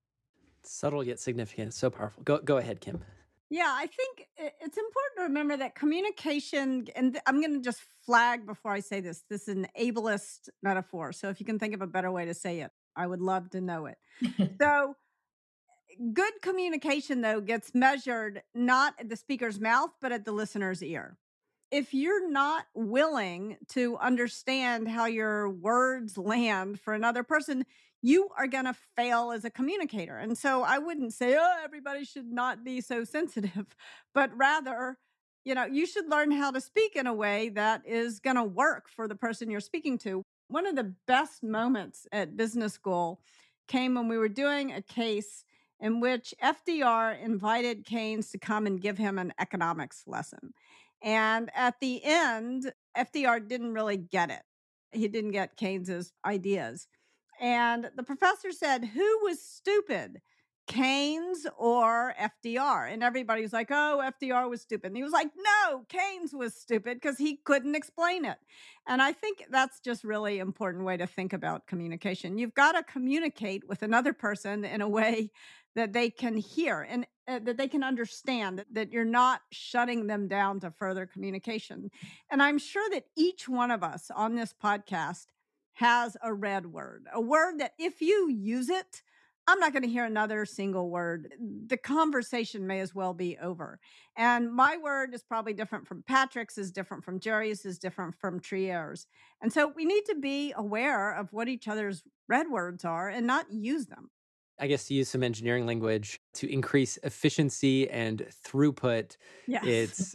Subtle 0.62 1.04
yet 1.04 1.20
significant. 1.20 1.74
So 1.74 1.90
powerful. 1.90 2.22
Go 2.22 2.38
go 2.38 2.56
ahead, 2.56 2.80
Kim. 2.80 3.02
Yeah, 3.50 3.66
I 3.68 3.86
think 3.86 4.28
it's 4.38 4.78
important 4.78 5.16
to 5.16 5.22
remember 5.24 5.56
that 5.56 5.74
communication, 5.74 6.86
and 6.94 7.20
I'm 7.26 7.40
going 7.40 7.54
to 7.54 7.60
just 7.60 7.80
flag 8.06 8.46
before 8.46 8.72
I 8.72 8.78
say 8.78 9.00
this, 9.00 9.24
this 9.28 9.48
is 9.48 9.56
an 9.56 9.66
ableist 9.78 10.48
metaphor. 10.62 11.12
So 11.12 11.30
if 11.30 11.40
you 11.40 11.46
can 11.46 11.58
think 11.58 11.74
of 11.74 11.82
a 11.82 11.86
better 11.86 12.12
way 12.12 12.26
to 12.26 12.34
say 12.34 12.60
it, 12.60 12.70
I 12.94 13.08
would 13.08 13.20
love 13.20 13.50
to 13.50 13.60
know 13.60 13.86
it. 13.86 13.98
so, 14.60 14.94
good 16.12 16.32
communication, 16.42 17.22
though, 17.22 17.40
gets 17.40 17.74
measured 17.74 18.42
not 18.54 18.94
at 19.00 19.08
the 19.08 19.16
speaker's 19.16 19.58
mouth, 19.58 19.90
but 20.00 20.12
at 20.12 20.24
the 20.24 20.32
listener's 20.32 20.80
ear. 20.80 21.18
If 21.72 21.92
you're 21.92 22.30
not 22.30 22.66
willing 22.74 23.56
to 23.70 23.96
understand 23.98 24.88
how 24.88 25.06
your 25.06 25.50
words 25.50 26.16
land 26.16 26.80
for 26.80 26.94
another 26.94 27.24
person, 27.24 27.64
you 28.02 28.28
are 28.38 28.46
going 28.46 28.64
to 28.64 28.74
fail 28.96 29.30
as 29.30 29.44
a 29.44 29.50
communicator. 29.50 30.16
And 30.16 30.36
so 30.36 30.62
I 30.62 30.78
wouldn't 30.78 31.12
say, 31.12 31.36
oh, 31.38 31.54
everybody 31.62 32.04
should 32.04 32.30
not 32.30 32.64
be 32.64 32.80
so 32.80 33.04
sensitive, 33.04 33.66
but 34.14 34.30
rather, 34.36 34.96
you 35.44 35.54
know, 35.54 35.64
you 35.64 35.86
should 35.86 36.10
learn 36.10 36.30
how 36.30 36.50
to 36.50 36.60
speak 36.60 36.96
in 36.96 37.06
a 37.06 37.14
way 37.14 37.50
that 37.50 37.82
is 37.86 38.20
going 38.20 38.36
to 38.36 38.44
work 38.44 38.88
for 38.88 39.08
the 39.08 39.14
person 39.14 39.50
you're 39.50 39.60
speaking 39.60 39.98
to. 39.98 40.22
One 40.48 40.66
of 40.66 40.76
the 40.76 40.94
best 41.06 41.42
moments 41.42 42.06
at 42.12 42.36
business 42.36 42.72
school 42.72 43.20
came 43.68 43.94
when 43.94 44.08
we 44.08 44.18
were 44.18 44.28
doing 44.28 44.72
a 44.72 44.82
case 44.82 45.44
in 45.78 46.00
which 46.00 46.34
FDR 46.42 47.22
invited 47.22 47.86
Keynes 47.86 48.30
to 48.30 48.38
come 48.38 48.66
and 48.66 48.80
give 48.80 48.98
him 48.98 49.18
an 49.18 49.32
economics 49.38 50.04
lesson. 50.06 50.52
And 51.02 51.50
at 51.54 51.80
the 51.80 52.04
end, 52.04 52.72
FDR 52.96 53.46
didn't 53.46 53.72
really 53.72 53.96
get 53.96 54.30
it. 54.30 54.42
He 54.92 55.08
didn't 55.08 55.30
get 55.30 55.56
Keynes's 55.56 56.12
ideas. 56.24 56.88
And 57.40 57.90
the 57.96 58.02
professor 58.02 58.52
said, 58.52 58.84
Who 58.84 59.18
was 59.22 59.42
stupid? 59.42 60.20
Keynes 60.66 61.46
or 61.58 62.14
FDR? 62.20 62.92
And 62.92 63.02
everybody 63.02 63.42
was 63.42 63.52
like, 63.52 63.70
Oh, 63.70 64.00
FDR 64.22 64.48
was 64.48 64.60
stupid. 64.60 64.88
And 64.88 64.96
he 64.96 65.02
was 65.02 65.12
like, 65.12 65.30
No, 65.36 65.84
Keynes 65.88 66.34
was 66.34 66.54
stupid 66.54 67.00
because 67.00 67.18
he 67.18 67.40
couldn't 67.44 67.74
explain 67.74 68.24
it. 68.24 68.36
And 68.86 69.00
I 69.00 69.12
think 69.12 69.46
that's 69.50 69.80
just 69.80 70.04
really 70.04 70.38
important 70.38 70.84
way 70.84 70.98
to 70.98 71.06
think 71.06 71.32
about 71.32 71.66
communication. 71.66 72.38
You've 72.38 72.54
got 72.54 72.72
to 72.72 72.82
communicate 72.82 73.66
with 73.68 73.82
another 73.82 74.12
person 74.12 74.64
in 74.64 74.82
a 74.82 74.88
way 74.88 75.30
that 75.74 75.92
they 75.92 76.10
can 76.10 76.36
hear 76.36 76.86
and 76.88 77.06
uh, 77.28 77.38
that 77.38 77.56
they 77.56 77.68
can 77.68 77.84
understand 77.84 78.58
that, 78.58 78.66
that 78.72 78.92
you're 78.92 79.04
not 79.04 79.40
shutting 79.52 80.08
them 80.08 80.26
down 80.28 80.58
to 80.60 80.70
further 80.70 81.06
communication. 81.06 81.90
And 82.30 82.42
I'm 82.42 82.58
sure 82.58 82.88
that 82.90 83.04
each 83.16 83.48
one 83.48 83.70
of 83.70 83.82
us 83.82 84.10
on 84.14 84.34
this 84.34 84.52
podcast 84.52 85.26
has 85.80 86.14
a 86.22 86.32
red 86.32 86.66
word, 86.66 87.06
a 87.10 87.20
word 87.20 87.58
that 87.58 87.72
if 87.78 88.02
you 88.02 88.28
use 88.28 88.68
it, 88.68 89.02
I'm 89.46 89.58
not 89.58 89.72
going 89.72 89.82
to 89.82 89.88
hear 89.88 90.04
another 90.04 90.44
single 90.44 90.90
word. 90.90 91.32
The 91.66 91.78
conversation 91.78 92.66
may 92.66 92.80
as 92.80 92.94
well 92.94 93.14
be 93.14 93.38
over. 93.38 93.80
And 94.14 94.52
my 94.52 94.76
word 94.76 95.14
is 95.14 95.22
probably 95.22 95.54
different 95.54 95.88
from 95.88 96.02
Patrick's, 96.02 96.58
is 96.58 96.70
different 96.70 97.02
from 97.02 97.18
Jerry's, 97.18 97.64
is 97.64 97.78
different 97.78 98.14
from 98.14 98.40
Trier's. 98.40 99.06
And 99.40 99.50
so 99.50 99.72
we 99.74 99.86
need 99.86 100.04
to 100.04 100.16
be 100.16 100.52
aware 100.54 101.12
of 101.12 101.32
what 101.32 101.48
each 101.48 101.66
other's 101.66 102.02
red 102.28 102.48
words 102.50 102.84
are 102.84 103.08
and 103.08 103.26
not 103.26 103.50
use 103.50 103.86
them. 103.86 104.10
I 104.58 104.66
guess 104.66 104.84
to 104.88 104.94
use 104.94 105.08
some 105.08 105.22
engineering 105.22 105.64
language 105.64 106.20
to 106.34 106.52
increase 106.52 106.98
efficiency 107.02 107.88
and 107.88 108.26
throughput. 108.46 109.16
Yes. 109.46 109.64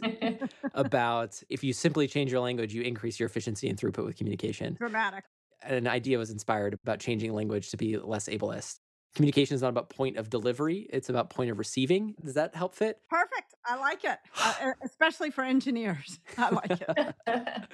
about 0.74 1.42
if 1.50 1.64
you 1.64 1.72
simply 1.72 2.06
change 2.06 2.30
your 2.30 2.40
language, 2.40 2.72
you 2.72 2.82
increase 2.82 3.18
your 3.18 3.26
efficiency 3.26 3.68
and 3.68 3.76
throughput 3.76 4.04
with 4.04 4.16
communication. 4.16 4.74
Dramatic 4.74 5.24
an 5.62 5.86
idea 5.86 6.18
was 6.18 6.30
inspired 6.30 6.78
about 6.82 7.00
changing 7.00 7.32
language 7.32 7.70
to 7.70 7.76
be 7.76 7.96
less 7.96 8.28
ableist. 8.28 8.78
Communication 9.14 9.54
is 9.54 9.62
not 9.62 9.68
about 9.68 9.88
point 9.88 10.18
of 10.18 10.28
delivery, 10.28 10.86
it's 10.90 11.08
about 11.08 11.30
point 11.30 11.50
of 11.50 11.58
receiving. 11.58 12.14
Does 12.22 12.34
that 12.34 12.54
help 12.54 12.74
fit? 12.74 13.00
Perfect. 13.08 13.54
I 13.64 13.76
like 13.76 14.04
it, 14.04 14.18
uh, 14.38 14.72
especially 14.84 15.30
for 15.30 15.42
engineers. 15.42 16.20
I 16.38 16.50
like 16.50 16.70
it. 16.70 17.14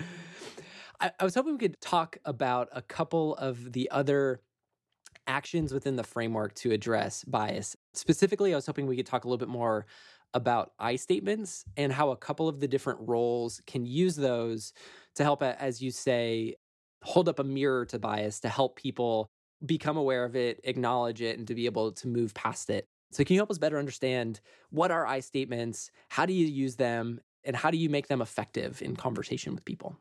I, 1.00 1.10
I 1.18 1.24
was 1.24 1.34
hoping 1.34 1.54
we 1.54 1.58
could 1.58 1.80
talk 1.80 2.16
about 2.24 2.68
a 2.72 2.80
couple 2.80 3.34
of 3.36 3.72
the 3.72 3.90
other 3.90 4.40
actions 5.26 5.72
within 5.72 5.96
the 5.96 6.04
framework 6.04 6.54
to 6.54 6.70
address 6.70 7.24
bias. 7.24 7.76
Specifically, 7.94 8.52
I 8.52 8.56
was 8.56 8.66
hoping 8.66 8.86
we 8.86 8.96
could 8.96 9.06
talk 9.06 9.24
a 9.24 9.28
little 9.28 9.38
bit 9.38 9.48
more 9.48 9.86
about 10.34 10.70
I 10.78 10.96
statements 10.96 11.64
and 11.76 11.92
how 11.92 12.10
a 12.10 12.16
couple 12.16 12.48
of 12.48 12.60
the 12.60 12.68
different 12.68 13.00
roles 13.02 13.60
can 13.66 13.84
use 13.84 14.16
those 14.16 14.72
to 15.16 15.24
help, 15.24 15.42
as 15.42 15.82
you 15.82 15.90
say, 15.90 16.56
hold 17.02 17.28
up 17.28 17.38
a 17.38 17.44
mirror 17.44 17.84
to 17.86 17.98
bias 17.98 18.40
to 18.40 18.48
help 18.48 18.76
people 18.76 19.28
become 19.64 19.96
aware 19.96 20.24
of 20.24 20.34
it, 20.34 20.60
acknowledge 20.64 21.20
it, 21.22 21.38
and 21.38 21.46
to 21.48 21.54
be 21.54 21.66
able 21.66 21.92
to 21.92 22.08
move 22.08 22.34
past 22.34 22.70
it. 22.70 22.86
So, 23.12 23.24
can 23.24 23.34
you 23.34 23.40
help 23.40 23.50
us 23.50 23.58
better 23.58 23.78
understand 23.78 24.40
what 24.70 24.90
are 24.90 25.06
I 25.06 25.20
statements? 25.20 25.90
How 26.08 26.26
do 26.26 26.32
you 26.32 26.46
use 26.46 26.76
them? 26.76 27.20
And 27.44 27.56
how 27.56 27.70
do 27.70 27.76
you 27.76 27.90
make 27.90 28.06
them 28.06 28.22
effective 28.22 28.80
in 28.82 28.96
conversation 28.96 29.54
with 29.54 29.64
people? 29.64 29.98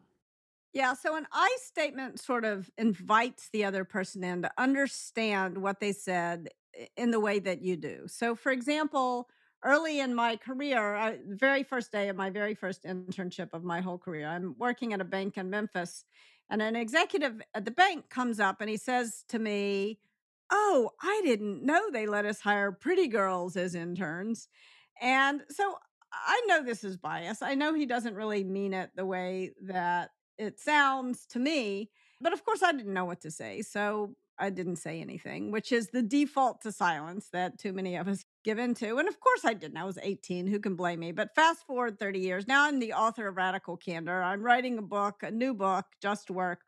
Yeah, 0.73 0.93
so 0.93 1.15
an 1.17 1.27
I 1.33 1.57
statement 1.59 2.19
sort 2.19 2.45
of 2.45 2.69
invites 2.77 3.49
the 3.51 3.65
other 3.65 3.83
person 3.83 4.23
in 4.23 4.43
to 4.43 4.51
understand 4.57 5.57
what 5.57 5.79
they 5.81 5.91
said 5.91 6.49
in 6.95 7.11
the 7.11 7.19
way 7.19 7.39
that 7.39 7.61
you 7.61 7.75
do. 7.75 8.07
So, 8.07 8.35
for 8.35 8.53
example, 8.53 9.27
early 9.63 9.99
in 9.99 10.15
my 10.15 10.37
career, 10.37 10.95
I, 10.95 11.19
very 11.27 11.63
first 11.63 11.91
day 11.91 12.07
of 12.07 12.15
my 12.15 12.29
very 12.29 12.55
first 12.55 12.85
internship 12.85 13.49
of 13.53 13.65
my 13.65 13.81
whole 13.81 13.97
career, 13.97 14.27
I'm 14.27 14.55
working 14.57 14.93
at 14.93 15.01
a 15.01 15.05
bank 15.05 15.37
in 15.37 15.49
Memphis 15.49 16.05
and 16.51 16.61
an 16.61 16.75
executive 16.75 17.41
at 17.55 17.65
the 17.65 17.71
bank 17.71 18.09
comes 18.09 18.39
up 18.39 18.59
and 18.59 18.69
he 18.69 18.77
says 18.77 19.23
to 19.29 19.39
me, 19.39 19.97
Oh, 20.51 20.91
I 21.01 21.21
didn't 21.23 21.63
know 21.63 21.89
they 21.89 22.05
let 22.05 22.25
us 22.25 22.41
hire 22.41 22.73
pretty 22.73 23.07
girls 23.07 23.55
as 23.55 23.73
interns. 23.73 24.49
And 25.01 25.43
so 25.49 25.75
I 26.11 26.41
know 26.45 26.61
this 26.61 26.83
is 26.83 26.97
bias. 26.97 27.41
I 27.41 27.55
know 27.55 27.73
he 27.73 27.85
doesn't 27.85 28.15
really 28.15 28.43
mean 28.43 28.73
it 28.73 28.89
the 28.93 29.05
way 29.05 29.53
that 29.61 30.09
it 30.37 30.59
sounds 30.59 31.25
to 31.27 31.39
me. 31.39 31.89
But 32.19 32.33
of 32.33 32.43
course, 32.43 32.61
I 32.61 32.73
didn't 32.73 32.93
know 32.93 33.05
what 33.05 33.21
to 33.21 33.31
say. 33.31 33.61
So 33.61 34.15
I 34.37 34.49
didn't 34.49 34.75
say 34.75 34.99
anything, 34.99 35.51
which 35.51 35.71
is 35.71 35.87
the 35.87 36.01
default 36.01 36.61
to 36.63 36.73
silence 36.73 37.29
that 37.31 37.57
too 37.57 37.71
many 37.71 37.95
of 37.95 38.09
us 38.09 38.25
give 38.43 38.59
into. 38.59 38.97
And 38.97 39.07
of 39.07 39.19
course 39.19 39.45
I 39.45 39.53
didn't. 39.53 39.77
I 39.77 39.85
was 39.85 39.99
18. 40.01 40.47
Who 40.47 40.59
can 40.59 40.75
blame 40.75 40.99
me? 40.99 41.11
But 41.11 41.35
fast 41.35 41.65
forward 41.65 41.99
30 41.99 42.19
years. 42.19 42.47
Now 42.47 42.65
I'm 42.65 42.79
the 42.79 42.93
author 42.93 43.27
of 43.27 43.37
Radical 43.37 43.77
Candor. 43.77 44.21
I'm 44.21 44.41
writing 44.41 44.77
a 44.77 44.81
book, 44.81 45.23
a 45.23 45.31
new 45.31 45.53
book, 45.53 45.85
Just 46.01 46.29
Work. 46.29 46.61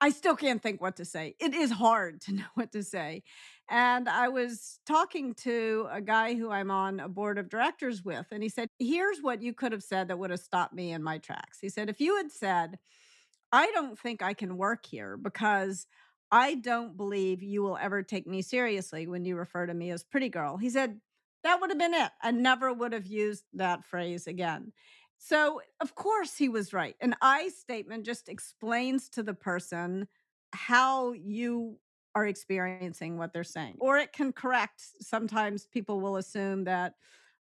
I 0.00 0.10
still 0.10 0.36
can't 0.36 0.62
think 0.62 0.80
what 0.80 0.96
to 0.96 1.04
say. 1.04 1.34
It 1.40 1.54
is 1.54 1.70
hard 1.70 2.20
to 2.22 2.34
know 2.34 2.44
what 2.54 2.72
to 2.72 2.82
say. 2.82 3.22
And 3.70 4.08
I 4.08 4.28
was 4.28 4.80
talking 4.86 5.34
to 5.42 5.88
a 5.90 6.00
guy 6.00 6.34
who 6.34 6.50
I'm 6.50 6.70
on 6.70 7.00
a 7.00 7.08
board 7.08 7.36
of 7.36 7.50
directors 7.50 8.02
with, 8.02 8.26
and 8.30 8.42
he 8.42 8.48
said, 8.48 8.68
Here's 8.78 9.18
what 9.20 9.42
you 9.42 9.52
could 9.52 9.72
have 9.72 9.82
said 9.82 10.08
that 10.08 10.18
would 10.18 10.30
have 10.30 10.40
stopped 10.40 10.72
me 10.72 10.92
in 10.92 11.02
my 11.02 11.18
tracks. 11.18 11.58
He 11.60 11.68
said, 11.68 11.90
If 11.90 12.00
you 12.00 12.16
had 12.16 12.32
said, 12.32 12.78
I 13.52 13.70
don't 13.72 13.98
think 13.98 14.22
I 14.22 14.34
can 14.34 14.56
work 14.56 14.86
here 14.86 15.16
because 15.16 15.86
I 16.30 16.56
don't 16.56 16.96
believe 16.96 17.42
you 17.42 17.62
will 17.62 17.78
ever 17.78 18.02
take 18.02 18.26
me 18.26 18.42
seriously 18.42 19.06
when 19.06 19.24
you 19.24 19.36
refer 19.36 19.66
to 19.66 19.74
me 19.74 19.90
as 19.90 20.04
pretty 20.04 20.28
girl. 20.28 20.56
He 20.56 20.70
said, 20.70 21.00
that 21.44 21.60
would 21.60 21.70
have 21.70 21.78
been 21.78 21.94
it. 21.94 22.10
I 22.22 22.30
never 22.32 22.72
would 22.72 22.92
have 22.92 23.06
used 23.06 23.44
that 23.54 23.84
phrase 23.84 24.26
again. 24.26 24.72
So, 25.18 25.60
of 25.80 25.94
course, 25.94 26.36
he 26.36 26.48
was 26.48 26.72
right. 26.72 26.96
An 27.00 27.14
I 27.20 27.48
statement 27.48 28.04
just 28.04 28.28
explains 28.28 29.08
to 29.10 29.22
the 29.22 29.34
person 29.34 30.08
how 30.52 31.12
you 31.12 31.78
are 32.14 32.26
experiencing 32.26 33.18
what 33.18 33.32
they're 33.32 33.44
saying, 33.44 33.76
or 33.80 33.98
it 33.98 34.12
can 34.12 34.32
correct. 34.32 34.82
Sometimes 35.00 35.66
people 35.66 36.00
will 36.00 36.16
assume 36.16 36.64
that 36.64 36.94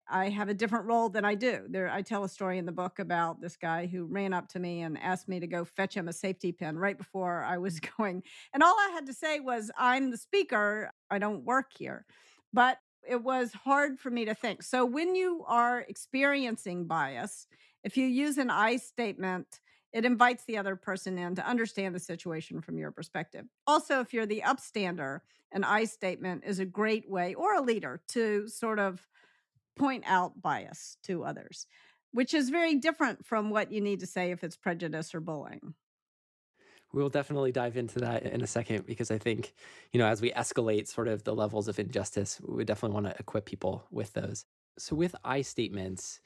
I 0.10 0.30
have 0.30 0.50
a 0.50 0.54
different 0.54 0.86
role 0.86 1.10
than 1.10 1.26
I 1.26 1.36
do. 1.36 1.62
There, 1.70 1.90
I 1.90 2.02
tell 2.02 2.24
a 2.24 2.30
story 2.30 2.58
in 2.58 2.66
the 2.66 2.72
book 2.72 3.00
about 3.00 3.42
this 3.42 3.58
guy 3.58 3.88
who 3.88 4.06
ran 4.06 4.34
up 4.34 4.48
to 4.50 4.60
me 4.60 4.82
and 4.82 4.98
asked 4.98 5.28
me 5.28 5.40
to 5.40 5.48
go 5.48 5.66
fetch 5.66 5.96
him 5.96 6.08
a 6.08 6.14
safety 6.14 6.52
pin 6.52 6.78
right 6.78 6.98
before 6.98 7.44
I 7.44 7.58
was 7.58 7.80
going. 7.98 8.24
And 8.54 8.64
all 8.64 8.76
I 8.78 8.92
had 8.94 9.06
to 9.08 9.14
say 9.14 9.40
was, 9.40 9.72
I'm 9.78 10.12
the 10.12 10.18
speaker. 10.18 10.92
I 11.10 11.20
don't 11.20 11.44
work 11.44 11.72
here. 11.78 12.06
But 12.54 12.78
it 13.08 13.24
was 13.24 13.54
hard 13.54 14.00
for 14.00 14.10
me 14.10 14.26
to 14.26 14.34
think. 14.34 14.64
So 14.64 14.86
when 14.86 15.16
you 15.16 15.44
are 15.48 15.82
experiencing 15.88 16.86
bias, 16.88 17.48
if 17.84 17.98
you 17.98 18.06
use 18.06 18.38
an 18.38 18.50
I 18.50 18.78
statement, 18.78 19.60
it 19.94 20.06
invites 20.06 20.44
the 20.46 20.58
other 20.58 20.76
person 20.76 21.18
in 21.18 21.36
to 21.36 21.48
understand 21.48 21.96
the 21.96 22.00
situation 22.00 22.62
from 22.62 22.78
your 22.78 22.92
perspective. 22.92 23.46
Also, 23.66 24.02
if 24.02 24.14
you're 24.14 24.26
the 24.26 24.44
upstander, 24.46 25.20
an 25.54 25.64
I 25.64 25.86
statement 25.86 26.44
is 26.46 26.60
a 26.60 26.66
great 26.66 27.10
way, 27.10 27.34
or 27.34 27.56
a 27.56 27.62
leader, 27.62 28.02
to 28.10 28.48
sort 28.48 28.80
of 28.80 29.08
point 29.78 30.04
out 30.08 30.42
bias 30.42 30.98
to 31.04 31.24
others, 31.24 31.68
which 32.12 32.34
is 32.34 32.50
very 32.50 32.76
different 32.76 33.26
from 33.26 33.50
what 33.50 33.72
you 33.72 33.82
need 33.82 34.00
to 34.00 34.08
say 34.08 34.32
if 34.32 34.44
it's 34.44 34.58
prejudice 34.58 35.14
or 35.14 35.20
bullying. 35.20 35.74
We'll 36.94 37.10
definitely 37.10 37.52
dive 37.52 37.76
into 37.76 38.00
that 38.00 38.24
in 38.24 38.42
a 38.42 38.48
second 38.48 38.86
because 38.86 39.12
I 39.12 39.18
think, 39.18 39.54
you 39.92 40.00
know, 40.00 40.08
as 40.08 40.22
we 40.22 40.32
escalate 40.32 40.88
sort 40.88 41.10
of 41.10 41.24
the 41.24 41.36
levels 41.36 41.68
of 41.68 41.80
injustice, 41.80 42.40
we 42.46 42.64
definitely 42.64 42.96
want 42.96 43.08
to 43.08 43.20
equip 43.20 43.46
people 43.46 43.86
with 43.92 44.14
those. 44.14 44.46
So 44.78 44.96
with 44.96 45.14
I 45.24 45.42
statements, 45.42 46.22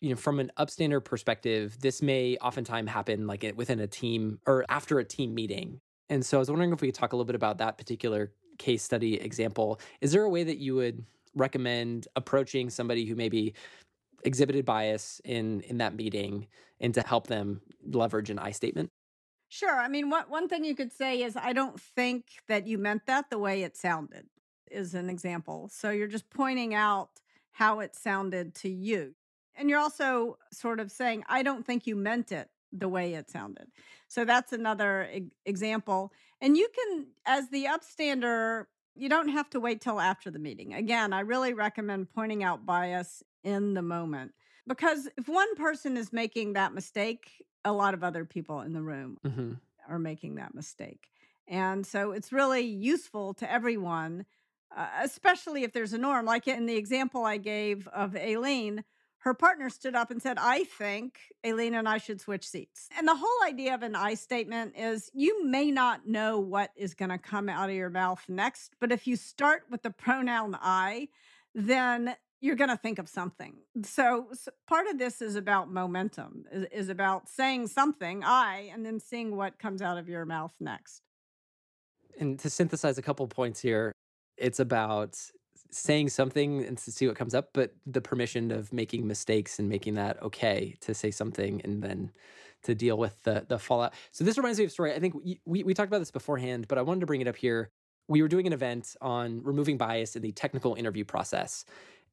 you 0.00 0.10
know, 0.10 0.16
from 0.16 0.38
an 0.38 0.50
upstander 0.58 1.02
perspective, 1.02 1.78
this 1.80 2.02
may 2.02 2.36
oftentimes 2.42 2.90
happen 2.90 3.26
like 3.26 3.50
within 3.56 3.80
a 3.80 3.86
team 3.86 4.38
or 4.46 4.66
after 4.68 4.98
a 4.98 5.04
team 5.04 5.34
meeting. 5.34 5.80
And 6.10 6.26
so 6.26 6.36
I 6.36 6.40
was 6.40 6.50
wondering 6.50 6.72
if 6.72 6.82
we 6.82 6.88
could 6.88 6.94
talk 6.94 7.14
a 7.14 7.16
little 7.16 7.24
bit 7.24 7.36
about 7.36 7.58
that 7.58 7.78
particular 7.78 8.32
case 8.58 8.82
study 8.82 9.14
example. 9.14 9.80
Is 10.00 10.12
there 10.12 10.24
a 10.24 10.28
way 10.28 10.44
that 10.44 10.58
you 10.58 10.74
would 10.74 11.06
recommend 11.34 12.08
approaching 12.16 12.70
somebody 12.70 13.04
who 13.04 13.14
maybe 13.14 13.54
exhibited 14.24 14.64
bias 14.64 15.20
in 15.24 15.60
in 15.62 15.78
that 15.78 15.94
meeting 15.94 16.46
and 16.80 16.94
to 16.94 17.02
help 17.02 17.26
them 17.26 17.60
leverage 17.84 18.30
an 18.30 18.38
I 18.38 18.52
statement? 18.52 18.90
Sure. 19.48 19.78
I 19.78 19.88
mean, 19.88 20.08
what 20.08 20.30
one 20.30 20.48
thing 20.48 20.64
you 20.64 20.74
could 20.74 20.92
say 20.92 21.22
is 21.22 21.36
I 21.36 21.52
don't 21.52 21.78
think 21.78 22.24
that 22.48 22.66
you 22.66 22.78
meant 22.78 23.06
that 23.06 23.28
the 23.28 23.38
way 23.38 23.62
it 23.62 23.76
sounded 23.76 24.26
is 24.70 24.94
an 24.94 25.10
example. 25.10 25.68
So 25.70 25.90
you're 25.90 26.08
just 26.08 26.30
pointing 26.30 26.74
out 26.74 27.20
how 27.50 27.80
it 27.80 27.94
sounded 27.94 28.54
to 28.56 28.70
you. 28.70 29.14
And 29.54 29.68
you're 29.68 29.78
also 29.78 30.38
sort 30.52 30.80
of 30.80 30.90
saying, 30.90 31.24
I 31.28 31.42
don't 31.42 31.66
think 31.66 31.86
you 31.86 31.94
meant 31.94 32.32
it 32.32 32.48
the 32.72 32.88
way 32.88 33.12
it 33.12 33.30
sounded. 33.30 33.66
So 34.08 34.24
that's 34.24 34.52
another 34.52 35.08
e- 35.12 35.30
example. 35.44 36.12
And 36.40 36.56
you 36.56 36.68
can, 36.74 37.08
as 37.26 37.50
the 37.50 37.66
upstander, 37.66 38.64
you 38.94 39.08
don't 39.08 39.28
have 39.28 39.48
to 39.50 39.60
wait 39.60 39.80
till 39.80 40.00
after 40.00 40.30
the 40.30 40.38
meeting. 40.38 40.74
Again, 40.74 41.12
I 41.12 41.20
really 41.20 41.54
recommend 41.54 42.12
pointing 42.12 42.44
out 42.44 42.66
bias 42.66 43.22
in 43.44 43.74
the 43.74 43.82
moment 43.82 44.32
because 44.66 45.08
if 45.16 45.28
one 45.28 45.54
person 45.56 45.96
is 45.96 46.12
making 46.12 46.52
that 46.54 46.74
mistake, 46.74 47.44
a 47.64 47.72
lot 47.72 47.94
of 47.94 48.04
other 48.04 48.24
people 48.24 48.60
in 48.60 48.72
the 48.72 48.82
room 48.82 49.18
mm-hmm. 49.24 49.52
are 49.88 49.98
making 49.98 50.36
that 50.36 50.54
mistake. 50.54 51.08
And 51.48 51.86
so 51.86 52.12
it's 52.12 52.32
really 52.32 52.62
useful 52.62 53.34
to 53.34 53.50
everyone, 53.50 54.26
uh, 54.76 54.86
especially 55.02 55.64
if 55.64 55.72
there's 55.72 55.92
a 55.92 55.98
norm. 55.98 56.24
Like 56.26 56.46
in 56.46 56.66
the 56.66 56.76
example 56.76 57.24
I 57.24 57.36
gave 57.36 57.88
of 57.88 58.16
Aileen, 58.16 58.84
her 59.22 59.34
partner 59.34 59.70
stood 59.70 59.94
up 59.94 60.10
and 60.10 60.20
said, 60.20 60.36
I 60.40 60.64
think 60.64 61.18
Aileen 61.46 61.74
and 61.74 61.88
I 61.88 61.98
should 61.98 62.20
switch 62.20 62.46
seats. 62.46 62.88
And 62.98 63.06
the 63.06 63.14
whole 63.14 63.46
idea 63.46 63.72
of 63.72 63.82
an 63.82 63.94
I 63.94 64.14
statement 64.14 64.74
is 64.76 65.10
you 65.14 65.44
may 65.44 65.70
not 65.70 66.08
know 66.08 66.40
what 66.40 66.72
is 66.76 66.94
going 66.94 67.10
to 67.10 67.18
come 67.18 67.48
out 67.48 67.70
of 67.70 67.76
your 67.76 67.88
mouth 67.90 68.24
next, 68.28 68.74
but 68.80 68.90
if 68.90 69.06
you 69.06 69.14
start 69.14 69.62
with 69.70 69.82
the 69.82 69.90
pronoun 69.90 70.58
I, 70.60 71.08
then 71.54 72.16
you're 72.40 72.56
going 72.56 72.70
to 72.70 72.76
think 72.76 72.98
of 72.98 73.08
something. 73.08 73.54
So, 73.84 74.26
so, 74.32 74.50
part 74.66 74.88
of 74.88 74.98
this 74.98 75.22
is 75.22 75.36
about 75.36 75.70
momentum, 75.70 76.44
is, 76.50 76.66
is 76.72 76.88
about 76.88 77.28
saying 77.28 77.68
something, 77.68 78.24
I, 78.24 78.70
and 78.72 78.84
then 78.84 78.98
seeing 78.98 79.36
what 79.36 79.60
comes 79.60 79.80
out 79.80 79.98
of 79.98 80.08
your 80.08 80.24
mouth 80.24 80.52
next. 80.58 81.02
And 82.18 82.40
to 82.40 82.50
synthesize 82.50 82.98
a 82.98 83.02
couple 83.02 83.28
points 83.28 83.60
here, 83.60 83.92
it's 84.36 84.58
about 84.58 85.16
saying 85.72 86.10
something 86.10 86.64
and 86.64 86.76
to 86.78 86.92
see 86.92 87.06
what 87.06 87.16
comes 87.16 87.34
up, 87.34 87.50
but 87.52 87.72
the 87.86 88.00
permission 88.00 88.50
of 88.50 88.72
making 88.72 89.06
mistakes 89.06 89.58
and 89.58 89.68
making 89.68 89.94
that 89.94 90.22
okay 90.22 90.76
to 90.80 90.94
say 90.94 91.10
something 91.10 91.60
and 91.64 91.82
then 91.82 92.12
to 92.62 92.74
deal 92.74 92.96
with 92.96 93.20
the 93.24 93.44
the 93.48 93.58
fallout. 93.58 93.92
So 94.12 94.22
this 94.22 94.36
reminds 94.36 94.58
me 94.58 94.64
of 94.64 94.70
a 94.70 94.72
story. 94.72 94.94
I 94.94 95.00
think 95.00 95.14
we, 95.14 95.40
we, 95.44 95.64
we 95.64 95.74
talked 95.74 95.88
about 95.88 95.98
this 95.98 96.10
beforehand, 96.10 96.68
but 96.68 96.78
I 96.78 96.82
wanted 96.82 97.00
to 97.00 97.06
bring 97.06 97.20
it 97.20 97.26
up 97.28 97.36
here. 97.36 97.70
We 98.08 98.22
were 98.22 98.28
doing 98.28 98.46
an 98.46 98.52
event 98.52 98.94
on 99.00 99.42
removing 99.42 99.78
bias 99.78 100.14
in 100.16 100.22
the 100.22 100.32
technical 100.32 100.74
interview 100.74 101.04
process 101.04 101.64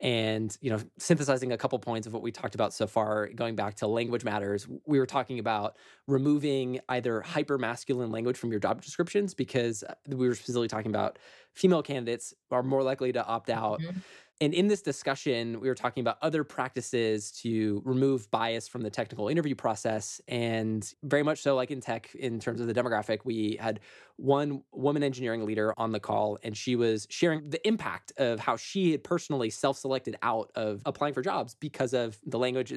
and 0.02 0.58
you 0.62 0.70
know 0.70 0.80
synthesizing 0.98 1.52
a 1.52 1.58
couple 1.58 1.78
points 1.78 2.08
of 2.08 2.14
what 2.14 2.22
we 2.22 2.32
talked 2.32 2.56
about 2.56 2.74
so 2.74 2.88
far 2.88 3.28
going 3.30 3.56
back 3.56 3.76
to 3.76 3.88
language 3.88 4.24
matters 4.24 4.68
we 4.86 4.98
were 4.98 5.06
talking 5.06 5.40
about 5.40 5.76
removing 6.08 6.80
either 6.90 7.22
hyper 7.22 7.58
masculine 7.58 8.12
language 8.12 8.38
from 8.38 8.50
your 8.52 8.60
job 8.60 8.82
descriptions 8.82 9.34
because 9.34 9.84
uh, 9.84 9.94
we 10.08 10.28
were 10.28 10.36
specifically 10.36 10.68
talking 10.68 10.92
about 10.92 11.20
female 11.54 11.84
candidates 11.84 12.34
are 12.52 12.64
more 12.64 12.84
likely 12.84 13.12
to 13.12 13.26
opt 13.26 13.50
out 13.50 13.82
mm-hmm 13.82 14.00
and 14.42 14.54
in 14.54 14.68
this 14.68 14.82
discussion, 14.82 15.60
we 15.60 15.68
were 15.68 15.76
talking 15.76 16.00
about 16.00 16.18
other 16.22 16.46
practices 16.46 17.32
to 17.42 17.82
remove 17.84 18.32
bias 18.32 18.70
from 18.70 18.82
the 18.84 18.90
technical 18.90 19.28
interview 19.28 19.54
process. 19.54 20.22
And 20.30 20.92
very 21.04 21.24
much 21.24 21.42
so, 21.42 21.56
like 21.56 21.72
in 21.72 21.82
tech, 21.82 22.16
in 22.16 22.40
terms 22.40 22.62
of 22.62 22.68
the 22.68 22.74
demographic, 22.74 23.20
we 23.26 23.58
had 23.60 23.82
one 24.16 24.64
woman 24.72 25.04
engineering 25.04 25.46
leader 25.46 25.74
on 25.78 25.92
the 25.92 26.00
call, 26.00 26.38
and 26.42 26.56
she 26.56 26.78
was 26.78 27.06
sharing 27.10 27.50
the 27.50 27.66
impact 27.68 28.14
of 28.18 28.40
how 28.40 28.56
she 28.56 28.92
had 28.94 29.04
personally 29.04 29.50
self 29.50 29.78
selected 29.78 30.16
out 30.22 30.52
of 30.56 30.82
applying 30.86 31.14
for 31.14 31.22
jobs 31.22 31.56
because 31.56 31.94
of 31.94 32.18
the 32.26 32.40
language 32.40 32.74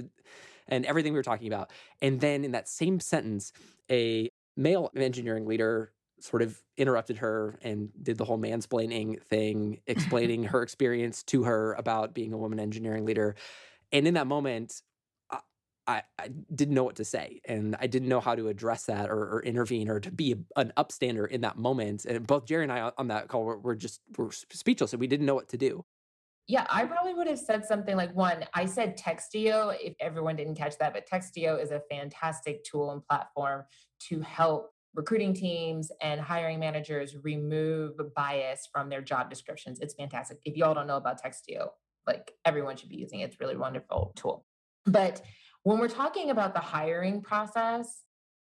and 0.68 0.86
everything 0.86 1.12
we 1.12 1.18
were 1.18 1.24
talking 1.24 1.46
about. 1.46 1.70
And 2.00 2.20
then 2.20 2.44
in 2.44 2.52
that 2.52 2.68
same 2.68 2.98
sentence, 2.98 3.52
a 3.88 4.28
male 4.56 4.90
engineering 4.96 5.46
leader 5.46 5.92
sort 6.23 6.43
of 6.43 6.59
interrupted 6.77 7.18
her 7.18 7.59
and 7.62 7.91
did 8.03 8.16
the 8.18 8.25
whole 8.25 8.39
mansplaining 8.39 9.23
thing, 9.25 9.81
explaining 9.87 10.45
her 10.45 10.62
experience 10.62 11.23
to 11.25 11.45
her 11.45 11.75
about 11.75 12.14
being 12.14 12.33
a 12.33 12.39
woman 12.39 12.61
engineering 12.61 13.05
leader. 13.05 13.35
And 13.91 14.07
in 14.07 14.14
that 14.14 14.27
moment, 14.27 14.83
I, 15.87 16.03
I, 16.18 16.29
didn't 16.55 16.75
know 16.75 16.85
what 16.85 16.97
to 16.97 17.05
say 17.05 17.41
and 17.45 17.77
I 17.81 17.87
didn't 17.89 18.09
know 18.09 18.20
how 18.20 18.35
to 18.35 18.49
address 18.49 18.85
that 18.85 19.11
or, 19.11 19.37
or 19.37 19.43
intervene 19.43 19.89
or 19.89 19.99
to 20.01 20.12
be 20.12 20.37
an 20.57 20.73
upstander 20.77 21.29
in 21.29 21.41
that 21.41 21.59
moment. 21.59 22.05
And 22.05 22.25
both 22.27 22.47
Jerry 22.47 22.62
and 22.62 22.73
I 22.73 22.93
on 22.97 23.09
that 23.09 23.29
call 23.29 23.43
were, 23.43 23.59
were 23.59 23.75
just 23.75 24.01
were 24.16 24.31
speechless 24.31 24.93
and 24.93 25.01
we 25.01 25.09
didn't 25.09 25.27
know 25.27 25.35
what 25.35 25.49
to 25.49 25.57
do. 25.57 25.85
Yeah, 26.49 26.66
I 26.70 26.85
probably 26.85 27.14
would 27.14 27.29
have 27.29 27.39
said 27.39 27.64
something 27.64 27.97
like 27.97 28.14
one, 28.14 28.45
I 28.55 28.66
said 28.66 28.99
Textio 28.99 29.77
if 29.81 29.95
everyone 30.01 30.37
didn't 30.37 30.57
catch 30.57 30.77
that, 30.79 30.93
but 30.93 31.09
Textio 31.09 31.61
is 31.61 31.70
a 31.70 31.83
fantastic 31.91 32.64
tool 32.64 32.91
and 32.93 33.03
platform 33.05 33.64
to 34.09 34.20
help 34.20 34.73
recruiting 34.95 35.34
teams 35.34 35.90
and 36.01 36.20
hiring 36.20 36.61
managers 36.61 37.16
remove 37.22 37.95
bias 38.14 38.68
from 38.72 38.88
their 38.88 39.01
job 39.01 39.30
descriptions. 39.30 39.80
It's 39.80 39.95
fantastic. 39.95 40.38
If 40.45 40.57
y'all 40.57 40.74
don't 40.74 40.86
know 40.86 40.97
about 40.97 41.22
Textio, 41.22 41.68
like 42.07 42.32
everyone 42.45 42.76
should 42.76 42.88
be 42.88 42.97
using 42.97 43.20
it. 43.20 43.24
It's 43.24 43.40
really 43.40 43.57
wonderful 43.57 44.12
tool. 44.16 44.45
But 44.86 45.22
when 45.62 45.78
we're 45.78 45.88
talking 45.88 46.30
about 46.30 46.55
the 46.55 46.61
hiring 46.61 47.22
process, 47.22 48.03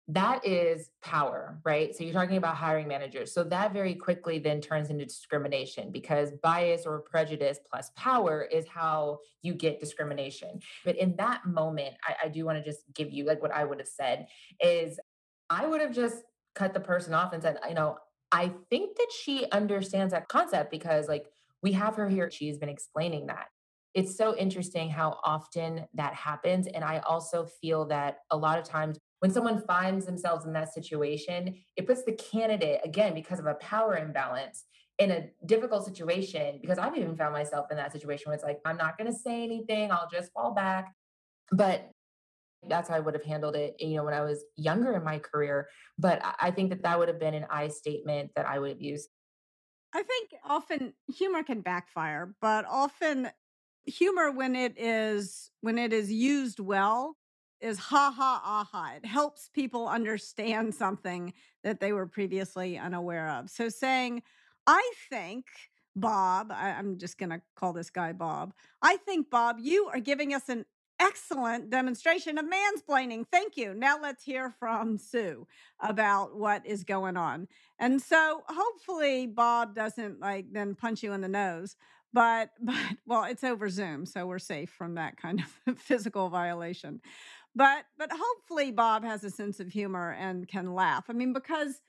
that 0.09 0.45
is 0.47 0.91
power, 1.03 1.59
right? 1.65 1.95
So 1.95 2.05
you're 2.05 2.13
talking 2.13 2.37
about 2.37 2.57
hiring 2.57 2.89
managers. 2.89 3.33
So 3.33 3.43
that 3.45 3.73
very 3.73 3.95
quickly 3.95 4.39
then 4.39 4.61
turns 4.61 4.91
into 4.91 5.07
discrimination 5.07 5.91
because 5.91 6.33
bias 6.43 6.85
or 6.85 7.01
prejudice 7.01 7.59
plus 7.71 7.91
power 7.97 8.43
is 8.43 8.67
how 8.69 9.21
you 9.41 9.55
get 9.55 9.81
discrimination. 9.81 10.61
But 10.85 10.97
in 10.97 11.17
that 11.17 11.47
moment, 11.47 11.95
I, 12.07 12.27
I 12.27 12.29
do 12.29 12.45
want 12.45 12.59
to 12.59 12.65
just 12.65 12.81
give 12.95 13.13
you 13.13 13.25
like 13.25 13.41
what 13.41 13.53
I 13.53 13.65
would 13.65 13.79
have 13.79 13.89
said 13.89 14.27
is 14.61 15.01
I 15.49 15.67
would 15.67 15.81
have 15.81 15.95
just 15.95 16.23
cut 16.55 16.75
the 16.75 16.81
person 16.81 17.15
off 17.15 17.33
and 17.33 17.43
said, 17.43 17.59
you 17.69 17.75
know, 17.75 17.99
I 18.33 18.53
think 18.71 18.97
that 18.97 19.09
she 19.23 19.51
understands 19.51 20.13
that 20.13 20.29
concept 20.29 20.71
because 20.71 21.09
like 21.09 21.27
we 21.63 21.73
have 21.73 21.97
her 21.97 22.09
here. 22.09 22.31
She's 22.31 22.59
been 22.59 22.69
explaining 22.69 23.27
that. 23.27 23.47
It's 23.95 24.17
so 24.17 24.37
interesting 24.37 24.91
how 24.91 25.19
often 25.25 25.87
that 25.95 26.15
happens. 26.15 26.67
And 26.67 26.85
I 26.85 26.99
also 27.07 27.47
feel 27.61 27.87
that 27.87 28.19
a 28.31 28.37
lot 28.37 28.59
of 28.59 28.65
times 28.65 28.99
when 29.21 29.31
someone 29.31 29.63
finds 29.67 30.05
themselves 30.05 30.45
in 30.45 30.53
that 30.53 30.75
situation, 30.75 31.55
it 31.77 31.87
puts 31.87 32.03
the 32.05 32.13
candidate, 32.13 32.81
again, 32.85 33.15
because 33.15 33.39
of 33.39 33.47
a 33.47 33.55
power 33.55 33.97
imbalance, 33.97 34.65
in 34.99 35.11
a 35.11 35.29
difficult 35.47 35.85
situation. 35.85 36.59
Because 36.61 36.79
I've 36.79 36.97
even 36.97 37.17
found 37.17 37.33
myself 37.33 37.69
in 37.71 37.77
that 37.77 37.93
situation 37.93 38.25
where 38.27 38.35
it's 38.35 38.45
like, 38.45 38.61
I'm 38.65 38.77
not 38.77 38.99
going 38.99 39.11
to 39.11 39.19
say 39.19 39.43
anything, 39.43 39.91
I'll 39.91 40.09
just 40.13 40.33
fall 40.33 40.53
back. 40.53 40.93
But 41.51 41.91
that's 42.69 42.89
how 42.89 42.97
I 42.97 43.01
would 43.01 43.15
have 43.15 43.25
handled 43.25 43.57
it, 43.57 43.77
you 43.79 43.97
know, 43.97 44.05
when 44.05 44.15
I 44.15 44.21
was 44.23 44.45
younger 44.57 44.95
in 44.95 45.05
my 45.05 45.19
career. 45.19 45.69
But 45.99 46.23
I 46.41 46.51
think 46.51 46.71
that 46.71 46.83
that 46.83 46.99
would 46.99 47.09
have 47.09 47.21
been 47.21 47.35
an 47.35 47.47
I 47.51 47.69
statement 47.69 48.31
that 48.37 48.47
I 48.47 48.59
would 48.59 48.71
have 48.71 48.83
used. 48.83 49.09
I 49.95 50.03
think 50.03 50.31
often 50.45 50.95
humor 51.15 51.43
can 51.43 51.61
backfire, 51.61 52.35
but 52.41 52.65
often 52.69 53.31
humor 53.87 54.31
when 54.31 54.57
it 54.57 54.75
is 54.77 55.51
when 55.61 55.79
it 55.79 55.93
is 55.93 56.11
used 56.11 56.59
well 56.59 57.17
is 57.61 57.79
ha 57.79 58.13
ha 58.15 58.43
aha. 58.45 58.95
It 58.97 59.07
helps 59.07 59.49
people 59.49 59.89
understand 59.89 60.75
something 60.75 61.33
that 61.63 61.81
they 61.81 61.93
were 61.93 62.07
previously 62.07 62.77
unaware 62.77 63.29
of. 63.29 63.51
So 63.51 63.69
saying, 63.69 64.23
I 64.67 64.93
think 65.09 65.47
Bob, 65.97 66.51
I, 66.53 66.71
am 66.71 66.99
just 66.99 67.19
going 67.19 67.31
to 67.31 67.41
call 67.57 67.73
this 67.73 67.91
guy 67.91 68.13
Bob. 68.13 68.53
I 68.83 68.97
think, 68.97 69.31
Bob, 69.31 69.59
you 69.61 69.87
are 69.87 70.01
giving 70.01 70.35
us 70.35 70.49
an 70.49 70.65
excellent 71.01 71.71
demonstration 71.71 72.39
of 72.39 72.47
mansplaining. 72.47 73.27
Thank 73.31 73.57
you. 73.57 73.75
Now 73.75 74.01
let's 74.01 74.25
hear 74.25 74.55
from 74.59 74.99
Sue 74.99 75.47
about 75.81 76.37
what 76.37 76.65
is 76.67 76.85
going 76.85 77.17
on. 77.17 77.49
And 77.79 78.01
so 78.01 78.43
hopefully 78.49 79.27
Bob 79.27 79.75
doesn't 79.75 80.21
like 80.21 80.47
then 80.53 80.75
punch 80.75 81.03
you 81.03 81.13
in 81.13 81.21
the 81.21 81.29
nose. 81.29 81.77
But 82.13 82.51
but 82.61 82.77
well, 83.07 83.25
it's 83.25 83.45
over 83.45 83.69
Zoom, 83.69 84.07
so 84.07 84.27
we're 84.27 84.39
safe 84.39 84.71
from 84.71 84.95
that 84.95 85.17
kind 85.17 85.43
of 85.67 85.79
physical 85.79 86.29
violation. 86.29 87.01
But 87.55 87.85
but 87.99 88.11
hopefully 88.13 88.71
Bob 88.71 89.05
has 89.05 89.25
a 89.25 89.31
sense 89.31 89.61
of 89.61 89.69
humor 89.69 90.13
and 90.19 90.49
can 90.49 90.75
laugh. 90.75 91.07
I 91.09 91.13
mean 91.13 91.33
because 91.33 91.81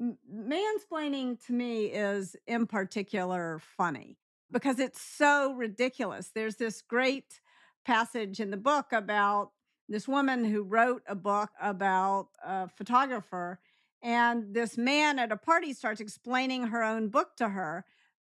mansplaining 0.00 1.44
to 1.46 1.52
me 1.52 1.86
is 1.86 2.36
in 2.46 2.66
particular 2.66 3.60
funny 3.76 4.16
because 4.50 4.78
it's 4.78 5.00
so 5.00 5.52
ridiculous. 5.54 6.30
There's 6.34 6.56
this 6.56 6.82
great 6.82 7.40
passage 7.88 8.38
in 8.38 8.50
the 8.50 8.56
book 8.58 8.92
about 8.92 9.52
this 9.88 10.06
woman 10.06 10.44
who 10.44 10.62
wrote 10.62 11.02
a 11.08 11.14
book 11.14 11.48
about 11.58 12.28
a 12.44 12.68
photographer. 12.68 13.58
And 14.02 14.54
this 14.54 14.76
man 14.76 15.18
at 15.18 15.32
a 15.32 15.38
party 15.38 15.72
starts 15.72 15.98
explaining 15.98 16.64
her 16.64 16.84
own 16.84 17.08
book 17.08 17.34
to 17.38 17.48
her, 17.48 17.86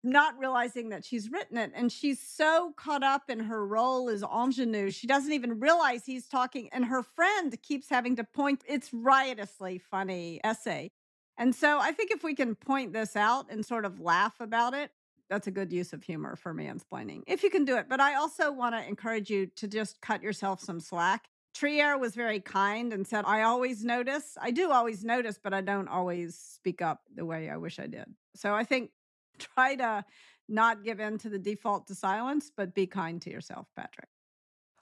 not 0.02 0.36
realizing 0.40 0.88
that 0.88 1.04
she's 1.04 1.30
written 1.30 1.56
it. 1.56 1.70
And 1.72 1.92
she's 1.92 2.18
so 2.18 2.72
caught 2.76 3.04
up 3.04 3.30
in 3.30 3.38
her 3.38 3.64
role 3.64 4.10
as 4.10 4.24
ingenue, 4.24 4.90
she 4.90 5.06
doesn't 5.06 5.32
even 5.32 5.60
realize 5.60 6.04
he's 6.04 6.26
talking. 6.26 6.68
And 6.72 6.86
her 6.86 7.04
friend 7.04 7.56
keeps 7.62 7.88
having 7.88 8.16
to 8.16 8.24
point. 8.24 8.64
It's 8.66 8.92
riotously 8.92 9.78
funny 9.78 10.40
essay. 10.42 10.90
And 11.38 11.54
so 11.54 11.78
I 11.78 11.92
think 11.92 12.10
if 12.10 12.24
we 12.24 12.34
can 12.34 12.56
point 12.56 12.92
this 12.92 13.14
out 13.14 13.46
and 13.50 13.64
sort 13.64 13.84
of 13.84 14.00
laugh 14.00 14.40
about 14.40 14.74
it, 14.74 14.90
that's 15.28 15.46
a 15.46 15.50
good 15.50 15.72
use 15.72 15.92
of 15.92 16.02
humor 16.02 16.36
for 16.36 16.54
mansplaining, 16.54 17.22
if 17.26 17.42
you 17.42 17.50
can 17.50 17.64
do 17.64 17.76
it. 17.76 17.86
But 17.88 18.00
I 18.00 18.14
also 18.14 18.52
want 18.52 18.74
to 18.74 18.86
encourage 18.86 19.30
you 19.30 19.46
to 19.56 19.68
just 19.68 20.00
cut 20.00 20.22
yourself 20.22 20.60
some 20.60 20.80
slack. 20.80 21.28
Trier 21.54 21.96
was 21.96 22.14
very 22.14 22.40
kind 22.40 22.92
and 22.92 23.06
said, 23.06 23.24
I 23.26 23.42
always 23.42 23.84
notice. 23.84 24.36
I 24.40 24.50
do 24.50 24.72
always 24.72 25.04
notice, 25.04 25.38
but 25.42 25.54
I 25.54 25.60
don't 25.60 25.88
always 25.88 26.36
speak 26.36 26.82
up 26.82 27.02
the 27.14 27.24
way 27.24 27.48
I 27.48 27.56
wish 27.56 27.78
I 27.78 27.86
did. 27.86 28.06
So 28.34 28.54
I 28.54 28.64
think 28.64 28.90
try 29.38 29.76
to 29.76 30.04
not 30.48 30.84
give 30.84 31.00
in 31.00 31.18
to 31.18 31.28
the 31.28 31.38
default 31.38 31.86
to 31.86 31.94
silence, 31.94 32.50
but 32.54 32.74
be 32.74 32.86
kind 32.86 33.22
to 33.22 33.30
yourself, 33.30 33.68
Patrick. 33.76 34.08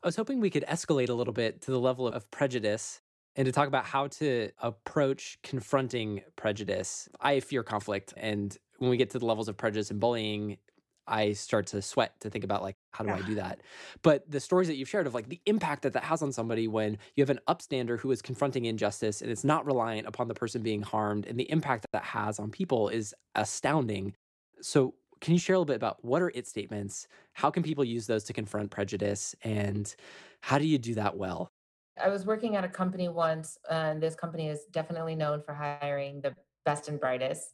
I 0.02 0.08
was 0.08 0.16
hoping 0.16 0.40
we 0.40 0.50
could 0.50 0.64
escalate 0.66 1.10
a 1.10 1.14
little 1.14 1.32
bit 1.32 1.62
to 1.62 1.70
the 1.70 1.78
level 1.78 2.08
of 2.08 2.28
prejudice 2.30 3.00
and 3.36 3.46
to 3.46 3.52
talk 3.52 3.68
about 3.68 3.84
how 3.84 4.08
to 4.08 4.50
approach 4.58 5.38
confronting 5.42 6.22
prejudice. 6.36 7.08
I 7.20 7.40
fear 7.40 7.62
conflict. 7.62 8.12
And 8.16 8.56
when 8.82 8.90
we 8.90 8.96
get 8.96 9.10
to 9.10 9.18
the 9.20 9.26
levels 9.26 9.46
of 9.46 9.56
prejudice 9.56 9.92
and 9.92 10.00
bullying, 10.00 10.58
I 11.06 11.34
start 11.34 11.68
to 11.68 11.80
sweat 11.80 12.18
to 12.20 12.30
think 12.30 12.42
about 12.42 12.62
like 12.62 12.74
how 12.90 13.04
do 13.04 13.10
yeah. 13.10 13.18
I 13.18 13.22
do 13.22 13.34
that? 13.36 13.60
But 14.02 14.28
the 14.28 14.40
stories 14.40 14.66
that 14.66 14.74
you've 14.74 14.88
shared 14.88 15.06
of 15.06 15.14
like 15.14 15.28
the 15.28 15.40
impact 15.46 15.82
that 15.82 15.92
that 15.92 16.02
has 16.02 16.20
on 16.20 16.32
somebody 16.32 16.66
when 16.66 16.98
you 17.14 17.22
have 17.22 17.30
an 17.30 17.38
upstander 17.48 17.96
who 17.96 18.10
is 18.10 18.20
confronting 18.20 18.64
injustice 18.64 19.22
and 19.22 19.30
it's 19.30 19.44
not 19.44 19.64
reliant 19.64 20.08
upon 20.08 20.26
the 20.26 20.34
person 20.34 20.62
being 20.62 20.82
harmed 20.82 21.26
and 21.26 21.38
the 21.38 21.48
impact 21.48 21.82
that 21.82 21.92
that 21.92 22.02
has 22.02 22.40
on 22.40 22.50
people 22.50 22.88
is 22.88 23.14
astounding. 23.36 24.14
So 24.60 24.94
can 25.20 25.32
you 25.32 25.38
share 25.38 25.54
a 25.54 25.58
little 25.58 25.66
bit 25.66 25.76
about 25.76 26.04
what 26.04 26.20
are 26.20 26.32
it 26.34 26.48
statements? 26.48 27.06
How 27.34 27.52
can 27.52 27.62
people 27.62 27.84
use 27.84 28.08
those 28.08 28.24
to 28.24 28.32
confront 28.32 28.72
prejudice 28.72 29.36
and 29.44 29.94
how 30.40 30.58
do 30.58 30.66
you 30.66 30.78
do 30.78 30.94
that 30.94 31.16
well? 31.16 31.52
I 32.02 32.08
was 32.08 32.26
working 32.26 32.56
at 32.56 32.64
a 32.64 32.68
company 32.68 33.08
once, 33.08 33.58
and 33.70 34.02
this 34.02 34.14
company 34.16 34.48
is 34.48 34.64
definitely 34.72 35.14
known 35.14 35.42
for 35.42 35.52
hiring 35.52 36.22
the 36.22 36.34
best 36.64 36.88
and 36.88 36.98
brightest. 36.98 37.52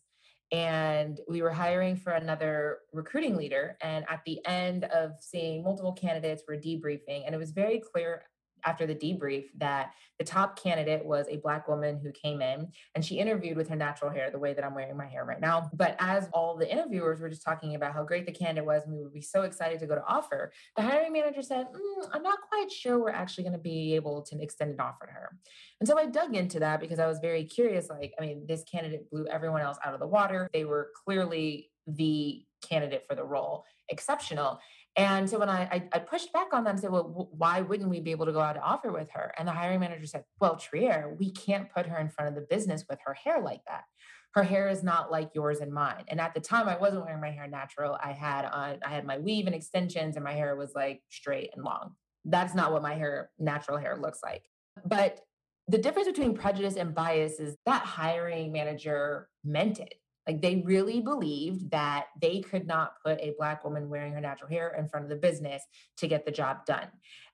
And 0.50 1.20
we 1.28 1.42
were 1.42 1.50
hiring 1.50 1.96
for 1.96 2.12
another 2.12 2.78
recruiting 2.92 3.36
leader. 3.36 3.76
And 3.82 4.04
at 4.08 4.22
the 4.24 4.44
end 4.46 4.84
of 4.84 5.12
seeing 5.20 5.62
multiple 5.62 5.92
candidates, 5.92 6.42
we're 6.48 6.56
debriefing. 6.56 7.24
And 7.26 7.34
it 7.34 7.38
was 7.38 7.50
very 7.50 7.80
clear 7.80 8.22
after 8.64 8.86
the 8.86 8.94
debrief 8.94 9.46
that 9.58 9.92
the 10.18 10.24
top 10.24 10.60
candidate 10.60 11.04
was 11.04 11.26
a 11.28 11.36
black 11.36 11.68
woman 11.68 11.98
who 12.02 12.10
came 12.12 12.42
in 12.42 12.68
and 12.94 13.04
she 13.04 13.18
interviewed 13.18 13.56
with 13.56 13.68
her 13.68 13.76
natural 13.76 14.10
hair 14.10 14.30
the 14.30 14.38
way 14.38 14.52
that 14.54 14.64
i'm 14.64 14.74
wearing 14.74 14.96
my 14.96 15.06
hair 15.06 15.24
right 15.24 15.40
now. 15.40 15.70
But 15.74 15.96
as 15.98 16.28
all 16.32 16.56
the 16.56 16.70
interviewers 16.70 17.20
were 17.20 17.28
just 17.28 17.42
talking 17.42 17.74
about 17.74 17.92
how 17.92 18.04
great 18.04 18.26
the 18.26 18.32
candidate 18.32 18.66
was 18.66 18.84
and 18.84 18.94
we 18.94 19.02
would 19.02 19.12
be 19.12 19.20
so 19.20 19.42
excited 19.42 19.78
to 19.80 19.86
go 19.86 19.94
to 19.94 20.04
offer 20.06 20.52
the 20.76 20.82
hiring 20.82 21.12
manager 21.12 21.42
said 21.42 21.66
mm, 21.66 22.08
i'm 22.12 22.22
not 22.22 22.38
quite 22.48 22.70
sure 22.70 22.98
we're 22.98 23.10
actually 23.10 23.44
going 23.44 23.52
to 23.52 23.58
be 23.58 23.94
able 23.94 24.22
to 24.22 24.40
extend 24.40 24.72
an 24.72 24.80
offer 24.80 25.06
to 25.06 25.12
her. 25.12 25.36
And 25.80 25.88
so 25.88 25.98
i 25.98 26.06
dug 26.06 26.34
into 26.34 26.60
that 26.60 26.80
because 26.80 26.98
i 26.98 27.06
was 27.06 27.18
very 27.20 27.44
curious 27.44 27.88
like 27.88 28.14
i 28.18 28.22
mean 28.22 28.46
this 28.46 28.64
candidate 28.64 29.10
blew 29.10 29.26
everyone 29.26 29.62
else 29.62 29.78
out 29.84 29.94
of 29.94 30.00
the 30.00 30.06
water. 30.06 30.48
They 30.52 30.64
were 30.64 30.90
clearly 31.04 31.70
the 31.86 32.44
candidate 32.62 33.04
for 33.08 33.14
the 33.14 33.24
role. 33.24 33.64
Exceptional 33.88 34.58
and 34.96 35.28
so 35.30 35.38
when 35.38 35.48
I, 35.48 35.62
I, 35.62 35.88
I, 35.92 35.98
pushed 36.00 36.32
back 36.32 36.48
on 36.52 36.64
them, 36.64 36.72
and 36.72 36.80
said, 36.80 36.90
well, 36.90 37.04
w- 37.04 37.28
why 37.30 37.60
wouldn't 37.60 37.88
we 37.88 38.00
be 38.00 38.10
able 38.10 38.26
to 38.26 38.32
go 38.32 38.40
out 38.40 38.54
to 38.54 38.60
offer 38.60 38.90
with 38.90 39.10
her? 39.10 39.32
And 39.38 39.46
the 39.46 39.52
hiring 39.52 39.80
manager 39.80 40.06
said, 40.06 40.24
well, 40.40 40.56
Trier, 40.56 41.14
we 41.18 41.30
can't 41.30 41.70
put 41.70 41.86
her 41.86 41.98
in 41.98 42.08
front 42.08 42.28
of 42.28 42.34
the 42.34 42.46
business 42.48 42.84
with 42.88 42.98
her 43.04 43.14
hair 43.14 43.40
like 43.40 43.60
that. 43.68 43.84
Her 44.34 44.42
hair 44.42 44.68
is 44.68 44.82
not 44.82 45.10
like 45.10 45.30
yours 45.34 45.60
and 45.60 45.72
mine. 45.72 46.04
And 46.08 46.20
at 46.20 46.34
the 46.34 46.40
time, 46.40 46.68
I 46.68 46.76
wasn't 46.76 47.04
wearing 47.04 47.20
my 47.20 47.30
hair 47.30 47.46
natural. 47.46 47.96
I 48.02 48.12
had 48.12 48.44
on, 48.44 48.78
I 48.84 48.90
had 48.90 49.06
my 49.06 49.18
weave 49.18 49.46
and 49.46 49.54
extensions, 49.54 50.16
and 50.16 50.24
my 50.24 50.34
hair 50.34 50.56
was 50.56 50.72
like 50.74 51.02
straight 51.10 51.50
and 51.54 51.64
long. 51.64 51.94
That's 52.24 52.54
not 52.54 52.72
what 52.72 52.82
my 52.82 52.94
hair, 52.94 53.30
natural 53.38 53.78
hair, 53.78 53.96
looks 53.96 54.20
like. 54.22 54.42
But 54.84 55.20
the 55.68 55.78
difference 55.78 56.08
between 56.08 56.34
prejudice 56.34 56.76
and 56.76 56.94
bias 56.94 57.38
is 57.38 57.56
that 57.66 57.82
hiring 57.82 58.52
manager 58.52 59.28
meant 59.44 59.78
it 59.78 59.94
like 60.28 60.42
they 60.42 60.62
really 60.66 61.00
believed 61.00 61.70
that 61.70 62.08
they 62.20 62.40
could 62.40 62.66
not 62.66 62.92
put 63.04 63.18
a 63.18 63.34
Black 63.38 63.64
woman 63.64 63.88
wearing 63.88 64.12
her 64.12 64.20
natural 64.20 64.50
hair 64.50 64.74
in 64.78 64.86
front 64.86 65.04
of 65.04 65.10
the 65.10 65.16
business 65.16 65.62
to 65.96 66.06
get 66.06 66.26
the 66.26 66.30
job 66.30 66.66
done. 66.66 66.88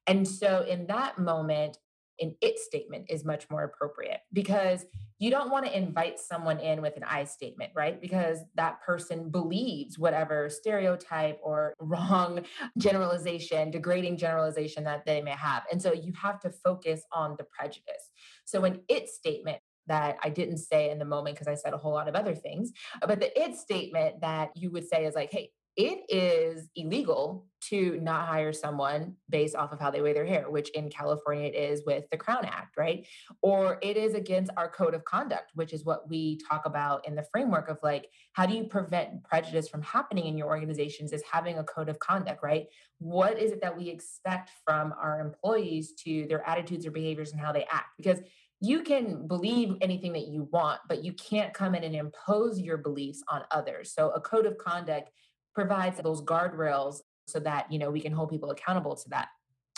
And 0.07 0.27
so 0.27 0.65
in 0.69 0.87
that 0.87 1.19
moment, 1.19 1.79
an 2.21 2.37
it 2.41 2.61
statement 2.61 3.07
is 3.09 3.25
much 3.25 3.51
more 3.51 3.65
appropriate 3.65 4.21
because 4.33 4.87
you 5.19 5.31
don't 5.31 5.51
want 5.51 5.67
to 5.67 5.77
invite 5.77 6.21
someone 6.21 6.61
in 6.61 6.81
with 6.81 6.97
an 6.97 7.03
I 7.03 7.25
statement, 7.25 7.73
right? 7.75 8.01
Because 8.01 8.39
that 8.55 8.81
person 8.83 9.31
believes 9.31 9.99
whatever 9.99 10.49
stereotype 10.49 11.41
or 11.43 11.75
wrong 11.81 12.45
generalization, 12.79 13.73
degrading 13.73 14.17
generalization 14.17 14.85
that 14.85 15.05
they 15.05 15.21
may 15.21 15.33
have. 15.33 15.65
And 15.73 15.83
so 15.83 15.93
you 15.93 16.13
have 16.21 16.39
to 16.41 16.51
focus 16.51 17.03
on 17.13 17.35
the 17.39 17.45
prejudice. 17.45 18.11
So 18.45 18.65
an 18.65 18.83
it 18.89 19.09
statement 19.09 19.59
that 19.87 20.17
I 20.23 20.31
didn't 20.31 20.59
say 20.59 20.91
in 20.91 20.99
the 20.99 21.05
moment 21.05 21.37
because 21.37 21.49
I 21.49 21.55
said 21.55 21.75
a 21.75 21.79
whole 21.79 21.93
lot 21.93 22.09
of 22.09 22.15
other 22.15 22.35
things. 22.35 22.73
Uh, 23.01 23.07
but 23.07 23.21
the 23.21 23.41
it 23.41 23.57
statement 23.57 24.21
that 24.21 24.51
you 24.55 24.71
would 24.71 24.89
say 24.89 25.05
is 25.05 25.15
like, 25.15 25.31
hey, 25.31 25.51
it 25.77 26.05
is 26.09 26.69
illegal 26.77 27.47
to 27.61 27.99
not 28.01 28.29
hire 28.29 28.53
someone 28.53 29.15
based 29.29 29.57
off 29.57 29.73
of 29.73 29.81
how 29.81 29.91
they 29.91 30.01
wear 30.01 30.15
their 30.15 30.27
hair, 30.27 30.49
which 30.49 30.71
in 30.71 30.89
California 30.89 31.47
it 31.47 31.57
is 31.57 31.83
with 31.85 32.05
the 32.11 32.17
Crown 32.17 32.45
Act, 32.45 32.77
right? 32.77 33.07
Or 33.43 33.79
it 33.83 33.97
is 33.97 34.15
against 34.15 34.53
our 34.57 34.69
code 34.69 34.95
of 34.95 35.05
conduct, 35.05 35.51
which 35.55 35.73
is 35.73 35.85
what 35.85 36.09
we 36.09 36.39
talk 36.49 36.67
about 36.67 37.09
in 37.09 37.17
the 37.17 37.27
framework 37.33 37.69
of 37.69 37.79
like, 37.83 38.09
how 38.35 38.47
do 38.47 38.55
you 38.55 38.65
prevent 38.65 39.25
prejudice 39.25 39.69
from 39.69 39.83
happening 39.83 40.27
in 40.27 40.39
your 40.39 40.49
organizations 40.49 41.13
is 41.13 41.23
having 41.31 41.59
a 41.59 41.65
code 41.65 41.89
of 41.89 41.99
conduct, 41.99 42.43
right? 42.43 42.67
What 42.99 43.39
is 43.39 43.51
it 43.51 43.61
that 43.63 43.77
we 43.77 43.89
expect 43.89 44.51
from 44.65 44.95
our 45.01 45.21
employees 45.21 45.95
to 46.05 46.27
their 46.29 46.47
attitudes 46.49 46.87
or 46.87 46.91
behaviors 46.91 47.33
and 47.33 47.41
how 47.41 47.53
they 47.53 47.65
act? 47.65 47.89
Because 47.97 48.21
you 48.65 48.83
can 48.83 49.27
believe 49.27 49.77
anything 49.83 50.13
that 50.15 50.29
you 50.29 50.49
want, 50.51 50.81
but 50.89 51.05
you 51.05 51.13
can't 51.13 51.53
come 51.53 51.75
in 51.75 51.85
and 51.85 51.95
impose 51.95 52.59
your 52.59 52.79
beliefs 52.79 53.23
on 53.29 53.43
others. 53.51 53.93
So 53.93 54.11
a 54.11 54.21
code 54.21 54.47
of 54.47 54.57
conduct 54.57 55.11
provides 55.55 55.99
those 55.99 56.23
guardrails 56.23 57.01
so 57.27 57.41
that, 57.41 57.71
you 57.71 57.79
know, 57.79 57.91
we 57.91 58.01
can 58.01 58.13
hold 58.13 58.31
people 58.31 58.51
accountable 58.51 58.97
to 58.97 59.09
that. 59.11 59.29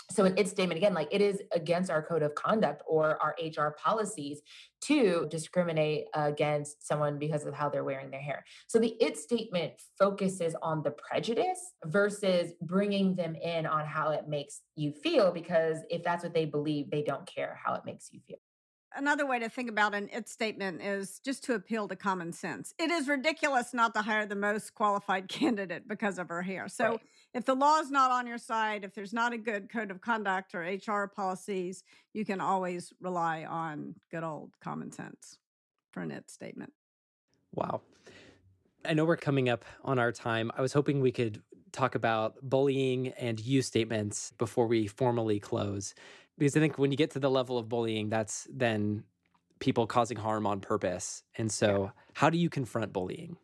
So 0.09 0.23
in 0.23 0.37
its 0.37 0.51
statement 0.51 0.77
again, 0.77 0.93
like 0.93 1.09
it 1.11 1.21
is 1.21 1.41
against 1.51 1.91
our 1.91 2.01
code 2.01 2.23
of 2.23 2.33
conduct 2.33 2.81
or 2.87 3.21
our 3.21 3.35
HR 3.41 3.75
policies 3.77 4.39
to 4.83 5.27
discriminate 5.29 6.05
against 6.13 6.87
someone 6.87 7.19
because 7.19 7.45
of 7.45 7.53
how 7.53 7.67
they're 7.67 7.83
wearing 7.83 8.09
their 8.09 8.21
hair. 8.21 8.45
So 8.67 8.79
the 8.79 8.95
it 9.01 9.17
statement 9.17 9.73
focuses 9.99 10.55
on 10.61 10.81
the 10.81 10.91
prejudice 10.91 11.59
versus 11.83 12.53
bringing 12.61 13.15
them 13.15 13.35
in 13.35 13.65
on 13.65 13.85
how 13.85 14.11
it 14.11 14.29
makes 14.29 14.61
you 14.77 14.93
feel 14.93 15.33
because 15.33 15.79
if 15.89 16.03
that's 16.03 16.23
what 16.23 16.33
they 16.33 16.45
believe, 16.45 16.89
they 16.89 17.03
don't 17.03 17.27
care 17.27 17.59
how 17.61 17.73
it 17.73 17.81
makes 17.85 18.07
you 18.13 18.21
feel 18.25 18.37
another 18.95 19.25
way 19.25 19.39
to 19.39 19.49
think 19.49 19.69
about 19.69 19.93
an 19.93 20.09
it 20.11 20.29
statement 20.29 20.81
is 20.81 21.19
just 21.19 21.43
to 21.45 21.53
appeal 21.53 21.87
to 21.87 21.95
common 21.95 22.31
sense. 22.31 22.73
It 22.79 22.91
is 22.91 23.07
ridiculous 23.07 23.73
not 23.73 23.93
to 23.95 24.01
hire 24.01 24.25
the 24.25 24.35
most 24.35 24.73
qualified 24.73 25.27
candidate 25.29 25.87
because 25.87 26.17
of 26.19 26.29
her 26.29 26.41
hair. 26.41 26.67
So 26.67 26.91
right. 26.91 26.99
if 27.33 27.45
the 27.45 27.55
law 27.55 27.79
is 27.79 27.91
not 27.91 28.11
on 28.11 28.27
your 28.27 28.37
side, 28.37 28.83
if 28.83 28.93
there's 28.93 29.13
not 29.13 29.33
a 29.33 29.37
good 29.37 29.69
code 29.69 29.91
of 29.91 30.01
conduct 30.01 30.55
or 30.55 30.61
HR 30.61 31.07
policies, 31.07 31.83
you 32.13 32.25
can 32.25 32.41
always 32.41 32.93
rely 33.01 33.45
on 33.45 33.95
good 34.11 34.23
old 34.23 34.51
common 34.61 34.91
sense 34.91 35.37
for 35.91 36.01
an 36.01 36.11
it 36.11 36.29
statement. 36.29 36.73
Wow. 37.53 37.81
I 38.85 38.93
know 38.93 39.05
we're 39.05 39.17
coming 39.17 39.49
up 39.49 39.65
on 39.83 39.99
our 39.99 40.11
time. 40.11 40.51
I 40.57 40.61
was 40.61 40.73
hoping 40.73 41.01
we 41.01 41.11
could 41.11 41.41
talk 41.71 41.95
about 41.95 42.35
bullying 42.41 43.09
and 43.09 43.39
you 43.39 43.61
statements 43.61 44.31
before 44.37 44.67
we 44.67 44.87
formally 44.87 45.39
close 45.39 45.93
because 46.37 46.55
I 46.55 46.59
think 46.59 46.77
when 46.77 46.91
you 46.91 46.97
get 46.97 47.11
to 47.11 47.19
the 47.19 47.29
level 47.29 47.57
of 47.57 47.69
bullying, 47.69 48.09
that's 48.09 48.47
then 48.51 49.03
people 49.59 49.87
causing 49.87 50.17
harm 50.17 50.45
on 50.45 50.59
purpose. 50.59 51.23
And 51.37 51.51
so, 51.51 51.83
yeah. 51.83 51.89
how 52.13 52.29
do 52.29 52.37
you 52.37 52.49
confront 52.49 52.93
bullying? 52.93 53.37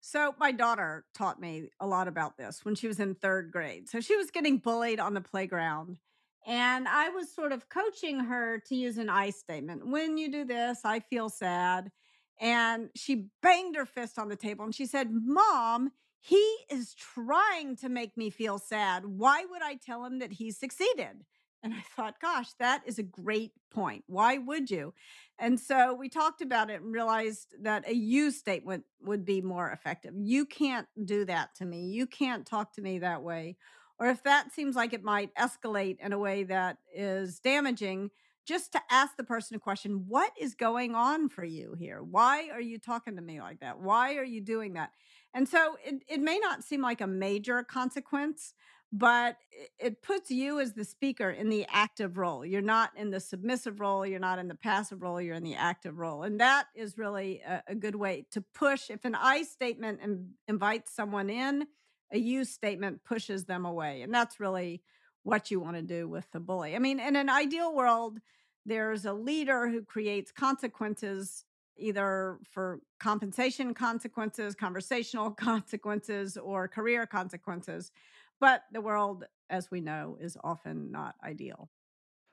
So, 0.00 0.34
my 0.38 0.52
daughter 0.52 1.04
taught 1.14 1.40
me 1.40 1.70
a 1.80 1.86
lot 1.86 2.08
about 2.08 2.36
this 2.36 2.64
when 2.64 2.74
she 2.74 2.88
was 2.88 2.98
in 2.98 3.14
third 3.14 3.52
grade. 3.52 3.88
So, 3.88 4.00
she 4.00 4.16
was 4.16 4.30
getting 4.30 4.58
bullied 4.58 5.00
on 5.00 5.14
the 5.14 5.20
playground. 5.20 5.98
And 6.44 6.88
I 6.88 7.10
was 7.10 7.32
sort 7.32 7.52
of 7.52 7.68
coaching 7.68 8.18
her 8.18 8.58
to 8.66 8.74
use 8.74 8.98
an 8.98 9.08
I 9.08 9.30
statement. 9.30 9.86
When 9.86 10.18
you 10.18 10.30
do 10.30 10.44
this, 10.44 10.80
I 10.84 11.00
feel 11.00 11.28
sad. 11.28 11.92
And 12.40 12.90
she 12.96 13.26
banged 13.42 13.76
her 13.76 13.86
fist 13.86 14.18
on 14.18 14.28
the 14.28 14.34
table 14.34 14.64
and 14.64 14.74
she 14.74 14.86
said, 14.86 15.10
Mom, 15.12 15.92
he 16.18 16.56
is 16.68 16.94
trying 16.94 17.76
to 17.76 17.88
make 17.88 18.16
me 18.16 18.30
feel 18.30 18.58
sad. 18.58 19.04
Why 19.06 19.44
would 19.48 19.62
I 19.62 19.74
tell 19.74 20.04
him 20.04 20.18
that 20.18 20.32
he 20.32 20.50
succeeded? 20.50 21.24
And 21.62 21.72
I 21.74 21.80
thought, 21.94 22.20
gosh, 22.20 22.52
that 22.58 22.82
is 22.86 22.98
a 22.98 23.04
great 23.04 23.52
point. 23.70 24.04
Why 24.06 24.38
would 24.38 24.70
you? 24.70 24.94
And 25.38 25.58
so 25.58 25.94
we 25.94 26.08
talked 26.08 26.42
about 26.42 26.70
it 26.70 26.82
and 26.82 26.92
realized 26.92 27.54
that 27.62 27.88
a 27.88 27.94
you 27.94 28.30
statement 28.30 28.84
would 29.00 29.24
be 29.24 29.40
more 29.40 29.70
effective. 29.70 30.12
You 30.16 30.44
can't 30.44 30.88
do 31.04 31.24
that 31.26 31.54
to 31.56 31.64
me. 31.64 31.86
You 31.86 32.06
can't 32.06 32.46
talk 32.46 32.72
to 32.74 32.82
me 32.82 32.98
that 32.98 33.22
way. 33.22 33.56
Or 33.98 34.08
if 34.08 34.22
that 34.24 34.52
seems 34.52 34.74
like 34.74 34.92
it 34.92 35.04
might 35.04 35.34
escalate 35.36 35.98
in 36.00 36.12
a 36.12 36.18
way 36.18 36.42
that 36.44 36.78
is 36.92 37.38
damaging, 37.38 38.10
just 38.44 38.72
to 38.72 38.80
ask 38.90 39.16
the 39.16 39.24
person 39.24 39.56
a 39.56 39.60
question 39.60 40.04
what 40.08 40.32
is 40.40 40.54
going 40.54 40.94
on 40.94 41.28
for 41.28 41.44
you 41.44 41.74
here? 41.78 42.02
Why 42.02 42.48
are 42.52 42.60
you 42.60 42.78
talking 42.78 43.16
to 43.16 43.22
me 43.22 43.40
like 43.40 43.60
that? 43.60 43.78
Why 43.78 44.16
are 44.16 44.24
you 44.24 44.40
doing 44.40 44.72
that? 44.74 44.90
And 45.34 45.48
so 45.48 45.76
it, 45.84 46.02
it 46.08 46.20
may 46.20 46.38
not 46.38 46.64
seem 46.64 46.82
like 46.82 47.00
a 47.00 47.06
major 47.06 47.62
consequence, 47.62 48.54
but 48.92 49.38
it 49.78 50.02
puts 50.02 50.30
you 50.30 50.60
as 50.60 50.74
the 50.74 50.84
speaker 50.84 51.30
in 51.30 51.48
the 51.48 51.64
active 51.70 52.18
role. 52.18 52.44
You're 52.44 52.60
not 52.60 52.90
in 52.94 53.10
the 53.10 53.20
submissive 53.20 53.80
role, 53.80 54.04
you're 54.04 54.20
not 54.20 54.38
in 54.38 54.48
the 54.48 54.54
passive 54.54 55.02
role, 55.02 55.20
you're 55.20 55.34
in 55.34 55.44
the 55.44 55.54
active 55.54 55.98
role. 55.98 56.24
And 56.24 56.38
that 56.40 56.66
is 56.74 56.98
really 56.98 57.40
a, 57.40 57.62
a 57.68 57.74
good 57.74 57.94
way 57.94 58.26
to 58.32 58.42
push. 58.42 58.90
If 58.90 59.06
an 59.06 59.14
I 59.14 59.44
statement 59.44 60.00
Im- 60.04 60.34
invites 60.46 60.92
someone 60.92 61.30
in, 61.30 61.66
a 62.12 62.18
you 62.18 62.44
statement 62.44 63.02
pushes 63.04 63.46
them 63.46 63.64
away. 63.64 64.02
And 64.02 64.12
that's 64.12 64.38
really 64.38 64.82
what 65.22 65.50
you 65.50 65.58
want 65.58 65.76
to 65.76 65.82
do 65.82 66.06
with 66.06 66.30
the 66.32 66.40
bully. 66.40 66.76
I 66.76 66.78
mean, 66.78 67.00
in 67.00 67.16
an 67.16 67.30
ideal 67.30 67.74
world, 67.74 68.18
there's 68.66 69.06
a 69.06 69.14
leader 69.14 69.68
who 69.68 69.82
creates 69.82 70.30
consequences 70.30 71.46
either 71.78 72.38
for 72.50 72.80
compensation 73.00 73.72
consequences, 73.72 74.54
conversational 74.54 75.30
consequences, 75.48 76.36
or 76.36 76.68
career 76.68 77.06
consequences. 77.06 77.90
But 78.42 78.64
the 78.72 78.80
world, 78.80 79.24
as 79.50 79.70
we 79.70 79.80
know, 79.80 80.18
is 80.20 80.36
often 80.42 80.90
not 80.90 81.14
ideal. 81.22 81.70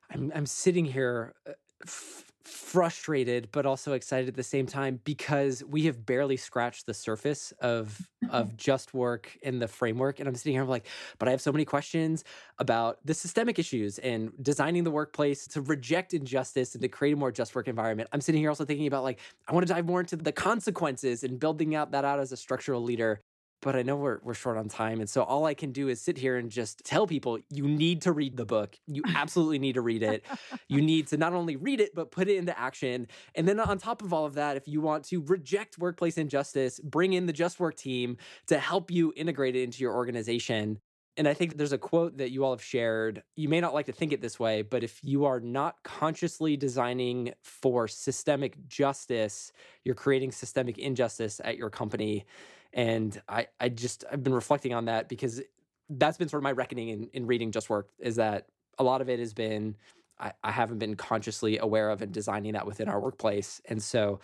I'm 0.10 0.32
I'm 0.34 0.48
sitting 0.48 0.84
here 0.84 1.36
uh, 1.48 1.52
f- 1.86 2.26
frustrated 2.44 3.50
but 3.52 3.68
also 3.68 3.94
excited 3.94 4.28
at 4.28 4.34
the 4.34 4.42
same 4.42 4.66
time 4.66 5.00
because 5.04 5.64
we 5.64 5.84
have 5.84 6.04
barely 6.04 6.36
scratched 6.36 6.88
the 6.88 6.96
surface 6.96 7.52
of 7.62 8.10
of 8.32 8.58
just 8.58 8.96
work 8.96 9.38
in 9.44 9.60
the 9.60 9.68
framework 9.68 10.20
and 10.20 10.28
I'm 10.28 10.34
sitting 10.34 10.54
here 10.54 10.64
I'm 10.64 10.68
like 10.68 10.88
but 11.20 11.28
I 11.28 11.32
have 11.32 11.42
so 11.42 11.52
many 11.52 11.64
questions 11.64 12.24
about 12.58 13.06
the 13.06 13.14
systemic 13.14 13.60
issues 13.60 14.00
and 14.00 14.32
designing 14.42 14.84
the 14.84 14.92
workplace 14.92 15.46
to 15.50 15.62
reject 15.62 16.16
injustice 16.16 16.74
and 16.74 16.82
to 16.82 16.88
create 16.88 17.14
a 17.14 17.18
more 17.18 17.32
just 17.32 17.54
work 17.54 17.68
environment. 17.68 18.10
I'm 18.14 18.22
sitting 18.22 18.42
here 18.42 18.50
also 18.50 18.66
thinking 18.66 18.88
about 18.88 19.04
like 19.04 19.20
I 19.48 19.54
want 19.54 19.68
to 19.68 19.72
dive 19.72 19.86
more 19.86 20.00
into 20.00 20.16
the 20.16 20.32
consequences 20.32 21.24
and 21.24 21.40
building 21.40 21.76
out 21.76 21.92
that 21.92 22.04
out 22.04 22.20
as 22.20 22.32
a 22.32 22.38
structural 22.38 22.82
leader 22.82 23.22
but 23.62 23.76
I 23.76 23.82
know 23.82 23.96
we're, 23.96 24.20
we're 24.24 24.34
short 24.34 24.58
on 24.58 24.70
time. 24.70 25.00
And 25.00 25.10
so 25.10 25.24
all 25.24 25.46
I 25.46 25.54
can 25.54 25.72
do 25.72 25.90
is 25.90 26.02
sit 26.02 26.18
here 26.18 26.38
and 26.38 26.50
just 26.50 26.84
tell 26.86 27.08
people 27.08 27.40
you 27.50 27.68
need 27.68 28.02
to 28.04 28.12
read 28.12 28.38
the 28.38 28.46
book. 28.46 28.78
You 28.88 29.04
absolutely 29.16 29.60
need 29.60 29.74
to 29.74 29.82
read 29.82 30.04
it. 30.04 30.26
You 30.68 30.82
need 30.82 31.08
to 31.08 31.18
not 31.18 31.34
only 31.34 31.56
read 31.56 31.82
it, 31.82 31.94
but 31.94 32.12
put 32.12 32.28
it 32.28 32.38
into 32.38 32.58
action. 32.58 33.08
And 33.36 33.48
then 33.48 33.60
on 33.60 33.78
top 33.78 34.02
of 34.02 34.14
all 34.14 34.26
of 34.26 34.36
that, 34.36 34.58
if 34.58 34.68
you 34.68 34.82
want 34.82 35.06
to 35.06 35.22
reject 35.22 35.78
workplace 35.78 36.18
injustice, 36.18 36.80
bring 36.80 37.14
in 37.14 37.26
the 37.26 37.34
Just 37.34 37.60
Work 37.60 37.76
team 37.76 38.18
to 38.48 38.60
help 38.60 38.92
you 38.92 39.14
integrate 39.16 39.56
it 39.56 39.64
into 39.64 39.82
your 39.82 39.94
organization. 39.94 40.80
And 41.18 41.28
I 41.28 41.34
think 41.34 41.58
there's 41.58 41.74
a 41.74 41.78
quote 41.78 42.18
that 42.20 42.32
you 42.32 42.46
all 42.46 42.54
have 42.54 42.64
shared. 42.64 43.24
You 43.36 43.50
may 43.50 43.60
not 43.60 43.74
like 43.74 43.88
to 43.88 43.92
think 43.92 44.14
it 44.14 44.22
this 44.22 44.40
way, 44.40 44.62
but 44.62 44.86
if 44.86 45.00
you 45.04 45.26
are 45.26 45.42
not 45.42 45.76
consciously 45.84 46.56
designing 46.56 47.34
for 47.44 47.90
systemic 47.90 48.66
justice, 48.70 49.52
you're 49.84 49.96
creating 49.96 50.32
systemic 50.32 50.78
injustice 50.78 51.42
at 51.44 51.58
your 51.58 51.70
company. 51.70 52.26
And 52.74 53.22
I, 53.28 53.48
I 53.60 53.70
just, 53.70 54.04
I've 54.12 54.24
been 54.24 54.34
reflecting 54.34 54.74
on 54.74 54.86
that 54.86 55.10
because 55.10 55.42
that's 55.90 56.18
been 56.18 56.30
sort 56.30 56.40
of 56.40 56.44
my 56.44 56.52
reckoning 56.52 56.90
in, 56.90 57.10
in 57.14 57.28
reading 57.28 57.52
Just 57.52 57.70
Work 57.70 57.90
is 58.00 58.18
that 58.18 58.48
a 58.78 58.84
lot 58.84 59.02
of 59.02 59.10
it 59.10 59.20
has 59.20 59.34
been, 59.34 59.76
I, 60.20 60.34
I 60.44 60.52
haven't 60.52 60.80
been 60.80 60.96
consciously 60.96 61.58
aware 61.58 61.90
of 61.90 62.02
and 62.02 62.12
designing 62.12 62.54
that 62.54 62.66
within 62.68 62.88
our 62.88 63.00
workplace. 63.00 63.62
And 63.66 63.82
so 63.82 64.20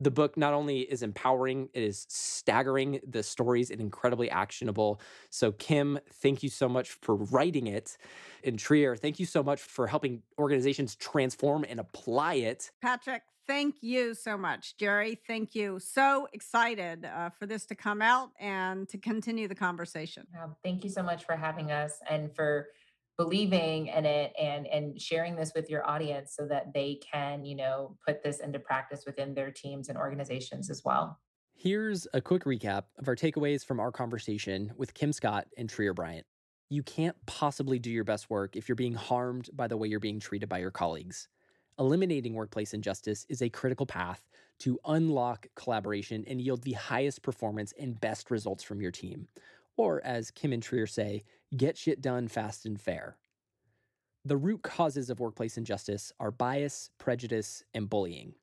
the 0.00 0.10
book 0.10 0.36
not 0.36 0.54
only 0.54 0.80
is 0.80 1.02
empowering, 1.02 1.68
it 1.72 1.82
is 1.82 2.06
staggering. 2.08 3.00
The 3.06 3.22
stories 3.22 3.70
and 3.70 3.80
incredibly 3.80 4.30
actionable. 4.30 5.00
So, 5.30 5.52
Kim, 5.52 5.98
thank 6.10 6.42
you 6.42 6.48
so 6.48 6.68
much 6.68 6.90
for 6.90 7.14
writing 7.14 7.66
it. 7.68 7.96
And 8.42 8.58
Trier, 8.58 8.96
thank 8.96 9.20
you 9.20 9.26
so 9.26 9.42
much 9.42 9.60
for 9.60 9.86
helping 9.86 10.22
organizations 10.38 10.96
transform 10.96 11.64
and 11.68 11.78
apply 11.78 12.34
it. 12.34 12.70
Patrick, 12.82 13.22
Thank 13.46 13.76
you 13.82 14.14
so 14.14 14.38
much, 14.38 14.76
Jerry. 14.78 15.20
Thank 15.26 15.54
you. 15.54 15.78
So 15.78 16.28
excited 16.32 17.04
uh, 17.04 17.30
for 17.30 17.46
this 17.46 17.66
to 17.66 17.74
come 17.74 18.00
out 18.00 18.30
and 18.40 18.88
to 18.88 18.98
continue 18.98 19.48
the 19.48 19.54
conversation. 19.54 20.26
Um, 20.42 20.56
thank 20.64 20.82
you 20.82 20.90
so 20.90 21.02
much 21.02 21.24
for 21.24 21.36
having 21.36 21.70
us 21.70 21.98
and 22.08 22.34
for 22.34 22.68
believing 23.16 23.88
in 23.88 24.04
it 24.04 24.32
and 24.40 24.66
and 24.66 25.00
sharing 25.00 25.36
this 25.36 25.52
with 25.54 25.70
your 25.70 25.88
audience 25.88 26.34
so 26.36 26.46
that 26.46 26.72
they 26.74 26.98
can 27.12 27.44
you 27.44 27.54
know 27.54 27.96
put 28.06 28.22
this 28.22 28.40
into 28.40 28.58
practice 28.58 29.04
within 29.06 29.34
their 29.34 29.50
teams 29.50 29.88
and 29.88 29.96
organizations 29.96 30.68
as 30.68 30.82
well 30.84 31.20
here's 31.54 32.08
a 32.12 32.20
quick 32.20 32.44
recap 32.44 32.84
of 32.98 33.06
our 33.06 33.14
takeaways 33.14 33.64
from 33.64 33.78
our 33.78 33.92
conversation 33.92 34.72
with 34.76 34.92
kim 34.94 35.12
scott 35.12 35.46
and 35.56 35.68
trier 35.68 35.94
bryant 35.94 36.26
you 36.70 36.82
can't 36.82 37.14
possibly 37.26 37.78
do 37.78 37.90
your 37.90 38.02
best 38.02 38.28
work 38.28 38.56
if 38.56 38.68
you're 38.68 38.74
being 38.74 38.94
harmed 38.94 39.48
by 39.52 39.68
the 39.68 39.76
way 39.76 39.86
you're 39.86 40.00
being 40.00 40.18
treated 40.18 40.48
by 40.48 40.58
your 40.58 40.72
colleagues 40.72 41.28
Eliminating 41.76 42.34
workplace 42.34 42.72
injustice 42.72 43.26
is 43.28 43.42
a 43.42 43.48
critical 43.48 43.84
path 43.84 44.28
to 44.60 44.78
unlock 44.84 45.48
collaboration 45.56 46.24
and 46.28 46.40
yield 46.40 46.62
the 46.62 46.72
highest 46.74 47.22
performance 47.22 47.74
and 47.76 48.00
best 48.00 48.30
results 48.30 48.62
from 48.62 48.80
your 48.80 48.92
team. 48.92 49.26
Or, 49.76 50.00
as 50.04 50.30
Kim 50.30 50.52
and 50.52 50.62
Trier 50.62 50.86
say, 50.86 51.24
get 51.56 51.76
shit 51.76 52.00
done 52.00 52.28
fast 52.28 52.64
and 52.64 52.80
fair. 52.80 53.16
The 54.24 54.36
root 54.36 54.62
causes 54.62 55.10
of 55.10 55.18
workplace 55.18 55.58
injustice 55.58 56.12
are 56.20 56.30
bias, 56.30 56.90
prejudice, 56.98 57.64
and 57.74 57.90
bullying. 57.90 58.34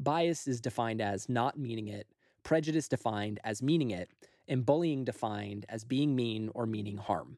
Bias 0.00 0.48
is 0.48 0.62
defined 0.62 1.02
as 1.02 1.28
not 1.28 1.58
meaning 1.58 1.88
it, 1.88 2.06
prejudice 2.42 2.88
defined 2.88 3.38
as 3.44 3.62
meaning 3.62 3.90
it, 3.90 4.08
and 4.48 4.64
bullying 4.64 5.04
defined 5.04 5.66
as 5.68 5.84
being 5.84 6.16
mean 6.16 6.48
or 6.54 6.64
meaning 6.64 6.96
harm. 6.96 7.36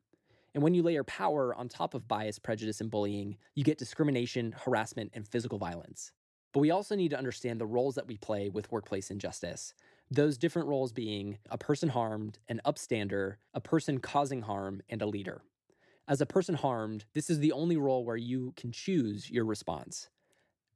And 0.54 0.62
when 0.62 0.74
you 0.74 0.82
layer 0.82 1.02
power 1.04 1.54
on 1.54 1.68
top 1.68 1.94
of 1.94 2.06
bias, 2.06 2.38
prejudice, 2.38 2.80
and 2.80 2.90
bullying, 2.90 3.36
you 3.54 3.64
get 3.64 3.76
discrimination, 3.76 4.54
harassment, 4.64 5.10
and 5.14 5.26
physical 5.26 5.58
violence. 5.58 6.12
But 6.52 6.60
we 6.60 6.70
also 6.70 6.94
need 6.94 7.10
to 7.10 7.18
understand 7.18 7.60
the 7.60 7.66
roles 7.66 7.96
that 7.96 8.06
we 8.06 8.16
play 8.16 8.48
with 8.48 8.70
workplace 8.70 9.10
injustice. 9.10 9.74
Those 10.10 10.38
different 10.38 10.68
roles 10.68 10.92
being 10.92 11.38
a 11.50 11.58
person 11.58 11.88
harmed, 11.88 12.38
an 12.48 12.60
upstander, 12.64 13.36
a 13.52 13.60
person 13.60 13.98
causing 13.98 14.42
harm, 14.42 14.80
and 14.88 15.02
a 15.02 15.06
leader. 15.06 15.42
As 16.06 16.20
a 16.20 16.26
person 16.26 16.54
harmed, 16.54 17.06
this 17.14 17.28
is 17.28 17.40
the 17.40 17.50
only 17.50 17.76
role 17.76 18.04
where 18.04 18.16
you 18.16 18.52
can 18.56 18.70
choose 18.70 19.30
your 19.30 19.44
response. 19.44 20.08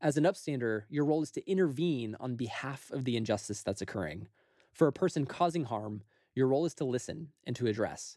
As 0.00 0.16
an 0.16 0.24
upstander, 0.24 0.82
your 0.88 1.04
role 1.04 1.22
is 1.22 1.30
to 1.32 1.48
intervene 1.48 2.16
on 2.18 2.34
behalf 2.34 2.90
of 2.90 3.04
the 3.04 3.16
injustice 3.16 3.62
that's 3.62 3.82
occurring. 3.82 4.28
For 4.72 4.88
a 4.88 4.92
person 4.92 5.26
causing 5.26 5.64
harm, 5.64 6.02
your 6.34 6.48
role 6.48 6.64
is 6.64 6.74
to 6.74 6.84
listen 6.84 7.28
and 7.46 7.54
to 7.56 7.66
address. 7.66 8.16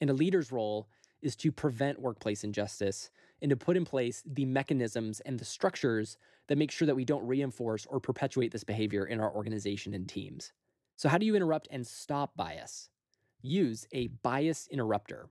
And 0.00 0.08
a 0.08 0.14
leader's 0.14 0.52
role 0.52 0.88
is 1.22 1.36
to 1.36 1.52
prevent 1.52 2.00
workplace 2.00 2.44
injustice 2.44 3.10
and 3.40 3.50
to 3.50 3.56
put 3.56 3.76
in 3.76 3.84
place 3.84 4.22
the 4.26 4.44
mechanisms 4.44 5.20
and 5.20 5.38
the 5.38 5.44
structures 5.44 6.16
that 6.48 6.58
make 6.58 6.70
sure 6.70 6.86
that 6.86 6.96
we 6.96 7.04
don't 7.04 7.26
reinforce 7.26 7.86
or 7.86 8.00
perpetuate 8.00 8.52
this 8.52 8.64
behavior 8.64 9.06
in 9.06 9.20
our 9.20 9.32
organization 9.32 9.94
and 9.94 10.08
teams. 10.08 10.52
So, 10.96 11.08
how 11.08 11.18
do 11.18 11.26
you 11.26 11.34
interrupt 11.34 11.68
and 11.70 11.86
stop 11.86 12.36
bias? 12.36 12.88
Use 13.40 13.86
a 13.92 14.08
bias 14.08 14.68
interrupter. 14.70 15.28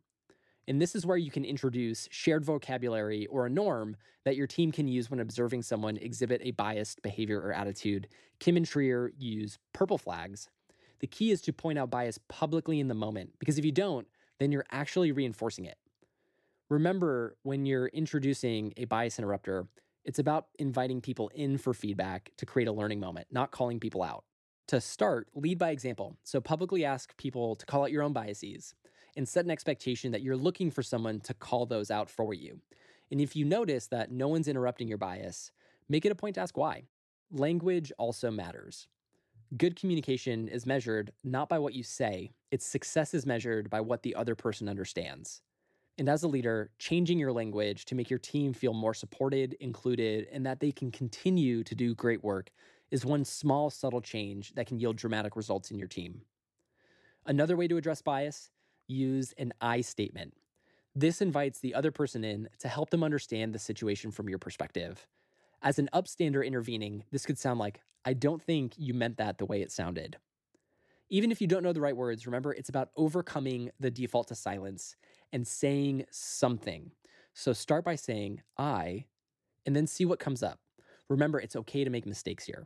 And 0.67 0.81
this 0.81 0.95
is 0.95 1.05
where 1.05 1.17
you 1.17 1.31
can 1.31 1.43
introduce 1.43 2.07
shared 2.11 2.45
vocabulary 2.45 3.25
or 3.27 3.45
a 3.45 3.49
norm 3.49 3.95
that 4.25 4.35
your 4.35 4.47
team 4.47 4.71
can 4.71 4.87
use 4.87 5.09
when 5.09 5.19
observing 5.19 5.63
someone 5.63 5.97
exhibit 5.97 6.41
a 6.43 6.51
biased 6.51 7.01
behavior 7.01 7.41
or 7.41 7.51
attitude. 7.51 8.07
Kim 8.39 8.57
and 8.57 8.65
Trier 8.65 9.11
use 9.17 9.57
purple 9.73 9.97
flags. 9.97 10.49
The 10.99 11.07
key 11.07 11.31
is 11.31 11.41
to 11.41 11.53
point 11.53 11.79
out 11.79 11.89
bias 11.89 12.19
publicly 12.27 12.79
in 12.79 12.87
the 12.87 12.93
moment, 12.93 13.31
because 13.39 13.57
if 13.57 13.65
you 13.65 13.71
don't, 13.71 14.07
then 14.41 14.51
you're 14.51 14.65
actually 14.71 15.11
reinforcing 15.11 15.65
it. 15.65 15.77
Remember, 16.69 17.37
when 17.43 17.65
you're 17.67 17.87
introducing 17.87 18.73
a 18.75 18.85
bias 18.85 19.19
interrupter, 19.19 19.67
it's 20.03 20.17
about 20.17 20.47
inviting 20.57 20.99
people 20.99 21.29
in 21.35 21.59
for 21.59 21.75
feedback 21.75 22.31
to 22.37 22.45
create 22.45 22.67
a 22.67 22.71
learning 22.71 22.99
moment, 22.99 23.27
not 23.31 23.51
calling 23.51 23.79
people 23.79 24.01
out. 24.01 24.23
To 24.69 24.81
start, 24.81 25.27
lead 25.35 25.59
by 25.59 25.69
example. 25.69 26.17
So 26.23 26.41
publicly 26.41 26.83
ask 26.85 27.15
people 27.17 27.55
to 27.57 27.65
call 27.67 27.83
out 27.83 27.91
your 27.91 28.01
own 28.01 28.13
biases 28.13 28.73
and 29.15 29.29
set 29.29 29.45
an 29.45 29.51
expectation 29.51 30.11
that 30.11 30.21
you're 30.21 30.35
looking 30.35 30.71
for 30.71 30.81
someone 30.81 31.19
to 31.19 31.33
call 31.35 31.67
those 31.67 31.91
out 31.91 32.09
for 32.09 32.33
you. 32.33 32.61
And 33.11 33.21
if 33.21 33.35
you 33.35 33.45
notice 33.45 33.87
that 33.87 34.11
no 34.11 34.27
one's 34.27 34.47
interrupting 34.47 34.87
your 34.87 34.97
bias, 34.97 35.51
make 35.87 36.05
it 36.05 36.11
a 36.11 36.15
point 36.15 36.35
to 36.35 36.41
ask 36.41 36.57
why. 36.57 36.85
Language 37.31 37.91
also 37.99 38.31
matters. 38.31 38.87
Good 39.57 39.75
communication 39.75 40.47
is 40.47 40.65
measured 40.65 41.11
not 41.25 41.49
by 41.49 41.59
what 41.59 41.73
you 41.73 41.83
say, 41.83 42.31
its 42.51 42.65
success 42.65 43.13
is 43.13 43.25
measured 43.25 43.69
by 43.69 43.81
what 43.81 44.01
the 44.01 44.15
other 44.15 44.33
person 44.33 44.69
understands. 44.69 45.41
And 45.97 46.07
as 46.07 46.23
a 46.23 46.29
leader, 46.29 46.71
changing 46.79 47.19
your 47.19 47.33
language 47.33 47.83
to 47.85 47.95
make 47.95 48.09
your 48.09 48.17
team 48.17 48.53
feel 48.53 48.73
more 48.73 48.93
supported, 48.93 49.57
included, 49.59 50.27
and 50.31 50.45
that 50.45 50.61
they 50.61 50.71
can 50.71 50.89
continue 50.89 51.65
to 51.65 51.75
do 51.75 51.93
great 51.93 52.23
work 52.23 52.49
is 52.91 53.05
one 53.05 53.25
small, 53.25 53.69
subtle 53.69 53.99
change 53.99 54.53
that 54.53 54.67
can 54.67 54.79
yield 54.79 54.95
dramatic 54.95 55.35
results 55.35 55.69
in 55.69 55.77
your 55.77 55.89
team. 55.89 56.21
Another 57.25 57.57
way 57.57 57.67
to 57.67 57.75
address 57.75 58.01
bias 58.01 58.51
use 58.87 59.33
an 59.37 59.53
I 59.59 59.81
statement. 59.81 60.33
This 60.95 61.21
invites 61.21 61.59
the 61.59 61.75
other 61.75 61.91
person 61.91 62.23
in 62.23 62.47
to 62.59 62.69
help 62.69 62.89
them 62.89 63.03
understand 63.03 63.53
the 63.53 63.59
situation 63.59 64.11
from 64.11 64.29
your 64.29 64.39
perspective. 64.39 65.07
As 65.63 65.77
an 65.77 65.89
upstander 65.93 66.45
intervening, 66.45 67.03
this 67.11 67.25
could 67.25 67.37
sound 67.37 67.59
like, 67.59 67.81
I 68.03 68.13
don't 68.13 68.41
think 68.41 68.73
you 68.77 68.95
meant 68.95 69.17
that 69.17 69.37
the 69.37 69.45
way 69.45 69.61
it 69.61 69.71
sounded. 69.71 70.17
Even 71.09 71.31
if 71.31 71.39
you 71.39 71.45
don't 71.45 71.61
know 71.61 71.73
the 71.73 71.81
right 71.81 71.95
words, 71.95 72.25
remember 72.25 72.53
it's 72.53 72.69
about 72.69 72.89
overcoming 72.95 73.69
the 73.79 73.91
default 73.91 74.29
to 74.29 74.35
silence 74.35 74.95
and 75.31 75.47
saying 75.47 76.05
something. 76.09 76.91
So 77.33 77.53
start 77.53 77.85
by 77.85 77.95
saying, 77.95 78.41
I, 78.57 79.05
and 79.65 79.75
then 79.75 79.85
see 79.85 80.05
what 80.05 80.19
comes 80.19 80.41
up. 80.41 80.59
Remember, 81.09 81.39
it's 81.39 81.55
okay 81.55 81.83
to 81.83 81.89
make 81.89 82.05
mistakes 82.07 82.45
here. 82.45 82.65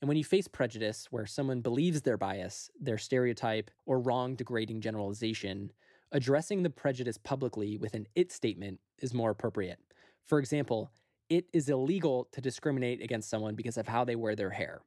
And 0.00 0.08
when 0.08 0.16
you 0.16 0.24
face 0.24 0.48
prejudice, 0.48 1.06
where 1.10 1.26
someone 1.26 1.60
believes 1.60 2.02
their 2.02 2.16
bias, 2.16 2.68
their 2.80 2.98
stereotype, 2.98 3.70
or 3.86 4.00
wrong 4.00 4.34
degrading 4.34 4.80
generalization, 4.80 5.70
addressing 6.10 6.64
the 6.64 6.70
prejudice 6.70 7.18
publicly 7.18 7.76
with 7.76 7.94
an 7.94 8.08
it 8.16 8.32
statement 8.32 8.80
is 8.98 9.14
more 9.14 9.30
appropriate. 9.30 9.78
For 10.26 10.40
example, 10.40 10.90
it 11.32 11.46
is 11.54 11.70
illegal 11.70 12.28
to 12.32 12.42
discriminate 12.42 13.00
against 13.00 13.30
someone 13.30 13.54
because 13.54 13.78
of 13.78 13.88
how 13.88 14.04
they 14.04 14.16
wear 14.16 14.36
their 14.36 14.50
hair. 14.50 14.82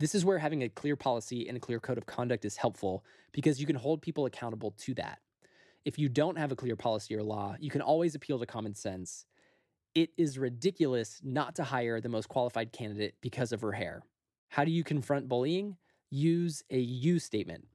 This 0.00 0.14
is 0.14 0.24
where 0.24 0.38
having 0.38 0.62
a 0.62 0.70
clear 0.70 0.96
policy 0.96 1.46
and 1.46 1.54
a 1.54 1.60
clear 1.60 1.80
code 1.80 1.98
of 1.98 2.06
conduct 2.06 2.46
is 2.46 2.56
helpful 2.56 3.04
because 3.30 3.60
you 3.60 3.66
can 3.66 3.76
hold 3.76 4.00
people 4.00 4.24
accountable 4.24 4.70
to 4.78 4.94
that. 4.94 5.18
If 5.84 5.98
you 5.98 6.08
don't 6.08 6.38
have 6.38 6.50
a 6.50 6.56
clear 6.56 6.76
policy 6.76 7.14
or 7.14 7.22
law, 7.22 7.56
you 7.60 7.70
can 7.70 7.82
always 7.82 8.14
appeal 8.14 8.38
to 8.38 8.46
common 8.46 8.74
sense. 8.74 9.26
It 9.94 10.08
is 10.16 10.38
ridiculous 10.38 11.20
not 11.22 11.56
to 11.56 11.64
hire 11.64 12.00
the 12.00 12.08
most 12.08 12.30
qualified 12.30 12.72
candidate 12.72 13.16
because 13.20 13.52
of 13.52 13.60
her 13.60 13.72
hair. 13.72 14.02
How 14.48 14.64
do 14.64 14.70
you 14.70 14.84
confront 14.84 15.28
bullying? 15.28 15.76
Use 16.10 16.62
a 16.70 16.78
you 16.78 17.18
statement. 17.18 17.66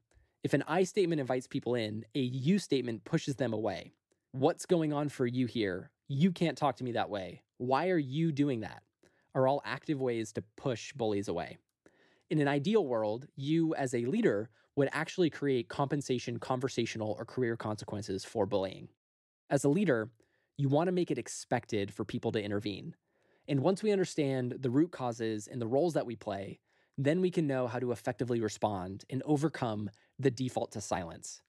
If 0.43 0.55
an 0.55 0.63
I 0.67 0.85
statement 0.85 1.21
invites 1.21 1.45
people 1.45 1.75
in, 1.75 2.03
a 2.15 2.19
you 2.19 2.57
statement 2.57 3.05
pushes 3.05 3.35
them 3.35 3.53
away. 3.53 3.93
What's 4.31 4.65
going 4.65 4.91
on 4.91 5.09
for 5.09 5.27
you 5.27 5.45
here? 5.45 5.91
You 6.07 6.31
can't 6.31 6.57
talk 6.57 6.77
to 6.77 6.83
me 6.83 6.93
that 6.93 7.11
way. 7.11 7.43
Why 7.57 7.89
are 7.89 7.97
you 7.97 8.31
doing 8.31 8.61
that? 8.61 8.83
Are 9.33 9.47
all 9.47 9.61
active 9.65 9.99
ways 10.01 10.31
to 10.33 10.43
push 10.55 10.93
bullies 10.93 11.27
away. 11.27 11.57
In 12.29 12.39
an 12.39 12.47
ideal 12.47 12.85
world, 12.85 13.27
you 13.35 13.73
as 13.75 13.93
a 13.93 14.05
leader 14.05 14.49
would 14.75 14.89
actually 14.91 15.29
create 15.29 15.69
compensation, 15.69 16.37
conversational, 16.37 17.15
or 17.17 17.25
career 17.25 17.57
consequences 17.57 18.23
for 18.23 18.45
bullying. 18.45 18.89
As 19.49 19.63
a 19.63 19.69
leader, 19.69 20.09
you 20.57 20.69
want 20.69 20.87
to 20.87 20.91
make 20.91 21.09
it 21.09 21.17
expected 21.17 21.93
for 21.93 22.03
people 22.03 22.31
to 22.31 22.43
intervene. 22.43 22.95
And 23.47 23.61
once 23.61 23.81
we 23.81 23.91
understand 23.91 24.57
the 24.59 24.69
root 24.69 24.91
causes 24.91 25.47
and 25.47 25.61
the 25.61 25.67
roles 25.67 25.93
that 25.93 26.05
we 26.05 26.15
play, 26.15 26.59
then 26.97 27.21
we 27.21 27.31
can 27.31 27.47
know 27.47 27.67
how 27.67 27.79
to 27.79 27.91
effectively 27.91 28.41
respond 28.41 29.05
and 29.09 29.23
overcome 29.25 29.89
the 30.19 30.31
default 30.31 30.71
to 30.73 30.81
silence. 30.81 31.41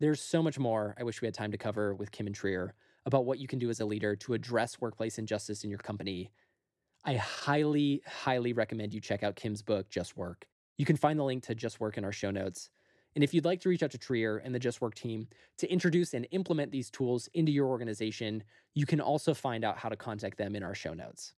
There's 0.00 0.20
so 0.20 0.42
much 0.42 0.58
more 0.58 0.94
I 0.98 1.04
wish 1.04 1.20
we 1.20 1.26
had 1.26 1.34
time 1.34 1.52
to 1.52 1.58
cover 1.58 1.94
with 1.94 2.12
Kim 2.12 2.26
and 2.26 2.34
Trier 2.34 2.74
about 3.06 3.24
what 3.24 3.38
you 3.38 3.46
can 3.46 3.58
do 3.58 3.70
as 3.70 3.80
a 3.80 3.86
leader 3.86 4.16
to 4.16 4.34
address 4.34 4.80
workplace 4.80 5.18
injustice 5.18 5.64
in 5.64 5.70
your 5.70 5.78
company. 5.78 6.30
I 7.04 7.14
highly, 7.14 8.02
highly 8.06 8.52
recommend 8.52 8.92
you 8.92 9.00
check 9.00 9.22
out 9.22 9.36
Kim's 9.36 9.62
book, 9.62 9.88
Just 9.88 10.16
Work. 10.16 10.46
You 10.76 10.84
can 10.84 10.96
find 10.96 11.18
the 11.18 11.24
link 11.24 11.42
to 11.44 11.54
Just 11.54 11.80
Work 11.80 11.96
in 11.96 12.04
our 12.04 12.12
show 12.12 12.30
notes. 12.30 12.70
And 13.14 13.24
if 13.24 13.32
you'd 13.32 13.44
like 13.44 13.60
to 13.62 13.68
reach 13.68 13.82
out 13.82 13.90
to 13.92 13.98
Trier 13.98 14.38
and 14.38 14.54
the 14.54 14.58
Just 14.58 14.80
Work 14.80 14.94
team 14.94 15.26
to 15.56 15.72
introduce 15.72 16.14
and 16.14 16.26
implement 16.30 16.70
these 16.70 16.90
tools 16.90 17.28
into 17.34 17.50
your 17.50 17.66
organization, 17.66 18.44
you 18.74 18.86
can 18.86 19.00
also 19.00 19.34
find 19.34 19.64
out 19.64 19.78
how 19.78 19.88
to 19.88 19.96
contact 19.96 20.38
them 20.38 20.54
in 20.54 20.62
our 20.62 20.74
show 20.74 20.94
notes. 20.94 21.34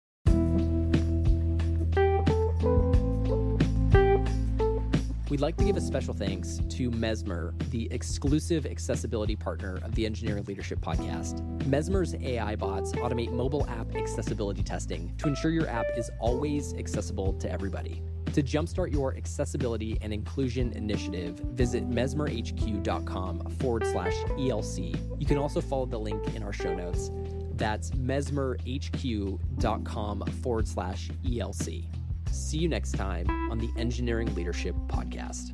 We'd 5.30 5.40
like 5.40 5.56
to 5.58 5.64
give 5.64 5.76
a 5.76 5.80
special 5.80 6.12
thanks 6.12 6.58
to 6.70 6.90
Mesmer, 6.90 7.54
the 7.70 7.86
exclusive 7.92 8.66
accessibility 8.66 9.36
partner 9.36 9.78
of 9.84 9.94
the 9.94 10.04
Engineering 10.04 10.42
Leadership 10.48 10.80
Podcast. 10.80 11.40
Mesmer's 11.66 12.16
AI 12.16 12.56
bots 12.56 12.90
automate 12.92 13.30
mobile 13.30 13.64
app 13.68 13.94
accessibility 13.94 14.64
testing 14.64 15.14
to 15.18 15.28
ensure 15.28 15.52
your 15.52 15.68
app 15.68 15.86
is 15.96 16.10
always 16.18 16.74
accessible 16.74 17.34
to 17.34 17.48
everybody. 17.48 18.02
To 18.32 18.42
jumpstart 18.42 18.92
your 18.92 19.16
accessibility 19.16 19.96
and 20.02 20.12
inclusion 20.12 20.72
initiative, 20.72 21.38
visit 21.38 21.88
mesmerhq.com 21.88 23.50
forward 23.60 23.86
slash 23.86 24.16
ELC. 24.30 25.20
You 25.20 25.26
can 25.26 25.38
also 25.38 25.60
follow 25.60 25.86
the 25.86 25.98
link 25.98 26.34
in 26.34 26.42
our 26.42 26.52
show 26.52 26.74
notes. 26.74 27.12
That's 27.54 27.92
mesmerhq.com 27.92 30.24
forward 30.42 30.66
slash 30.66 31.08
ELC. 31.24 31.99
See 32.30 32.58
you 32.58 32.68
next 32.68 32.92
time 32.92 33.28
on 33.50 33.58
the 33.58 33.70
Engineering 33.76 34.34
Leadership 34.34 34.74
Podcast. 34.88 35.52